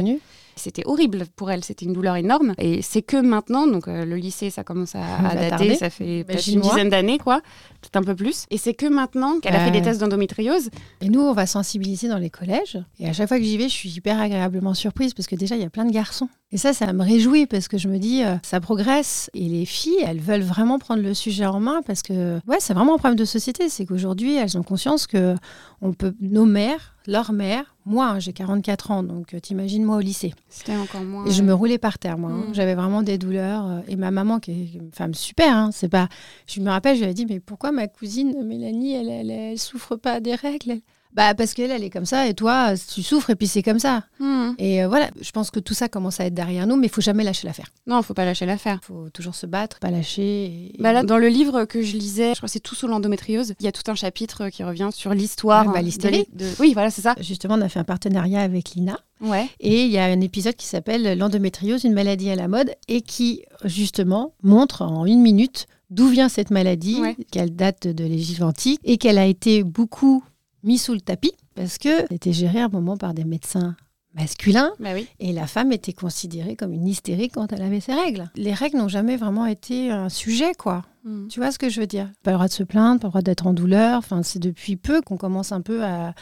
C'était 0.56 0.82
horrible 0.86 1.24
pour 1.36 1.50
elle, 1.50 1.64
c'était 1.64 1.84
une 1.84 1.92
douleur 1.92 2.16
énorme. 2.16 2.54
Et 2.58 2.82
c'est 2.82 3.02
que 3.02 3.16
maintenant, 3.16 3.66
donc 3.66 3.88
euh, 3.88 4.04
le 4.04 4.16
lycée, 4.16 4.50
ça 4.50 4.64
commence 4.64 4.94
à, 4.94 5.34
dater, 5.34 5.76
ça 5.76 5.90
fait 5.90 6.24
peut-être 6.24 6.46
une 6.46 6.60
dizaine 6.60 6.88
d'années, 6.88 7.18
quoi, 7.18 7.40
peut-être 7.80 7.96
un 7.96 8.02
peu 8.02 8.14
plus. 8.14 8.46
Et 8.50 8.58
c'est 8.58 8.74
que 8.74 8.86
maintenant 8.86 9.40
qu'elle 9.40 9.54
a 9.54 9.64
fait 9.64 9.70
des 9.70 9.82
tests 9.82 10.00
d'endométriose. 10.00 10.70
Et 11.00 11.08
nous, 11.08 11.20
on 11.20 11.32
va 11.32 11.46
sensibiliser 11.46 12.08
dans 12.08 12.18
les 12.18 12.30
collèges. 12.30 12.78
Et 12.98 13.08
à 13.08 13.12
chaque 13.12 13.28
fois 13.28 13.38
que 13.38 13.44
j'y 13.44 13.56
vais, 13.56 13.68
je 13.68 13.74
suis 13.74 13.90
hyper 13.90 14.20
agréablement 14.20 14.74
surprise 14.74 15.14
parce 15.14 15.26
que 15.26 15.36
déjà, 15.36 15.56
il 15.56 15.62
y 15.62 15.66
a 15.66 15.70
plein 15.70 15.84
de 15.84 15.92
garçons. 15.92 16.28
Et 16.52 16.58
ça, 16.58 16.74
ça 16.74 16.92
me 16.92 17.02
réjouit 17.02 17.46
parce 17.46 17.66
que 17.66 17.78
je 17.78 17.88
me 17.88 17.98
dis, 17.98 18.22
euh, 18.22 18.36
ça 18.42 18.60
progresse. 18.60 19.30
Et 19.32 19.48
les 19.48 19.64
filles, 19.64 20.04
elles 20.06 20.20
veulent 20.20 20.42
vraiment 20.42 20.78
prendre 20.78 21.02
le 21.02 21.14
sujet 21.14 21.46
en 21.46 21.60
main 21.60 21.80
parce 21.86 22.02
que, 22.02 22.40
ouais, 22.46 22.58
c'est 22.58 22.74
vraiment 22.74 22.94
un 22.94 22.98
problème 22.98 23.18
de 23.18 23.24
société. 23.24 23.70
C'est 23.70 23.86
qu'aujourd'hui, 23.86 24.36
elles 24.36 24.58
ont 24.58 24.62
conscience 24.62 25.06
que 25.06 25.34
on 25.82 25.92
peut, 25.92 26.14
nos 26.20 26.46
mères, 26.46 26.94
leur 27.08 27.32
mère, 27.32 27.74
moi, 27.84 28.06
hein, 28.06 28.18
j'ai 28.20 28.32
44 28.32 28.90
ans, 28.92 29.02
donc 29.02 29.34
euh, 29.34 29.40
t'imagines 29.40 29.82
moi 29.82 29.96
au 29.96 30.00
lycée. 30.00 30.32
C'était 30.48 30.76
encore 30.76 31.02
moins. 31.02 31.26
Et 31.26 31.32
je 31.32 31.42
me 31.42 31.52
roulais 31.52 31.78
par 31.78 31.98
terre, 31.98 32.16
moi. 32.16 32.30
Hein. 32.30 32.44
Mm. 32.48 32.54
J'avais 32.54 32.76
vraiment 32.76 33.02
des 33.02 33.18
douleurs. 33.18 33.66
Euh, 33.66 33.80
et 33.88 33.96
ma 33.96 34.12
maman, 34.12 34.38
qui 34.38 34.52
est 34.52 34.74
une 34.74 34.92
femme 34.92 35.12
super, 35.12 35.54
hein, 35.54 35.70
c'est 35.72 35.88
pas. 35.88 36.08
Je 36.46 36.60
me 36.60 36.70
rappelle, 36.70 36.96
je 36.96 37.02
lui 37.02 37.10
ai 37.10 37.14
dit, 37.14 37.26
mais 37.26 37.40
pourquoi 37.40 37.72
ma 37.72 37.88
cousine 37.88 38.44
Mélanie, 38.44 38.94
elle, 38.94 39.08
elle, 39.08 39.30
elle, 39.30 39.58
souffre 39.58 39.96
pas 39.96 40.20
des 40.20 40.36
règles 40.36 40.80
bah 41.14 41.34
parce 41.34 41.52
qu'elle, 41.52 41.70
elle 41.70 41.84
est 41.84 41.90
comme 41.90 42.06
ça 42.06 42.26
et 42.26 42.34
toi, 42.34 42.74
tu 42.92 43.02
souffres 43.02 43.30
et 43.30 43.36
puis 43.36 43.46
c'est 43.46 43.62
comme 43.62 43.78
ça. 43.78 44.04
Hmm. 44.18 44.52
Et 44.58 44.82
euh, 44.82 44.88
voilà, 44.88 45.10
je 45.20 45.30
pense 45.30 45.50
que 45.50 45.60
tout 45.60 45.74
ça 45.74 45.88
commence 45.88 46.20
à 46.20 46.26
être 46.26 46.34
derrière 46.34 46.66
nous, 46.66 46.76
mais 46.76 46.86
il 46.86 46.92
faut 46.92 47.00
jamais 47.00 47.22
lâcher 47.22 47.46
l'affaire. 47.46 47.68
Non, 47.86 48.00
il 48.00 48.04
faut 48.04 48.14
pas 48.14 48.24
lâcher 48.24 48.46
l'affaire. 48.46 48.78
Il 48.82 48.86
faut 48.86 49.10
toujours 49.10 49.34
se 49.34 49.46
battre, 49.46 49.78
pas 49.78 49.90
lâcher. 49.90 50.72
Bah 50.78 50.92
là, 50.92 51.02
dans 51.02 51.18
le 51.18 51.28
livre 51.28 51.64
que 51.64 51.82
je 51.82 51.96
lisais, 51.96 52.30
je 52.30 52.36
crois 52.36 52.46
que 52.46 52.52
c'est 52.52 52.60
tout 52.60 52.74
sur 52.74 52.88
l'endométriose, 52.88 53.54
il 53.60 53.64
y 53.64 53.68
a 53.68 53.72
tout 53.72 53.90
un 53.90 53.94
chapitre 53.94 54.48
qui 54.48 54.64
revient 54.64 54.88
sur 54.92 55.12
l'histoire. 55.12 55.66
Ah, 55.68 55.72
bah, 55.72 55.82
l'hystérie. 55.82 56.26
De... 56.32 56.46
Oui, 56.60 56.72
voilà, 56.72 56.90
c'est 56.90 57.02
ça. 57.02 57.14
Justement, 57.20 57.54
on 57.54 57.60
a 57.60 57.68
fait 57.68 57.80
un 57.80 57.84
partenariat 57.84 58.40
avec 58.40 58.70
l'INA. 58.70 58.98
Ouais. 59.20 59.48
Et 59.60 59.84
il 59.84 59.90
y 59.90 59.98
a 59.98 60.04
un 60.04 60.20
épisode 60.20 60.56
qui 60.56 60.66
s'appelle 60.66 61.16
L'endométriose, 61.18 61.84
une 61.84 61.92
maladie 61.92 62.30
à 62.30 62.36
la 62.36 62.48
mode, 62.48 62.74
et 62.88 63.02
qui, 63.02 63.44
justement, 63.64 64.34
montre 64.42 64.82
en 64.82 65.04
une 65.06 65.20
minute 65.20 65.66
d'où 65.90 66.08
vient 66.08 66.30
cette 66.30 66.50
maladie, 66.50 67.02
qu'elle 67.30 67.54
date 67.54 67.86
de 67.86 68.04
l'Égypte 68.04 68.42
antique, 68.42 68.80
et 68.82 68.96
qu'elle 68.96 69.18
a 69.18 69.26
été 69.26 69.62
beaucoup 69.62 70.24
mise 70.62 70.82
sous 70.82 70.94
le 70.94 71.00
tapis 71.00 71.32
parce 71.54 71.78
que 71.78 72.06
c'était 72.10 72.32
géré 72.32 72.60
à 72.60 72.66
un 72.66 72.68
moment 72.68 72.96
par 72.96 73.14
des 73.14 73.24
médecins 73.24 73.76
masculins 74.14 74.72
bah 74.78 74.90
et 75.20 75.32
la 75.32 75.46
femme 75.46 75.72
était 75.72 75.92
considérée 75.92 76.54
comme 76.56 76.72
une 76.72 76.86
hystérique 76.86 77.32
quand 77.34 77.52
elle 77.52 77.62
avait 77.62 77.80
ses 77.80 77.94
règles. 77.94 78.30
Les 78.36 78.52
règles 78.52 78.78
n'ont 78.78 78.88
jamais 78.88 79.16
vraiment 79.16 79.46
été 79.46 79.90
un 79.90 80.08
sujet, 80.08 80.52
quoi. 80.54 80.84
Hmm. 81.04 81.28
Tu 81.28 81.40
vois 81.40 81.50
ce 81.50 81.58
que 81.58 81.68
je 81.68 81.80
veux 81.80 81.86
dire? 81.86 82.10
Pas 82.22 82.32
le 82.32 82.36
droit 82.36 82.48
de 82.48 82.52
se 82.52 82.62
plaindre, 82.62 83.00
pas 83.00 83.08
le 83.08 83.10
droit 83.10 83.22
d'être 83.22 83.46
en 83.46 83.54
douleur. 83.54 83.98
Enfin, 83.98 84.22
c'est 84.22 84.38
depuis 84.38 84.76
peu 84.76 85.00
qu'on 85.00 85.16
commence 85.16 85.52
un 85.52 85.62
peu 85.62 85.82
à, 85.82 86.14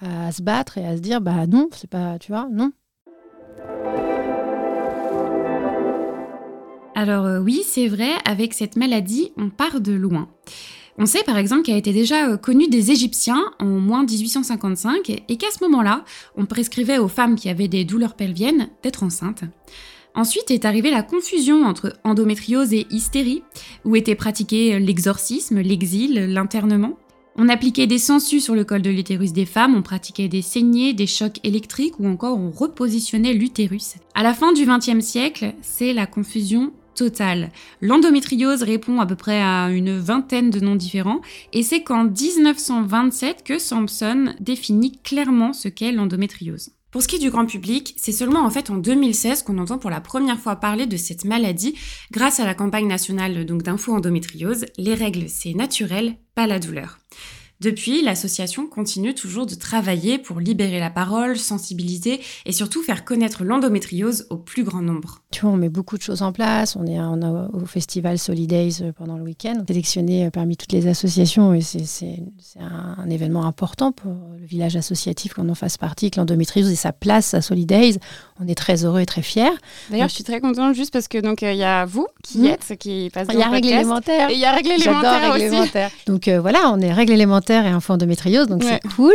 à, 0.00 0.32
se 0.32 0.42
battre 0.42 0.78
et 0.78 0.86
à 0.86 0.96
se 0.96 1.00
dire, 1.00 1.20
bah 1.20 1.46
non, 1.46 1.68
c'est 1.72 1.88
pas, 1.88 2.18
tu 2.18 2.32
vois, 2.32 2.48
non. 2.50 2.72
Alors 6.94 7.26
euh, 7.26 7.40
oui, 7.40 7.62
c'est 7.64 7.88
vrai, 7.88 8.10
avec 8.24 8.54
cette 8.54 8.76
maladie, 8.76 9.30
on 9.36 9.50
part 9.50 9.80
de 9.80 9.92
loin. 9.92 10.28
On 10.98 11.06
sait 11.06 11.22
par 11.24 11.36
exemple 11.36 11.62
qu'elle 11.62 11.76
été 11.76 11.92
déjà 11.92 12.30
euh, 12.30 12.36
connue 12.36 12.68
des 12.68 12.90
Égyptiens 12.90 13.44
en 13.58 13.66
moins 13.66 14.04
1855 14.04 15.22
et 15.28 15.36
qu'à 15.36 15.50
ce 15.50 15.62
moment-là, 15.64 16.04
on 16.36 16.46
prescrivait 16.46 16.98
aux 16.98 17.08
femmes 17.08 17.36
qui 17.36 17.50
avaient 17.50 17.68
des 17.68 17.84
douleurs 17.84 18.14
pelviennes 18.14 18.68
d'être 18.82 19.02
enceintes. 19.02 19.44
Ensuite 20.14 20.50
est 20.50 20.64
arrivée 20.64 20.90
la 20.90 21.02
confusion 21.02 21.64
entre 21.64 21.92
endométriose 22.02 22.72
et 22.72 22.86
hystérie, 22.88 23.42
où 23.84 23.96
était 23.96 24.14
pratiqué 24.14 24.78
l'exorcisme, 24.78 25.60
l'exil, 25.60 26.32
l'internement. 26.32 26.96
On 27.36 27.50
appliquait 27.50 27.86
des 27.86 27.98
sangsues 27.98 28.40
sur 28.40 28.54
le 28.54 28.64
col 28.64 28.80
de 28.80 28.88
l'utérus 28.88 29.34
des 29.34 29.44
femmes, 29.44 29.74
on 29.76 29.82
pratiquait 29.82 30.28
des 30.28 30.40
saignées, 30.40 30.94
des 30.94 31.06
chocs 31.06 31.38
électriques 31.44 32.00
ou 32.00 32.06
encore 32.08 32.38
on 32.38 32.50
repositionnait 32.50 33.34
l'utérus. 33.34 33.96
À 34.14 34.22
la 34.22 34.32
fin 34.32 34.54
du 34.54 34.64
XXe 34.64 35.04
siècle, 35.04 35.52
c'est 35.60 35.92
la 35.92 36.06
confusion 36.06 36.72
Total. 36.96 37.50
L'endométriose 37.82 38.62
répond 38.62 39.00
à 39.00 39.06
peu 39.06 39.16
près 39.16 39.42
à 39.42 39.68
une 39.68 39.98
vingtaine 39.98 40.48
de 40.48 40.60
noms 40.60 40.76
différents 40.76 41.20
et 41.52 41.62
c'est 41.62 41.82
qu'en 41.82 42.04
1927 42.04 43.44
que 43.44 43.58
Sampson 43.58 44.34
définit 44.40 44.98
clairement 45.02 45.52
ce 45.52 45.68
qu'est 45.68 45.92
l'endométriose. 45.92 46.70
Pour 46.90 47.02
ce 47.02 47.08
qui 47.08 47.16
est 47.16 47.18
du 47.18 47.30
grand 47.30 47.44
public, 47.44 47.94
c'est 47.98 48.12
seulement 48.12 48.46
en 48.46 48.50
fait 48.50 48.70
en 48.70 48.78
2016 48.78 49.42
qu'on 49.42 49.58
entend 49.58 49.76
pour 49.76 49.90
la 49.90 50.00
première 50.00 50.40
fois 50.40 50.56
parler 50.56 50.86
de 50.86 50.96
cette 50.96 51.26
maladie 51.26 51.74
grâce 52.10 52.40
à 52.40 52.46
la 52.46 52.54
campagne 52.54 52.86
nationale 52.86 53.44
donc 53.44 53.62
d'info 53.62 53.92
endométriose. 53.92 54.64
Les 54.78 54.94
règles, 54.94 55.28
c'est 55.28 55.52
naturel, 55.52 56.16
pas 56.34 56.46
la 56.46 56.58
douleur. 56.58 56.98
Depuis, 57.60 58.02
l'association 58.02 58.66
continue 58.66 59.14
toujours 59.14 59.46
de 59.46 59.54
travailler 59.54 60.18
pour 60.18 60.40
libérer 60.40 60.78
la 60.78 60.90
parole, 60.90 61.38
sensibiliser 61.38 62.20
et 62.44 62.52
surtout 62.52 62.82
faire 62.82 63.04
connaître 63.04 63.44
l'endométriose 63.44 64.26
au 64.30 64.36
plus 64.36 64.62
grand 64.62 64.82
nombre. 64.82 65.22
Tu 65.36 65.42
vois, 65.42 65.50
on 65.50 65.58
met 65.58 65.68
beaucoup 65.68 65.98
de 65.98 66.02
choses 66.02 66.22
en 66.22 66.32
place. 66.32 66.76
On 66.76 66.86
est 66.86 66.98
au 66.98 67.66
festival 67.66 68.18
Solidays 68.18 68.80
euh, 68.80 68.92
pendant 68.92 69.18
le 69.18 69.22
week-end, 69.22 69.64
sélectionné 69.68 70.24
euh, 70.24 70.30
parmi 70.30 70.56
toutes 70.56 70.72
les 70.72 70.86
associations 70.86 71.52
et 71.52 71.60
c'est 71.60 72.22
un, 72.58 73.10
événement 73.10 73.44
important 73.44 73.92
pour 73.92 74.12
le 74.40 74.46
village 74.46 74.76
associatif 74.76 75.34
qu'on 75.34 75.50
en 75.50 75.54
fasse 75.54 75.76
partie, 75.76 76.10
que 76.10 76.18
l'endométriose 76.18 76.72
ait 76.72 76.74
sa 76.74 76.92
place 76.92 77.34
à 77.34 77.42
Solidays. 77.42 77.98
On 78.40 78.48
est 78.48 78.54
très 78.54 78.86
heureux 78.86 79.00
et 79.00 79.06
très 79.06 79.20
fiers. 79.20 79.52
D'ailleurs, 79.90 80.08
je 80.08 80.14
suis 80.14 80.24
très 80.24 80.40
contente 80.40 80.74
juste 80.74 80.90
parce 80.90 81.06
que 81.06 81.18
donc 81.18 81.42
euh, 81.42 81.52
il 81.52 81.58
y 81.58 81.64
a 81.64 81.84
vous 81.84 82.06
qui 82.24 82.38
hmm. 82.38 82.46
êtes, 82.46 82.74
qui 82.78 83.10
passe 83.12 83.28
Il 83.30 83.38
y 83.38 83.42
a 83.42 83.50
règle 83.50 83.68
élémentaire. 83.68 84.30
Il 84.30 84.38
y 84.38 84.46
a 84.46 84.52
règle 84.52 84.70
élémentaire 84.70 85.34
aussi. 85.34 85.70
Donc 86.06 86.30
voilà, 86.30 86.70
on 86.72 86.80
est 86.80 86.94
règle 86.94 87.12
élémentaire 87.12 87.66
et 87.66 87.70
info 87.70 87.92
endométriose, 87.92 88.46
donc 88.46 88.64
c'est 88.64 88.80
cool. 88.96 89.14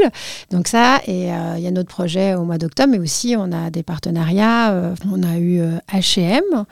Donc 0.52 0.68
ça, 0.68 1.02
et 1.08 1.30
il 1.58 1.64
y 1.64 1.68
a 1.68 1.72
notre 1.72 1.90
projet 1.90 2.36
au 2.36 2.44
mois 2.44 2.60
d'octobre, 2.60 2.90
mais 2.92 3.00
aussi 3.00 3.36
on 3.36 3.52
a 3.52 3.72
des 3.72 3.82
partenariats. 3.82 4.94
on 5.12 5.24
a 5.24 5.40
eu 5.40 5.64
H&M 6.12 6.66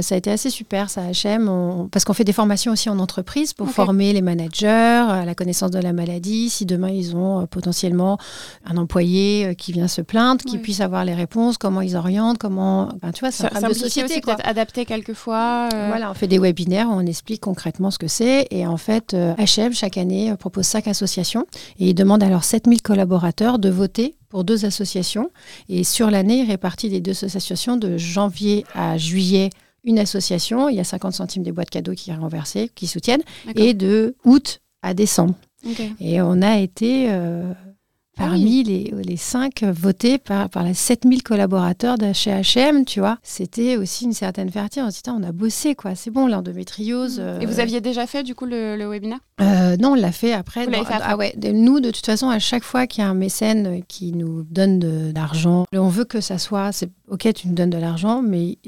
ça 0.00 0.14
a 0.14 0.18
été 0.18 0.30
assez 0.30 0.48
super, 0.48 0.88
ça, 0.88 1.02
HM, 1.02 1.88
parce 1.90 2.04
qu'on 2.04 2.14
fait 2.14 2.24
des 2.24 2.32
formations 2.32 2.72
aussi 2.72 2.88
en 2.88 2.98
entreprise 2.98 3.52
pour 3.52 3.68
former 3.68 4.12
les 4.12 4.22
managers 4.22 4.66
à 4.66 5.24
la 5.24 5.34
connaissance 5.34 5.70
de 5.70 5.78
la 5.78 5.92
maladie. 5.92 6.48
Si 6.48 6.64
demain 6.64 6.88
ils 6.88 7.14
ont 7.14 7.42
euh, 7.42 7.46
potentiellement 7.46 8.18
un 8.64 8.76
employé 8.76 9.46
euh, 9.46 9.54
qui 9.54 9.72
vient 9.72 9.88
se 9.88 10.00
plaindre, 10.00 10.42
qui 10.44 10.58
puisse 10.58 10.80
avoir 10.80 11.04
les 11.04 11.14
réponses, 11.14 11.58
comment 11.58 11.80
ils 11.80 11.96
orientent, 11.96 12.38
comment. 12.38 12.88
tu 13.14 13.20
vois, 13.20 13.30
c'est 13.30 13.54
un 13.54 13.68
de 13.68 13.74
société. 13.74 14.20
peut-être 14.20 14.46
adapté 14.46 14.86
quelquefois. 14.86 15.68
Voilà, 15.70 16.10
on 16.10 16.14
fait 16.14 16.28
des 16.28 16.38
webinaires 16.38 16.88
où 16.88 16.92
on 16.92 17.06
explique 17.06 17.40
concrètement 17.40 17.90
ce 17.90 17.98
que 17.98 18.08
c'est. 18.08 18.46
Et 18.50 18.66
en 18.66 18.76
fait, 18.76 19.14
HM, 19.14 19.72
chaque 19.74 19.98
année, 19.98 20.34
propose 20.38 20.66
cinq 20.66 20.88
associations 20.88 21.46
et 21.78 21.90
ils 21.90 21.94
demandent 21.94 22.22
à 22.22 22.28
leurs 22.28 22.44
7000 22.44 22.82
collaborateurs 22.82 23.58
de 23.58 23.68
voter 23.68 24.16
pour 24.28 24.44
deux 24.44 24.64
associations. 24.64 25.30
Et 25.68 25.84
sur 25.84 26.10
l'année, 26.10 26.38
ils 26.38 26.50
répartissent 26.50 26.92
les 26.92 27.00
deux 27.00 27.24
associations 27.24 27.76
de 27.76 27.98
janvier 27.98 28.64
à 28.74 28.96
juillet 28.96 29.50
une 29.84 29.98
association, 29.98 30.68
il 30.68 30.76
y 30.76 30.80
a 30.80 30.84
50 30.84 31.12
centimes 31.12 31.42
des 31.42 31.52
boîtes 31.52 31.70
cadeaux 31.70 31.94
qui 31.94 32.12
renversées, 32.12 32.70
qui 32.74 32.86
soutiennent, 32.86 33.22
et 33.56 33.74
de 33.74 34.14
août 34.24 34.60
à 34.82 34.94
décembre. 34.94 35.34
Et 36.00 36.20
on 36.20 36.42
a 36.42 36.58
été 36.58 37.06
euh, 37.10 37.52
parmi 38.16 38.62
les, 38.64 38.92
les 39.04 39.16
cinq 39.16 39.62
votés 39.62 40.18
par, 40.18 40.50
par 40.50 40.64
les 40.64 40.74
7000 40.74 41.22
collaborateurs 41.22 41.98
de 41.98 42.12
chez 42.12 42.30
H&M, 42.30 42.84
tu 42.84 43.00
vois. 43.00 43.18
C'était 43.22 43.76
aussi 43.76 44.04
une 44.04 44.12
certaine 44.12 44.50
fierté. 44.50 44.82
On 44.82 44.90
se 44.90 45.02
dit, 45.02 45.10
on 45.10 45.22
a 45.22 45.32
bossé, 45.32 45.74
quoi. 45.74 45.94
C'est 45.94 46.10
bon, 46.10 46.26
l'endométriose. 46.26 47.18
Euh... 47.20 47.40
Et 47.40 47.46
vous 47.46 47.60
aviez 47.60 47.80
déjà 47.80 48.06
fait, 48.06 48.22
du 48.22 48.34
coup, 48.34 48.44
le, 48.44 48.76
le 48.76 48.88
webinaire 48.88 49.20
euh, 49.40 49.76
Non, 49.76 49.92
on 49.92 49.94
l'a 49.94 50.12
fait 50.12 50.32
après. 50.32 50.66
Ah 50.90 51.16
ouais, 51.16 51.34
nous, 51.52 51.80
de 51.80 51.90
toute 51.90 52.06
façon, 52.06 52.28
à 52.28 52.38
chaque 52.38 52.64
fois 52.64 52.86
qu'il 52.86 53.02
y 53.02 53.06
a 53.06 53.10
un 53.10 53.14
mécène 53.14 53.82
qui 53.86 54.12
nous 54.12 54.42
donne 54.42 54.78
de 54.78 55.12
l'argent, 55.14 55.64
on 55.72 55.88
veut 55.88 56.04
que 56.04 56.20
ça 56.20 56.38
soit, 56.38 56.72
c'est 56.72 56.90
ok, 57.08 57.32
tu 57.34 57.48
nous 57.48 57.54
donnes 57.54 57.70
de 57.70 57.78
l'argent, 57.78 58.22
mais 58.22 58.58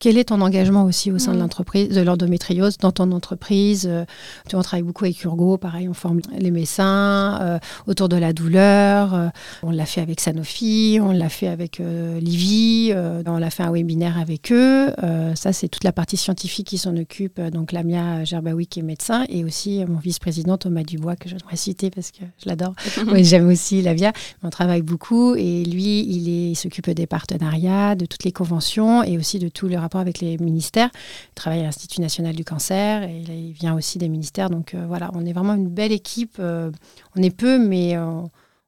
quel 0.00 0.16
est 0.16 0.24
ton 0.24 0.40
engagement 0.40 0.84
aussi 0.84 1.10
au 1.10 1.18
sein 1.18 1.34
de 1.34 1.40
l'entreprise, 1.40 1.88
de 1.88 2.00
l'endométriose, 2.00 2.78
dans 2.78 2.92
ton 2.92 3.10
entreprise 3.10 3.88
euh, 3.90 4.04
tu, 4.48 4.54
On 4.54 4.62
travaille 4.62 4.84
beaucoup 4.84 5.04
avec 5.04 5.24
Urgo, 5.24 5.58
pareil, 5.58 5.88
on 5.88 5.94
forme 5.94 6.20
les 6.38 6.52
médecins 6.52 7.40
euh, 7.40 7.58
autour 7.88 8.08
de 8.08 8.14
la 8.14 8.32
douleur. 8.32 9.12
Euh, 9.12 9.28
on 9.64 9.72
l'a 9.72 9.86
fait 9.86 10.00
avec 10.00 10.20
Sanofi, 10.20 11.00
on 11.02 11.10
l'a 11.10 11.28
fait 11.28 11.48
avec 11.48 11.78
Livy, 11.80 12.92
on 13.26 13.38
l'a 13.38 13.50
fait 13.50 13.64
un 13.64 13.72
webinaire 13.72 14.18
avec 14.18 14.52
eux. 14.52 14.92
ça, 15.34 15.52
c'est 15.52 15.68
toute 15.68 15.84
la 15.84 15.92
partie 15.92 16.16
scientifique 16.16 16.68
qui 16.68 16.78
s'en 16.78 16.96
occupe. 16.96 17.40
Donc, 17.40 17.72
Lamia 17.72 18.24
Gerbaoui, 18.24 18.66
qui 18.66 18.80
est 18.80 18.82
médecin, 18.82 19.24
et 19.28 19.44
aussi 19.44 19.84
mon 19.86 19.98
vice-président 19.98 20.58
Thomas 20.58 20.82
Dubois, 20.82 21.16
que 21.16 21.28
je 21.28 21.34
devrais 21.34 21.56
citer 21.56 21.90
parce 21.90 22.12
que 22.12 22.24
je 22.42 22.48
l'adore. 22.48 22.74
oui, 23.12 23.24
j'aime 23.24 23.48
aussi 23.48 23.82
Lavia. 23.82 24.12
On 24.42 24.50
travaille 24.50 24.82
beaucoup 24.82 25.34
et 25.34 25.64
lui, 25.64 26.00
il, 26.00 26.54
s'occupe 26.56 26.90
des 26.90 27.06
partenariats, 27.06 27.94
de 27.94 28.06
toutes 28.06 28.24
les 28.24 28.32
conventions 28.32 29.02
et 29.02 29.18
aussi 29.18 29.38
de 29.38 29.48
tout 29.48 29.66
le 29.68 29.76
rapport 29.88 30.00
avec 30.00 30.20
les 30.20 30.36
ministères. 30.38 30.90
Il 31.30 31.34
travaille 31.34 31.60
à 31.60 31.64
l'Institut 31.64 32.00
national 32.00 32.36
du 32.36 32.44
cancer 32.44 33.02
et 33.02 33.22
il 33.28 33.52
vient 33.52 33.74
aussi 33.74 33.98
des 33.98 34.08
ministères. 34.08 34.50
Donc 34.50 34.74
euh, 34.74 34.84
voilà, 34.86 35.10
on 35.14 35.24
est 35.24 35.32
vraiment 35.32 35.54
une 35.54 35.68
belle 35.68 35.92
équipe. 35.92 36.36
Euh, 36.38 36.70
on 37.16 37.22
est 37.22 37.34
peu, 37.34 37.58
mais 37.58 37.96
euh, 37.96 38.20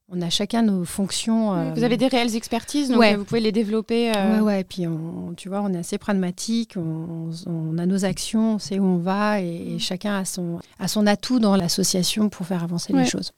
on 0.09 0.23
a 0.23 0.31
chacun 0.31 0.63
nos 0.63 0.85
fonctions. 0.85 1.73
vous 1.75 1.85
avez 1.85 1.97
des 1.97 2.09
réelles 2.09 2.35
expertises, 2.35 2.89
donc 2.89 3.05
vous 3.05 3.25
pouvez 3.25 3.41
les 3.41 3.53
développer. 3.53 4.11
Ouais, 4.11 4.41
ouais. 4.41 4.61
Et 4.63 4.65
puis, 4.65 4.87
on, 4.89 5.35
tu 5.37 5.49
vois, 5.49 5.61
on 5.63 5.73
est 5.73 5.79
assez 5.79 5.99
pragmatique, 5.99 6.75
on, 6.77 7.79
a 7.79 7.87
nos 7.87 8.05
actions, 8.05 8.55
on 8.55 8.59
sait 8.59 8.81
où 8.81 8.85
on 8.85 8.97
va, 8.97 9.41
et, 9.41 9.79
chacun 9.79 10.17
a 10.17 10.25
son, 10.25 10.59
a 10.81 10.89
son 10.89 11.07
atout 11.07 11.39
dans 11.39 11.55
l'association 11.55 12.29
pour 12.29 12.47
faire 12.47 12.65
avancer 12.65 12.93
les 12.93 13.07
choses. 13.07 13.33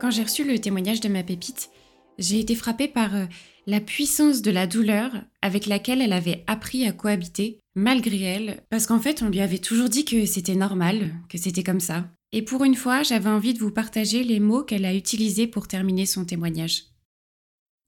Quand 0.00 0.10
j'ai 0.10 0.22
reçu 0.22 0.44
le 0.44 0.58
témoignage 0.58 1.00
de 1.00 1.08
ma 1.08 1.22
pépite, 1.24 1.70
j'ai 2.18 2.40
été 2.40 2.54
frappée 2.54 2.88
par 2.88 3.14
euh, 3.14 3.24
la 3.68 3.82
puissance 3.82 4.40
de 4.40 4.50
la 4.50 4.66
douleur 4.66 5.12
avec 5.42 5.66
laquelle 5.66 6.00
elle 6.00 6.14
avait 6.14 6.42
appris 6.46 6.86
à 6.86 6.92
cohabiter, 6.92 7.60
malgré 7.74 8.22
elle, 8.22 8.64
parce 8.70 8.86
qu'en 8.86 8.98
fait 8.98 9.22
on 9.22 9.28
lui 9.28 9.40
avait 9.40 9.58
toujours 9.58 9.90
dit 9.90 10.06
que 10.06 10.24
c'était 10.24 10.54
normal, 10.54 11.12
que 11.28 11.36
c'était 11.36 11.62
comme 11.62 11.78
ça. 11.78 12.10
Et 12.32 12.40
pour 12.40 12.64
une 12.64 12.74
fois, 12.74 13.02
j'avais 13.02 13.28
envie 13.28 13.52
de 13.52 13.58
vous 13.58 13.70
partager 13.70 14.24
les 14.24 14.40
mots 14.40 14.64
qu'elle 14.64 14.86
a 14.86 14.94
utilisés 14.94 15.46
pour 15.46 15.68
terminer 15.68 16.06
son 16.06 16.24
témoignage. 16.24 16.84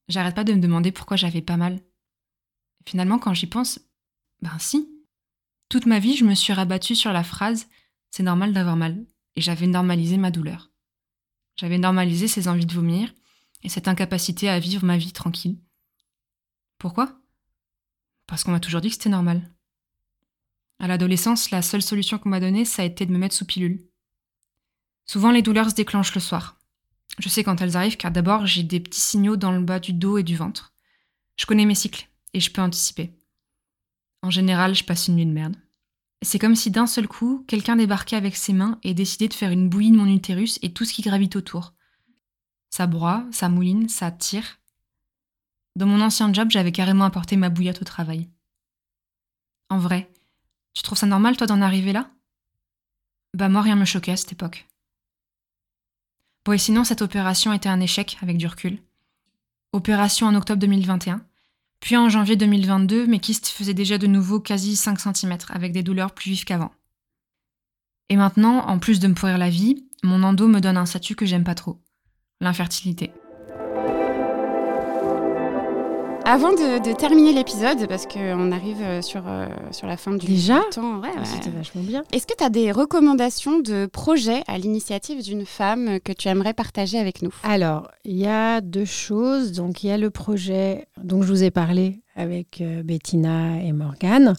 J'arrête 0.08 0.34
pas 0.34 0.44
de 0.44 0.52
me 0.52 0.60
demander 0.60 0.92
pourquoi 0.92 1.16
j'avais 1.16 1.40
pas 1.40 1.56
mal. 1.56 1.80
Finalement, 2.86 3.18
quand 3.18 3.32
j'y 3.32 3.46
pense, 3.46 3.80
ben 4.42 4.58
si. 4.58 4.86
Toute 5.70 5.86
ma 5.86 5.98
vie, 5.98 6.14
je 6.14 6.26
me 6.26 6.34
suis 6.34 6.52
rabattue 6.52 6.94
sur 6.94 7.12
la 7.12 7.24
phrase 7.24 7.66
c'est 8.10 8.24
normal 8.24 8.52
d'avoir 8.52 8.76
mal, 8.76 9.06
et 9.36 9.40
j'avais 9.40 9.66
normalisé 9.66 10.18
ma 10.18 10.30
douleur. 10.30 10.70
J'avais 11.56 11.78
normalisé 11.78 12.28
ses 12.28 12.48
envies 12.48 12.66
de 12.66 12.74
vomir, 12.74 13.14
et 13.62 13.68
cette 13.68 13.88
incapacité 13.88 14.48
à 14.48 14.58
vivre 14.58 14.84
ma 14.84 14.98
vie 14.98 15.12
tranquille. 15.12 15.58
Pourquoi? 16.80 17.20
Parce 18.26 18.42
qu'on 18.42 18.52
m'a 18.52 18.58
toujours 18.58 18.80
dit 18.80 18.88
que 18.88 18.94
c'était 18.94 19.10
normal. 19.10 19.42
À 20.78 20.88
l'adolescence, 20.88 21.50
la 21.50 21.60
seule 21.60 21.82
solution 21.82 22.18
qu'on 22.18 22.30
m'a 22.30 22.40
donnée, 22.40 22.64
ça 22.64 22.80
a 22.80 22.86
été 22.86 23.04
de 23.04 23.12
me 23.12 23.18
mettre 23.18 23.34
sous 23.34 23.44
pilule. 23.44 23.86
Souvent, 25.04 25.30
les 25.30 25.42
douleurs 25.42 25.68
se 25.68 25.74
déclenchent 25.74 26.14
le 26.14 26.22
soir. 26.22 26.56
Je 27.18 27.28
sais 27.28 27.44
quand 27.44 27.60
elles 27.60 27.76
arrivent 27.76 27.98
car 27.98 28.10
d'abord, 28.10 28.46
j'ai 28.46 28.62
des 28.62 28.80
petits 28.80 29.00
signaux 29.00 29.36
dans 29.36 29.52
le 29.52 29.60
bas 29.60 29.78
du 29.78 29.92
dos 29.92 30.16
et 30.16 30.22
du 30.22 30.36
ventre. 30.36 30.72
Je 31.36 31.44
connais 31.44 31.66
mes 31.66 31.74
cycles 31.74 32.08
et 32.32 32.40
je 32.40 32.50
peux 32.50 32.62
anticiper. 32.62 33.12
En 34.22 34.30
général, 34.30 34.74
je 34.74 34.84
passe 34.84 35.08
une 35.08 35.16
nuit 35.16 35.26
de 35.26 35.32
merde. 35.32 35.56
C'est 36.22 36.38
comme 36.38 36.56
si 36.56 36.70
d'un 36.70 36.86
seul 36.86 37.08
coup, 37.08 37.44
quelqu'un 37.46 37.76
débarquait 37.76 38.16
avec 38.16 38.36
ses 38.36 38.54
mains 38.54 38.78
et 38.84 38.94
décidait 38.94 39.28
de 39.28 39.34
faire 39.34 39.50
une 39.50 39.68
bouillie 39.68 39.90
de 39.90 39.96
mon 39.96 40.06
utérus 40.06 40.58
et 40.62 40.72
tout 40.72 40.86
ce 40.86 40.94
qui 40.94 41.02
gravite 41.02 41.36
autour. 41.36 41.74
Ça 42.70 42.86
broie, 42.86 43.26
ça 43.32 43.50
mouline, 43.50 43.90
ça 43.90 44.10
tire. 44.10 44.59
Dans 45.76 45.86
mon 45.86 46.00
ancien 46.00 46.32
job, 46.32 46.50
j'avais 46.50 46.72
carrément 46.72 47.04
apporté 47.04 47.36
ma 47.36 47.48
bouillotte 47.48 47.82
au 47.82 47.84
travail. 47.84 48.28
En 49.68 49.78
vrai, 49.78 50.10
tu 50.74 50.82
trouves 50.82 50.98
ça 50.98 51.06
normal, 51.06 51.36
toi, 51.36 51.46
d'en 51.46 51.60
arriver 51.60 51.92
là? 51.92 52.10
Bah, 53.34 53.48
moi, 53.48 53.62
rien 53.62 53.76
me 53.76 53.84
choquait 53.84 54.12
à 54.12 54.16
cette 54.16 54.32
époque. 54.32 54.66
Bon, 56.44 56.52
et 56.52 56.58
sinon, 56.58 56.84
cette 56.84 57.02
opération 57.02 57.52
était 57.52 57.68
un 57.68 57.80
échec 57.80 58.18
avec 58.22 58.36
du 58.36 58.46
recul. 58.46 58.78
Opération 59.72 60.26
en 60.26 60.34
octobre 60.34 60.60
2021. 60.60 61.24
Puis 61.80 61.96
en 61.96 62.08
janvier 62.08 62.36
2022, 62.36 63.06
mes 63.06 63.20
kystes 63.20 63.46
faisaient 63.46 63.74
déjà 63.74 63.98
de 63.98 64.06
nouveau 64.06 64.40
quasi 64.40 64.76
5 64.76 64.98
cm, 65.00 65.38
avec 65.48 65.72
des 65.72 65.82
douleurs 65.82 66.12
plus 66.12 66.30
vives 66.30 66.44
qu'avant. 66.44 66.72
Et 68.08 68.16
maintenant, 68.16 68.66
en 68.66 68.78
plus 68.78 69.00
de 69.00 69.06
me 69.06 69.14
pourrir 69.14 69.38
la 69.38 69.48
vie, 69.48 69.86
mon 70.02 70.22
endo 70.22 70.48
me 70.48 70.60
donne 70.60 70.76
un 70.76 70.86
statut 70.86 71.14
que 71.14 71.26
j'aime 71.26 71.44
pas 71.44 71.54
trop 71.54 71.80
l'infertilité. 72.40 73.12
Avant 76.30 76.52
de, 76.52 76.94
terminer 76.94 77.32
l'épisode, 77.32 77.88
parce 77.88 78.06
qu'on 78.06 78.52
arrive 78.52 78.80
euh, 78.82 79.02
sur, 79.02 79.24
euh, 79.26 79.48
sur 79.72 79.88
la 79.88 79.96
fin 79.96 80.12
du 80.12 80.24
Déjà 80.24 80.60
temps, 80.70 81.00
ouais, 81.00 81.08
c'était 81.24 81.50
vachement 81.50 81.82
bien. 81.82 82.04
Est-ce 82.12 82.24
que 82.24 82.36
tu 82.38 82.44
as 82.44 82.50
des 82.50 82.70
recommandations 82.70 83.58
de 83.58 83.86
projets 83.86 84.44
à 84.46 84.56
l'initiative 84.56 85.24
d'une 85.24 85.44
femme 85.44 85.98
que 85.98 86.12
tu 86.12 86.28
aimerais 86.28 86.54
partager 86.54 87.00
avec 87.00 87.22
nous? 87.22 87.34
Alors, 87.42 87.90
il 88.04 88.16
y 88.16 88.28
a 88.28 88.60
deux 88.60 88.84
choses. 88.84 89.50
Donc, 89.50 89.82
il 89.82 89.88
y 89.88 89.90
a 89.90 89.98
le 89.98 90.10
projet 90.10 90.86
dont 91.02 91.20
je 91.22 91.26
vous 91.26 91.42
ai 91.42 91.50
parlé 91.50 91.98
avec 92.14 92.60
euh, 92.60 92.84
Bettina 92.84 93.60
et 93.60 93.72
Morgane, 93.72 94.36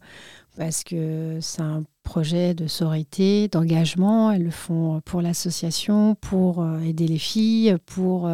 parce 0.57 0.85
que 0.85 1.39
c'est 1.41 1.61
un 1.61 1.83
projet 2.03 2.53
de 2.53 2.67
sororité, 2.67 3.49
d'engagement. 3.49 4.31
Elles 4.31 4.45
le 4.45 4.51
font 4.51 5.01
pour 5.03 5.21
l'association, 5.21 6.15
pour 6.15 6.61
euh, 6.61 6.79
aider 6.79 7.05
les 7.05 7.19
filles, 7.19 7.75
pour... 7.85 8.31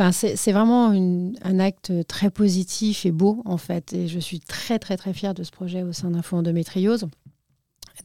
Euh, 0.00 0.08
enfin, 0.08 0.12
c'est 0.12 0.52
vraiment 0.52 0.90
un 0.90 1.58
acte 1.58 1.92
très 2.06 2.30
positif 2.30 3.06
et 3.06 3.12
beau, 3.12 3.42
en 3.44 3.58
fait. 3.58 3.92
Et 3.92 4.08
je 4.08 4.18
suis 4.18 4.40
très, 4.40 4.78
très, 4.78 4.96
très 4.96 5.12
fière 5.12 5.34
de 5.34 5.42
ce 5.42 5.50
projet 5.50 5.82
au 5.82 5.92
sein 5.92 6.10
d'Info 6.10 6.36
Endométriose. 6.36 7.06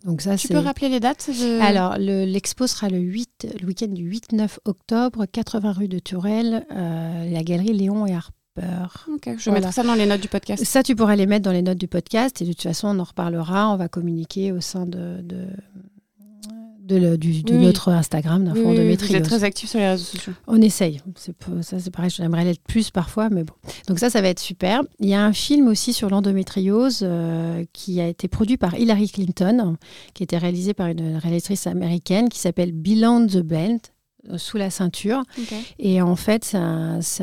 Donc 0.03 0.21
ça, 0.21 0.35
tu 0.37 0.49
peux 0.49 0.57
rappeler 0.57 0.89
les 0.89 0.99
dates 0.99 1.29
Alors, 1.61 1.97
l'expo 1.97 2.67
sera 2.67 2.89
le, 2.89 2.99
8, 2.99 3.55
le 3.61 3.67
week-end 3.67 3.87
du 3.87 4.09
8-9 4.09 4.57
octobre, 4.65 5.25
80 5.25 5.71
rue 5.71 5.87
de 5.87 5.99
Turel, 5.99 6.65
euh, 6.71 7.29
la 7.29 7.43
galerie 7.43 7.73
Léon 7.73 8.05
et 8.05 8.13
Harpe 8.13 8.33
je 8.59 9.49
vais 9.49 9.51
mettre 9.51 9.73
ça 9.73 9.83
dans 9.83 9.93
les 9.93 10.05
notes 10.05 10.21
du 10.21 10.27
podcast. 10.27 10.63
Ça, 10.63 10.83
tu 10.83 10.95
pourras 10.95 11.15
les 11.15 11.25
mettre 11.25 11.43
dans 11.43 11.51
les 11.51 11.61
notes 11.61 11.77
du 11.77 11.87
podcast 11.87 12.41
et 12.41 12.45
de 12.45 12.51
toute 12.51 12.63
façon, 12.63 12.87
on 12.87 12.99
en 12.99 13.03
reparlera. 13.03 13.71
On 13.71 13.77
va 13.77 13.87
communiquer 13.87 14.51
au 14.51 14.61
sein 14.61 14.85
de, 14.85 15.21
de, 15.21 15.47
de, 16.87 17.57
notre 17.57 17.89
Instagram 17.89 18.45
d'Info 18.45 18.61
oui, 18.65 18.95
Vous 18.95 19.15
êtes 19.15 19.23
très 19.23 19.51
sur 19.51 19.79
les 19.79 19.89
réseaux 19.89 20.03
sociaux. 20.03 20.33
On 20.47 20.61
essaye. 20.61 21.01
Ça, 21.61 21.79
c'est 21.79 21.91
pareil, 21.91 22.09
j'aimerais 22.09 22.45
l'être 22.45 22.61
plus 22.63 22.91
parfois, 22.91 23.29
mais 23.29 23.43
bon. 23.43 23.53
Donc 23.87 23.99
ça, 23.99 24.09
ça 24.09 24.21
va 24.21 24.29
être 24.29 24.39
super. 24.39 24.81
Il 24.99 25.09
y 25.09 25.13
a 25.13 25.23
un 25.23 25.33
film 25.33 25.67
aussi 25.67 25.93
sur 25.93 26.09
l'endométriose 26.09 26.99
euh, 27.03 27.63
qui 27.73 27.99
a 27.99 28.07
été 28.07 28.27
produit 28.27 28.57
par 28.57 28.75
Hillary 28.75 29.09
Clinton, 29.09 29.75
qui 30.13 30.23
a 30.23 30.25
été 30.25 30.37
réalisé 30.37 30.73
par 30.73 30.87
une 30.87 31.17
réalisatrice 31.17 31.67
américaine 31.67 32.29
qui 32.29 32.39
s'appelle 32.39 32.71
Beyond 32.71 33.27
the 33.27 33.39
Belt 33.39 33.93
sous 34.35 34.57
la 34.57 34.69
ceinture. 34.69 35.23
Et 35.79 36.01
en 36.01 36.15
fait, 36.15 36.43
c'est 36.43 36.57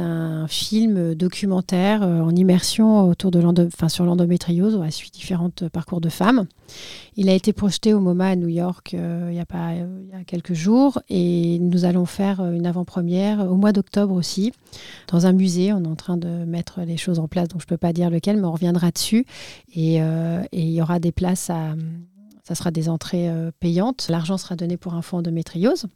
un, 0.00 0.46
film 0.48 1.14
documentaire 1.14 2.02
en 2.02 2.34
immersion 2.34 3.08
autour 3.08 3.30
de 3.30 3.40
enfin, 3.66 3.88
sur 3.88 4.04
l'endométriose. 4.04 4.74
On 4.74 4.80
va 4.80 4.90
suivre 4.90 5.10
différents 5.10 5.50
parcours 5.72 6.00
de 6.00 6.08
femmes. 6.08 6.46
Il 7.16 7.28
a 7.28 7.32
été 7.32 7.52
projeté 7.52 7.94
au 7.94 8.00
MoMA 8.00 8.28
à 8.28 8.36
New 8.36 8.48
York 8.48 8.92
il, 8.92 9.34
y 9.34 9.40
a 9.40 9.46
pas, 9.46 9.72
il 9.74 10.08
y 10.12 10.20
a 10.20 10.24
quelques 10.24 10.54
jours 10.54 11.00
et 11.08 11.58
nous 11.60 11.84
allons 11.84 12.06
faire 12.06 12.40
une 12.40 12.66
avant-première 12.66 13.50
au 13.50 13.56
mois 13.56 13.72
d'octobre 13.72 14.14
aussi 14.14 14.52
dans 15.08 15.26
un 15.26 15.32
musée. 15.32 15.72
On 15.72 15.84
est 15.84 15.88
en 15.88 15.96
train 15.96 16.16
de 16.16 16.44
mettre 16.44 16.80
les 16.80 16.96
choses 16.96 17.18
en 17.18 17.28
place, 17.28 17.48
donc 17.48 17.60
je 17.60 17.66
ne 17.66 17.68
peux 17.68 17.76
pas 17.76 17.92
dire 17.92 18.10
lequel, 18.10 18.36
mais 18.36 18.46
on 18.46 18.52
reviendra 18.52 18.90
dessus. 18.90 19.26
Et, 19.74 19.96
et 19.96 20.00
il 20.52 20.72
y 20.72 20.82
aura 20.82 20.98
des 20.98 21.12
places 21.12 21.50
à 21.50 21.74
ça 22.44 22.54
sera 22.54 22.70
des 22.70 22.88
entrées 22.88 23.28
euh, 23.28 23.50
payantes. 23.58 24.06
L'argent 24.10 24.36
sera 24.36 24.54
donné 24.54 24.76
pour 24.76 24.94
un 24.94 25.02
fonds 25.02 25.18
endométriose. 25.18 25.86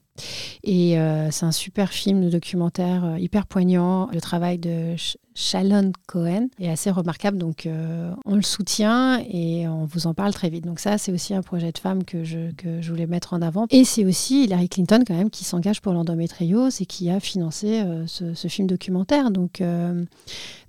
Et 0.64 0.98
euh, 0.98 1.30
c'est 1.30 1.46
un 1.46 1.52
super 1.52 1.90
film 1.90 2.24
de 2.24 2.30
documentaire 2.30 3.04
euh, 3.04 3.18
hyper 3.18 3.46
poignant. 3.46 4.08
Le 4.12 4.20
travail 4.20 4.58
de 4.58 4.96
Shalon 5.34 5.92
Cohen 6.06 6.48
est 6.58 6.68
assez 6.68 6.90
remarquable. 6.90 7.38
Donc, 7.38 7.66
euh, 7.66 8.12
on 8.24 8.34
le 8.34 8.42
soutient 8.42 9.22
et 9.30 9.68
on 9.68 9.84
vous 9.84 10.06
en 10.06 10.14
parle 10.14 10.32
très 10.32 10.50
vite. 10.50 10.64
Donc, 10.64 10.80
ça, 10.80 10.98
c'est 10.98 11.12
aussi 11.12 11.34
un 11.34 11.42
projet 11.42 11.72
de 11.72 11.78
femme 11.78 12.04
que 12.04 12.24
je, 12.24 12.52
que 12.56 12.80
je 12.80 12.90
voulais 12.90 13.06
mettre 13.06 13.34
en 13.34 13.42
avant. 13.42 13.66
Et 13.70 13.84
c'est 13.84 14.04
aussi 14.04 14.44
Hillary 14.44 14.68
Clinton, 14.68 15.04
quand 15.06 15.14
même, 15.14 15.30
qui 15.30 15.44
s'engage 15.44 15.80
pour 15.80 15.92
l'endométriose 15.92 16.80
et 16.80 16.86
qui 16.86 17.10
a 17.10 17.20
financé 17.20 17.82
ce, 18.06 18.48
film 18.48 18.66
documentaire. 18.66 19.30
Donc, 19.30 19.62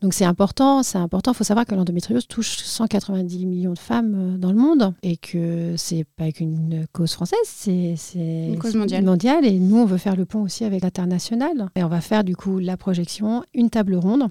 donc 0.01 0.13
c'est 0.13 0.25
important. 0.25 0.83
C'est 0.83 0.97
important. 0.97 1.31
Il 1.31 1.35
faut 1.35 1.43
savoir 1.43 1.65
que 1.65 1.73
l'endométriose 1.75 2.27
touche 2.27 2.57
190 2.57 3.45
millions 3.45 3.73
de 3.73 3.79
femmes 3.79 4.37
dans 4.37 4.51
le 4.51 4.57
monde 4.57 4.93
et 5.03 5.17
que 5.17 5.73
c'est 5.77 6.05
pas 6.15 6.31
qu'une 6.31 6.85
cause 6.91 7.13
française, 7.13 7.39
c'est 7.45 7.95
une 8.15 8.59
cause 8.59 8.75
mondiale. 8.75 9.03
mondiale 9.03 9.38
et 9.43 9.59
nous, 9.59 9.77
on 9.77 9.85
veut 9.85 9.97
faire 9.97 10.15
le 10.15 10.25
pont 10.25 10.41
aussi 10.41 10.65
avec 10.65 10.83
l'international. 10.83 11.69
Et 11.75 11.83
on 11.83 11.87
va 11.87 12.01
faire 12.01 12.23
du 12.23 12.35
coup 12.35 12.59
la 12.59 12.77
projection, 12.77 13.43
une 13.53 13.69
table 13.69 13.95
ronde 13.95 14.29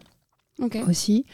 aussi. 0.87 1.25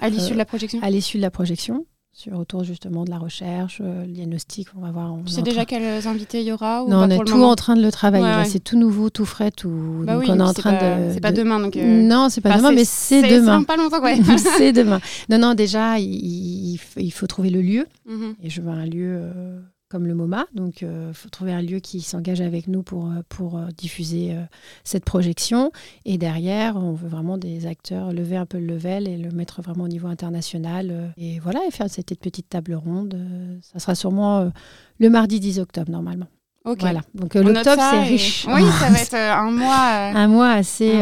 À 0.00 0.08
l'issue 0.08 0.32
de 0.32 0.38
la 0.38 0.44
projection 0.44 0.78
À 0.82 0.90
l'issue 0.90 1.18
de 1.18 1.22
la 1.22 1.30
projection 1.30 1.84
sur 2.12 2.38
autour 2.38 2.64
justement 2.64 3.04
de 3.04 3.10
la 3.10 3.18
recherche, 3.18 3.80
euh, 3.80 4.04
le 4.04 4.12
diagnostic, 4.12 4.68
on 4.76 4.80
va 4.80 4.90
voir. 4.90 5.16
Tu 5.24 5.32
sais 5.32 5.42
déjà 5.42 5.64
quels 5.64 6.06
invités 6.06 6.40
il 6.40 6.48
y 6.48 6.52
aura 6.52 6.84
Non, 6.86 7.04
on 7.04 7.08
est 7.08 7.24
tout 7.24 7.42
en 7.42 7.54
train 7.54 7.76
de 7.76 7.82
le 7.82 7.90
travailler. 7.90 8.44
C'est 8.46 8.62
tout 8.62 8.76
nouveau, 8.76 9.10
tout 9.10 9.24
frais, 9.24 9.50
tout. 9.50 10.02
Bah 10.04 10.14
donc 10.14 10.24
on 10.28 10.38
est 10.38 10.42
en 10.42 10.52
train 10.52 10.72
de. 10.72 11.12
C'est 11.12 11.20
pas 11.20 11.32
demain 11.32 11.60
donc. 11.60 11.76
Euh, 11.76 12.02
non, 12.02 12.28
c'est 12.28 12.40
pas 12.40 12.56
demain, 12.56 12.72
mais 12.72 12.84
c'est 12.84 13.22
demain. 13.22 13.60
C'est 13.60 13.66
pas 13.66 13.76
longtemps, 13.76 14.02
ouais. 14.02 14.18
c'est 14.58 14.72
demain. 14.72 15.00
Non, 15.28 15.38
non, 15.38 15.54
déjà 15.54 15.98
il, 15.98 16.78
il, 16.96 17.10
faut 17.12 17.26
trouver 17.26 17.50
le 17.50 17.62
lieu. 17.62 17.86
Mhm. 18.06 18.34
Et 18.42 18.50
je 18.50 18.60
veux 18.60 18.70
un 18.70 18.86
lieu. 18.86 19.18
Euh, 19.20 19.60
comme 19.90 20.06
le 20.06 20.14
MoMA. 20.14 20.46
Donc, 20.54 20.82
il 20.82 20.88
euh, 20.88 21.12
faut 21.12 21.28
trouver 21.28 21.52
un 21.52 21.60
lieu 21.60 21.80
qui 21.80 22.00
s'engage 22.00 22.40
avec 22.40 22.68
nous 22.68 22.82
pour, 22.82 23.10
euh, 23.10 23.22
euh, 23.40 23.68
diffuser 23.76 24.36
cette 24.84 25.04
projection. 25.04 25.72
Et 26.04 26.16
derrière, 26.16 26.76
on 26.76 26.92
veut 26.92 27.08
vraiment 27.08 27.36
des 27.36 27.66
acteurs 27.66 28.12
lever 28.12 28.36
un 28.36 28.46
peu 28.46 28.58
le 28.58 28.66
level 28.66 29.08
et 29.08 29.16
le 29.16 29.30
mettre 29.30 29.60
vraiment 29.60 29.84
au 29.84 29.88
niveau 29.88 30.06
international. 30.06 31.12
et 31.16 31.40
voilà, 31.40 31.60
et 31.66 31.70
faire 31.70 31.90
cette 31.90 32.18
petite 32.18 32.48
table 32.48 32.74
ronde. 32.74 33.16
ça 33.62 33.78
sera 33.80 33.94
sûrement 33.94 34.50
le 34.98 35.10
mardi 35.10 35.40
10 35.40 35.58
octobre, 35.58 35.90
normalement. 35.90 36.26
Voilà. 36.64 37.00
Donc 37.14 37.34
l'octobre 37.34 37.82
c'est 37.90 38.02
riche. 38.02 38.46
Oui, 38.54 38.62
ça 38.78 38.90
va 38.90 38.98
être 39.00 39.14
un 39.14 39.50
mois. 39.50 39.74
un 39.74 40.28
mois 40.28 40.50
assez 40.50 41.00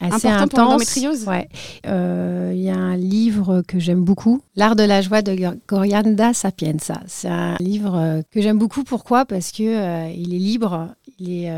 assez 0.00 0.28
intense. 0.28 0.96
Ouais. 1.26 1.48
Il 1.84 2.60
y 2.60 2.70
a 2.70 2.76
un 2.76 2.96
livre 2.96 3.62
que 3.66 3.78
j'aime 3.78 4.02
beaucoup, 4.04 4.40
L'art 4.56 4.76
de 4.76 4.82
la 4.82 5.00
joie 5.00 5.22
de 5.22 5.36
Gorianda 5.68 6.32
Sapienza. 6.34 7.00
C'est 7.06 7.28
un 7.28 7.56
livre 7.60 8.22
que 8.30 8.40
j'aime 8.40 8.58
beaucoup. 8.58 8.84
Pourquoi? 8.84 9.24
Parce 9.24 9.52
que 9.52 10.12
il 10.12 10.34
est 10.34 10.38
libre, 10.38 10.88
il 11.18 11.44
est 11.44 11.52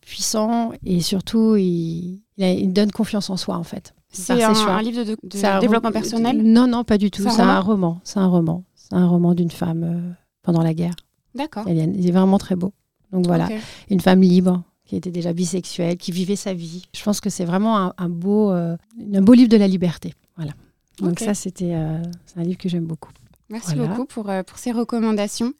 puissant 0.00 0.72
et 0.84 1.00
surtout 1.00 1.56
il, 1.56 2.22
il, 2.36 2.72
donne 2.72 2.92
confiance 2.92 3.30
en 3.30 3.36
soi 3.36 3.56
en 3.56 3.64
fait. 3.64 3.94
C'est 4.12 4.42
un, 4.42 4.82
livre 4.82 5.04
de, 5.04 5.60
développement 5.60 5.92
personnel? 5.92 6.42
Non, 6.42 6.66
non, 6.66 6.82
pas 6.82 6.98
du 6.98 7.12
tout. 7.12 7.22
C'est 7.22 7.40
un, 7.40 7.60
roman? 7.60 8.00
C'est 8.02 8.18
un 8.18 8.26
roman. 8.26 8.64
C'est 8.74 8.94
un 8.94 9.06
roman 9.06 9.34
d'une 9.34 9.52
femme 9.52 10.16
pendant 10.42 10.62
la 10.62 10.74
guerre. 10.74 10.94
D'accord. 11.34 11.64
Il 11.68 12.06
est 12.06 12.12
vraiment 12.12 12.38
très 12.38 12.56
beau. 12.56 12.72
Donc 13.12 13.26
voilà, 13.26 13.48
une 13.90 14.00
femme 14.00 14.22
libre 14.22 14.62
qui 14.90 14.96
était 14.96 15.12
déjà 15.12 15.32
bisexuelle, 15.32 15.96
qui 15.96 16.10
vivait 16.10 16.34
sa 16.34 16.52
vie. 16.52 16.84
Je 16.92 17.02
pense 17.04 17.20
que 17.20 17.30
c'est 17.30 17.44
vraiment 17.44 17.92
un, 17.96 18.08
beau, 18.08 18.50
euh, 18.50 18.76
un 19.14 19.22
beau 19.22 19.34
livre 19.34 19.48
de 19.48 19.56
la 19.56 19.68
liberté. 19.68 20.14
Voilà. 20.36 20.52
Donc 20.98 21.20
ça, 21.20 21.32
c'était 21.32 21.74
euh, 21.74 22.02
un 22.36 22.42
livre 22.42 22.58
que 22.58 22.68
j'aime 22.68 22.86
beaucoup. 22.86 23.12
Merci 23.50 23.76
beaucoup 23.76 24.04
pour, 24.04 24.28
euh, 24.30 24.42
pour 24.42 24.58
ces 24.58 24.72
recommandations. 24.72 25.52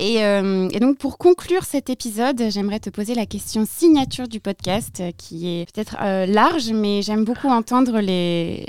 Et, 0.00 0.16
et, 0.16 0.80
donc 0.80 0.98
pour 0.98 1.18
conclure 1.18 1.62
cet 1.62 1.88
épisode, 1.88 2.42
j'aimerais 2.50 2.80
te 2.80 2.90
poser 2.90 3.14
la 3.14 3.26
question 3.26 3.64
signature 3.64 4.26
du 4.26 4.40
podcast, 4.40 5.04
qui 5.16 5.46
est 5.46 5.72
peut-être 5.72 5.96
large, 6.26 6.72
mais 6.72 7.00
j'aime 7.02 7.24
beaucoup 7.24 7.46
entendre 7.46 8.00
les, 8.00 8.66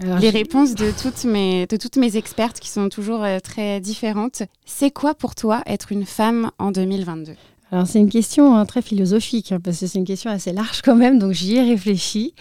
les 0.00 0.30
réponses 0.30 0.74
de 0.74 0.90
toutes, 0.90 1.24
mes, 1.24 1.66
de 1.66 1.76
toutes 1.76 1.96
mes 1.96 2.16
expertes 2.16 2.60
qui 2.60 2.68
sont 2.68 2.88
toujours 2.88 3.24
euh, 3.24 3.38
très 3.40 3.80
différentes. 3.80 4.42
C'est 4.64 4.90
quoi 4.90 5.14
pour 5.14 5.34
toi 5.34 5.62
être 5.66 5.92
une 5.92 6.06
femme 6.06 6.50
en 6.58 6.70
2022 6.70 7.34
alors 7.70 7.86
c'est 7.86 7.98
une 7.98 8.08
question 8.08 8.56
hein, 8.56 8.64
très 8.64 8.80
philosophique, 8.80 9.52
hein, 9.52 9.60
parce 9.62 9.78
que 9.78 9.86
c'est 9.86 9.98
une 9.98 10.06
question 10.06 10.30
assez 10.30 10.52
large 10.52 10.80
quand 10.80 10.96
même, 10.96 11.18
donc 11.18 11.32
j'y 11.32 11.56
ai 11.56 11.62
réfléchi. 11.62 12.34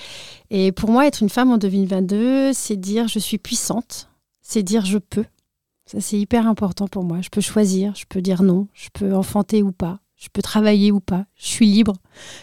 Et 0.52 0.72
pour 0.72 0.90
moi, 0.90 1.06
être 1.06 1.22
une 1.22 1.30
femme 1.30 1.52
en 1.52 1.58
2022, 1.58 2.54
c'est 2.54 2.78
dire 2.78 3.10
je 3.10 3.20
suis 3.20 3.38
puissante, 3.38 4.10
c'est 4.42 4.64
dire 4.64 4.86
je 4.86 4.98
peux. 4.98 5.26
Ça 5.86 6.00
c'est 6.00 6.18
hyper 6.18 6.48
important 6.48 6.88
pour 6.88 7.04
moi. 7.04 7.20
Je 7.22 7.28
peux 7.28 7.42
choisir, 7.42 7.94
je 7.96 8.06
peux 8.08 8.22
dire 8.22 8.42
non, 8.42 8.70
je 8.74 8.88
peux 8.94 9.14
enfanter 9.14 9.64
ou 9.64 9.74
pas, 9.74 10.00
je 10.16 10.30
peux 10.32 10.42
travailler 10.42 10.94
ou 10.94 11.02
pas, 11.02 11.26
je 11.36 11.48
suis 11.48 11.66
libre, 11.66 11.98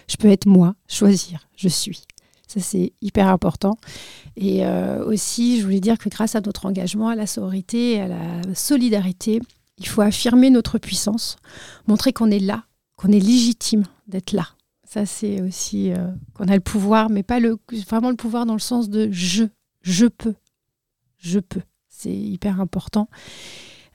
je 0.06 0.16
peux 0.16 0.28
être 0.28 0.46
moi, 0.46 0.74
choisir, 0.86 1.48
je 1.56 1.68
suis. 1.68 2.02
Ça, 2.54 2.60
c'est 2.60 2.92
hyper 3.00 3.28
important. 3.28 3.78
Et 4.36 4.64
euh, 4.64 5.04
aussi, 5.04 5.58
je 5.58 5.64
voulais 5.64 5.80
dire 5.80 5.98
que 5.98 6.08
grâce 6.08 6.36
à 6.36 6.40
notre 6.40 6.66
engagement, 6.66 7.08
à 7.08 7.16
la 7.16 7.26
sororité, 7.26 8.00
à 8.00 8.06
la 8.06 8.54
solidarité, 8.54 9.40
il 9.78 9.88
faut 9.88 10.02
affirmer 10.02 10.50
notre 10.50 10.78
puissance, 10.78 11.36
montrer 11.88 12.12
qu'on 12.12 12.30
est 12.30 12.38
là, 12.38 12.64
qu'on 12.96 13.10
est 13.10 13.18
légitime 13.18 13.82
d'être 14.06 14.30
là. 14.30 14.46
Ça, 14.86 15.04
c'est 15.04 15.42
aussi 15.42 15.90
euh, 15.90 16.06
qu'on 16.34 16.46
a 16.46 16.54
le 16.54 16.60
pouvoir, 16.60 17.10
mais 17.10 17.24
pas 17.24 17.40
vraiment 17.88 18.10
le 18.10 18.16
pouvoir 18.16 18.46
dans 18.46 18.54
le 18.54 18.60
sens 18.60 18.88
de 18.88 19.08
je, 19.10 19.44
je 19.82 20.06
peux, 20.06 20.34
je 21.18 21.40
peux. 21.40 21.62
C'est 21.88 22.14
hyper 22.14 22.60
important. 22.60 23.08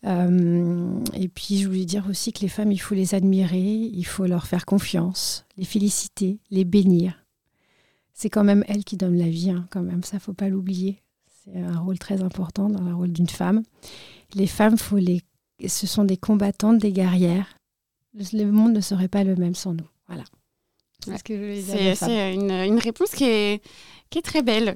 Euh, 0.05 0.99
et 1.13 1.29
puis, 1.29 1.59
je 1.59 1.67
voulais 1.67 1.85
dire 1.85 2.07
aussi 2.09 2.33
que 2.33 2.41
les 2.41 2.49
femmes, 2.49 2.73
il 2.73 2.77
faut 2.77 2.95
les 2.95 3.15
admirer, 3.15 3.57
il 3.61 4.05
faut 4.05 4.25
leur 4.25 4.47
faire 4.47 4.65
confiance, 4.65 5.45
les 5.55 5.65
féliciter, 5.65 6.39
les 6.51 6.65
bénir 6.65 7.25
c'est 8.19 8.29
quand 8.29 8.43
même 8.43 8.65
elle 8.67 8.83
qui 8.83 8.97
donne 8.97 9.17
la 9.17 9.29
vie, 9.29 9.49
hein, 9.49 9.65
quand 9.71 9.81
même, 9.81 10.03
ça 10.03 10.19
faut 10.19 10.33
pas 10.33 10.49
l'oublier. 10.49 11.01
C'est 11.41 11.57
un 11.57 11.79
rôle 11.79 11.97
très 11.97 12.21
important 12.21 12.67
dans 12.67 12.81
le 12.81 12.93
rôle 12.93 13.13
d'une 13.13 13.29
femme. 13.29 13.63
Les 14.35 14.45
femmes, 14.45 14.77
faut 14.77 14.97
les... 14.97 15.21
ce 15.65 15.87
sont 15.87 16.03
des 16.03 16.17
combattantes, 16.17 16.79
des 16.79 16.91
guerrières. 16.91 17.55
Le 18.13 18.43
monde 18.43 18.73
ne 18.73 18.81
serait 18.81 19.07
pas 19.07 19.23
le 19.23 19.37
même 19.37 19.55
sans 19.55 19.73
nous. 19.73 19.87
Voilà. 20.07 20.25
C'est 21.05 21.17
ce 21.17 21.23
que 21.23 21.55
je 21.55 21.95
C'est 21.95 22.33
une, 22.33 22.51
une, 22.51 22.79
réponse 22.79 23.11
qui 23.11 23.23
est, 23.23 23.63
qui 24.09 24.19
est 24.19 24.23
très 24.23 24.41
belle. 24.41 24.75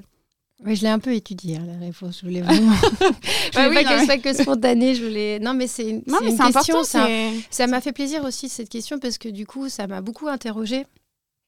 Oui, 0.64 0.74
je 0.74 0.82
l'ai 0.82 0.88
un 0.88 0.98
peu 0.98 1.12
étudiée, 1.12 1.58
hein, 1.58 1.66
la 1.66 1.84
réponse. 1.84 2.20
Je 2.20 2.26
voulais 2.26 2.40
vraiment. 2.40 2.72
je 3.52 3.68
voulais 3.68 3.82
pas 3.82 3.84
qu'elle 3.84 4.04
soit 4.06 4.18
que 4.18 4.32
spontanée. 4.32 4.94
Je 4.94 5.04
voulais. 5.04 5.38
Non, 5.38 5.52
mais 5.52 5.66
c'est 5.66 5.90
une, 5.90 6.02
une 6.06 6.38
question. 6.38 6.82
Ça 6.82 7.66
m'a 7.66 7.82
fait 7.82 7.92
plaisir 7.92 8.24
aussi 8.24 8.48
cette 8.48 8.70
question 8.70 8.98
parce 8.98 9.18
que 9.18 9.28
du 9.28 9.46
coup, 9.46 9.68
ça 9.68 9.86
m'a 9.86 10.00
beaucoup 10.00 10.28
interrogée 10.28 10.86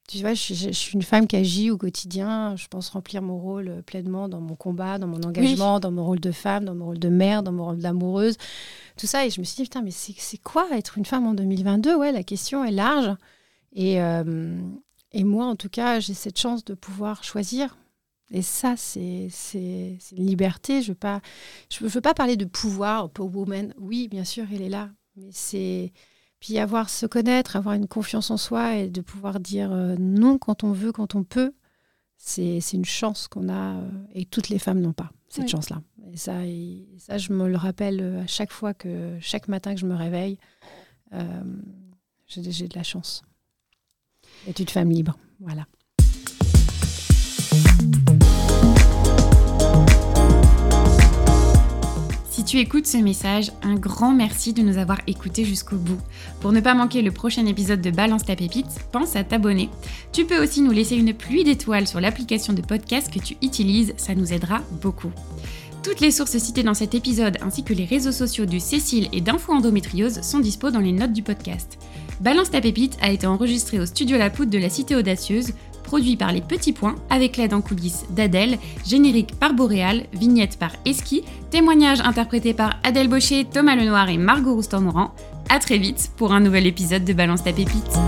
tu 0.09 0.19
vois, 0.19 0.35
je, 0.35 0.71
suis 0.71 0.95
une 0.95 1.03
femme 1.03 1.27
qui 1.27 1.37
agit 1.37 1.71
au 1.71 1.77
quotidien. 1.77 2.55
Je 2.57 2.69
pense 2.69 2.91
remplir 2.91 3.23
mon 3.23 3.39
rôle 3.39 3.69
euh, 3.69 3.83
pleinement 3.83 4.29
dans 4.29 4.41
mon 4.41 4.55
combat, 4.55 4.99
dans 4.99 5.07
mon 5.07 5.23
engagement, 5.23 5.81
dans 5.81 5.91
mon 5.91 6.05
rôle 6.05 6.21
de 6.21 6.31
femme, 6.31 6.65
dans 6.65 6.75
mon 6.75 6.87
rôle 6.87 6.99
de 6.99 7.09
mère, 7.09 7.43
dans 7.43 7.53
mon 7.53 7.65
rôle 7.65 7.79
d'amoureuse. 7.79 8.37
Tout 8.97 9.07
ça. 9.07 9.27
Et 9.27 9.31
je 9.31 9.41
me 9.41 9.45
suis 9.45 9.57
dit, 9.57 9.63
putain, 9.65 9.83
mais 9.83 9.91
c'est 9.91 10.39
quoi 10.39 10.69
être 10.73 10.99
une 10.99 11.05
femme 11.05 11.27
en 11.27 11.35
2022 11.35 11.97
Ouais, 11.97 12.13
la 12.13 12.23
question 12.23 12.65
est 12.65 12.71
large. 12.71 13.17
Et, 13.73 14.01
euh, 14.01 14.59
et 15.13 15.25
moi, 15.25 15.47
en 15.47 15.57
tout 15.57 15.69
cas, 15.69 15.99
j'ai 15.99 16.15
cette 16.15 16.39
chance 16.39 16.65
de 16.65 16.75
pouvoir 16.75 17.25
choisir. 17.25 17.77
Et 18.31 18.43
ça, 18.43 18.75
c'est 18.77 19.29
une 19.55 20.27
liberté. 20.27 20.83
Je 20.83 20.93
ne 20.93 20.97
veux, 21.81 21.89
veux 21.89 22.01
pas 22.01 22.15
parler 22.15 22.37
de 22.37 22.45
pouvoir, 22.45 23.11
pour 23.11 23.35
woman. 23.35 23.75
Oui, 23.79 24.09
bien 24.09 24.25
sûr, 24.25 24.45
elle 24.53 24.63
est 24.63 24.69
là. 24.69 24.91
Mais 25.17 25.31
c'est 25.33 25.93
puis 26.41 26.59
avoir 26.59 26.91
se 26.91 27.07
connaître, 27.07 27.57
avoir 27.57 27.75
une 27.75 27.89
confiance 27.89 28.31
en 28.31 28.37
soi 28.37 28.77
et 28.77 28.89
de 28.89 29.01
pouvoir 29.01 29.41
dire 29.41 29.73
euh, 29.73 29.97
non 29.99 30.39
quand 30.39 30.65
on 30.65 30.73
veut, 30.73 30.93
quand 30.93 31.15
on 31.15 31.25
peut, 31.25 31.55
c'est 32.17 32.61
une 32.73 32.85
chance 32.85 33.29
qu'on 33.29 33.49
a 33.49 33.77
euh, 33.77 33.89
et 34.15 34.25
toutes 34.25 34.49
les 34.49 34.59
femmes 34.59 34.81
n'ont 34.81 34.93
pas 34.93 35.11
cette 35.29 35.49
chance-là. 35.49 35.83
Et 36.13 36.17
ça, 36.17 36.35
ça, 36.99 37.19
je 37.19 37.33
me 37.33 37.49
le 37.49 37.57
rappelle 37.57 38.01
euh, 38.01 38.23
à 38.23 38.27
chaque 38.27 38.53
fois 38.53 38.75
que, 38.75 39.19
chaque 39.21 39.49
matin 39.49 39.75
que 39.75 39.81
je 39.81 39.87
me 39.87 39.95
réveille, 39.95 40.39
j'ai 42.29 42.69
de 42.69 42.77
la 42.77 42.83
chance. 42.83 43.23
Être 44.47 44.61
une 44.61 44.69
femme 44.69 44.91
libre, 44.91 45.19
voilà. 45.41 45.67
Tu 52.47 52.59
écoutes 52.59 52.87
ce 52.87 52.99
message, 52.99 53.51
un 53.63 53.75
grand 53.75 54.13
merci 54.13 54.53
de 54.53 54.63
nous 54.63 54.79
avoir 54.79 55.01
écoutés 55.09 55.45
jusqu'au 55.45 55.75
bout. 55.75 55.99
Pour 56.41 56.53
ne 56.53 56.61
pas 56.61 56.75
manquer 56.75 57.03
le 57.03 57.11
prochain 57.11 57.45
épisode 57.45 57.81
de 57.81 57.91
Balance 57.91 58.25
ta 58.25 58.37
pépite, 58.37 58.69
pense 58.93 59.17
à 59.17 59.25
t'abonner. 59.25 59.69
Tu 60.13 60.25
peux 60.25 60.41
aussi 60.41 60.63
nous 60.63 60.71
laisser 60.71 60.95
une 60.95 61.13
pluie 61.13 61.43
d'étoiles 61.43 61.89
sur 61.89 62.01
l'application 62.01 62.53
de 62.53 62.63
podcast 62.63 63.13
que 63.13 63.19
tu 63.19 63.37
utilises, 63.43 63.95
ça 63.97 64.15
nous 64.15 64.33
aidera 64.33 64.61
beaucoup. 64.81 65.11
Toutes 65.83 66.01
les 66.01 66.13
sources 66.13 66.39
citées 66.39 66.63
dans 66.63 66.75
cet 66.75 66.95
épisode 66.95 67.37
ainsi 67.43 67.65
que 67.65 67.75
les 67.75 67.85
réseaux 67.85 68.13
sociaux 68.13 68.47
de 68.47 68.61
Cécile 68.61 69.09
et 69.13 69.21
d'Info 69.21 69.53
Endométriose 69.53 70.21
sont 70.23 70.39
dispo 70.39 70.71
dans 70.71 70.81
les 70.81 70.93
notes 70.93 71.13
du 71.13 71.25
podcast. 71.25 71.79
Balance 72.21 72.51
ta 72.51 72.61
pépite 72.61 72.97
a 73.03 73.11
été 73.11 73.27
enregistré 73.27 73.79
au 73.81 73.87
studio 73.87 74.17
La 74.17 74.31
Poudre 74.31 74.51
de 74.51 74.59
la 74.59 74.71
Cité 74.71 74.95
Audacieuse, 74.95 75.53
produit 75.87 76.17
par 76.17 76.33
Les 76.33 76.43
Petits 76.43 76.75
Points 76.75 76.97
avec 77.09 77.39
l'aide 77.39 77.55
en 77.55 77.63
coulisses 77.63 78.05
d'Adèle, 78.11 78.59
générique 78.85 79.35
par 79.39 79.55
Boréal, 79.55 80.07
vignette 80.13 80.59
par 80.59 80.73
Eski, 80.85 81.23
témoignage 81.51 82.01
interprété 82.01 82.53
par 82.53 82.79
Adèle 82.83 83.09
Baucher, 83.09 83.47
Thomas 83.51 83.77
Lenoir 83.77 84.11
et 84.11 84.19
Margot 84.19 84.55
Roustan-Moran. 84.55 85.15
A 85.49 85.59
très 85.59 85.79
vite 85.79 86.11
pour 86.17 86.33
un 86.33 86.41
nouvel 86.41 86.67
épisode 86.67 87.05
de 87.05 87.13
Balance 87.13 87.45
ta 87.45 87.53
pépite. 87.53 87.99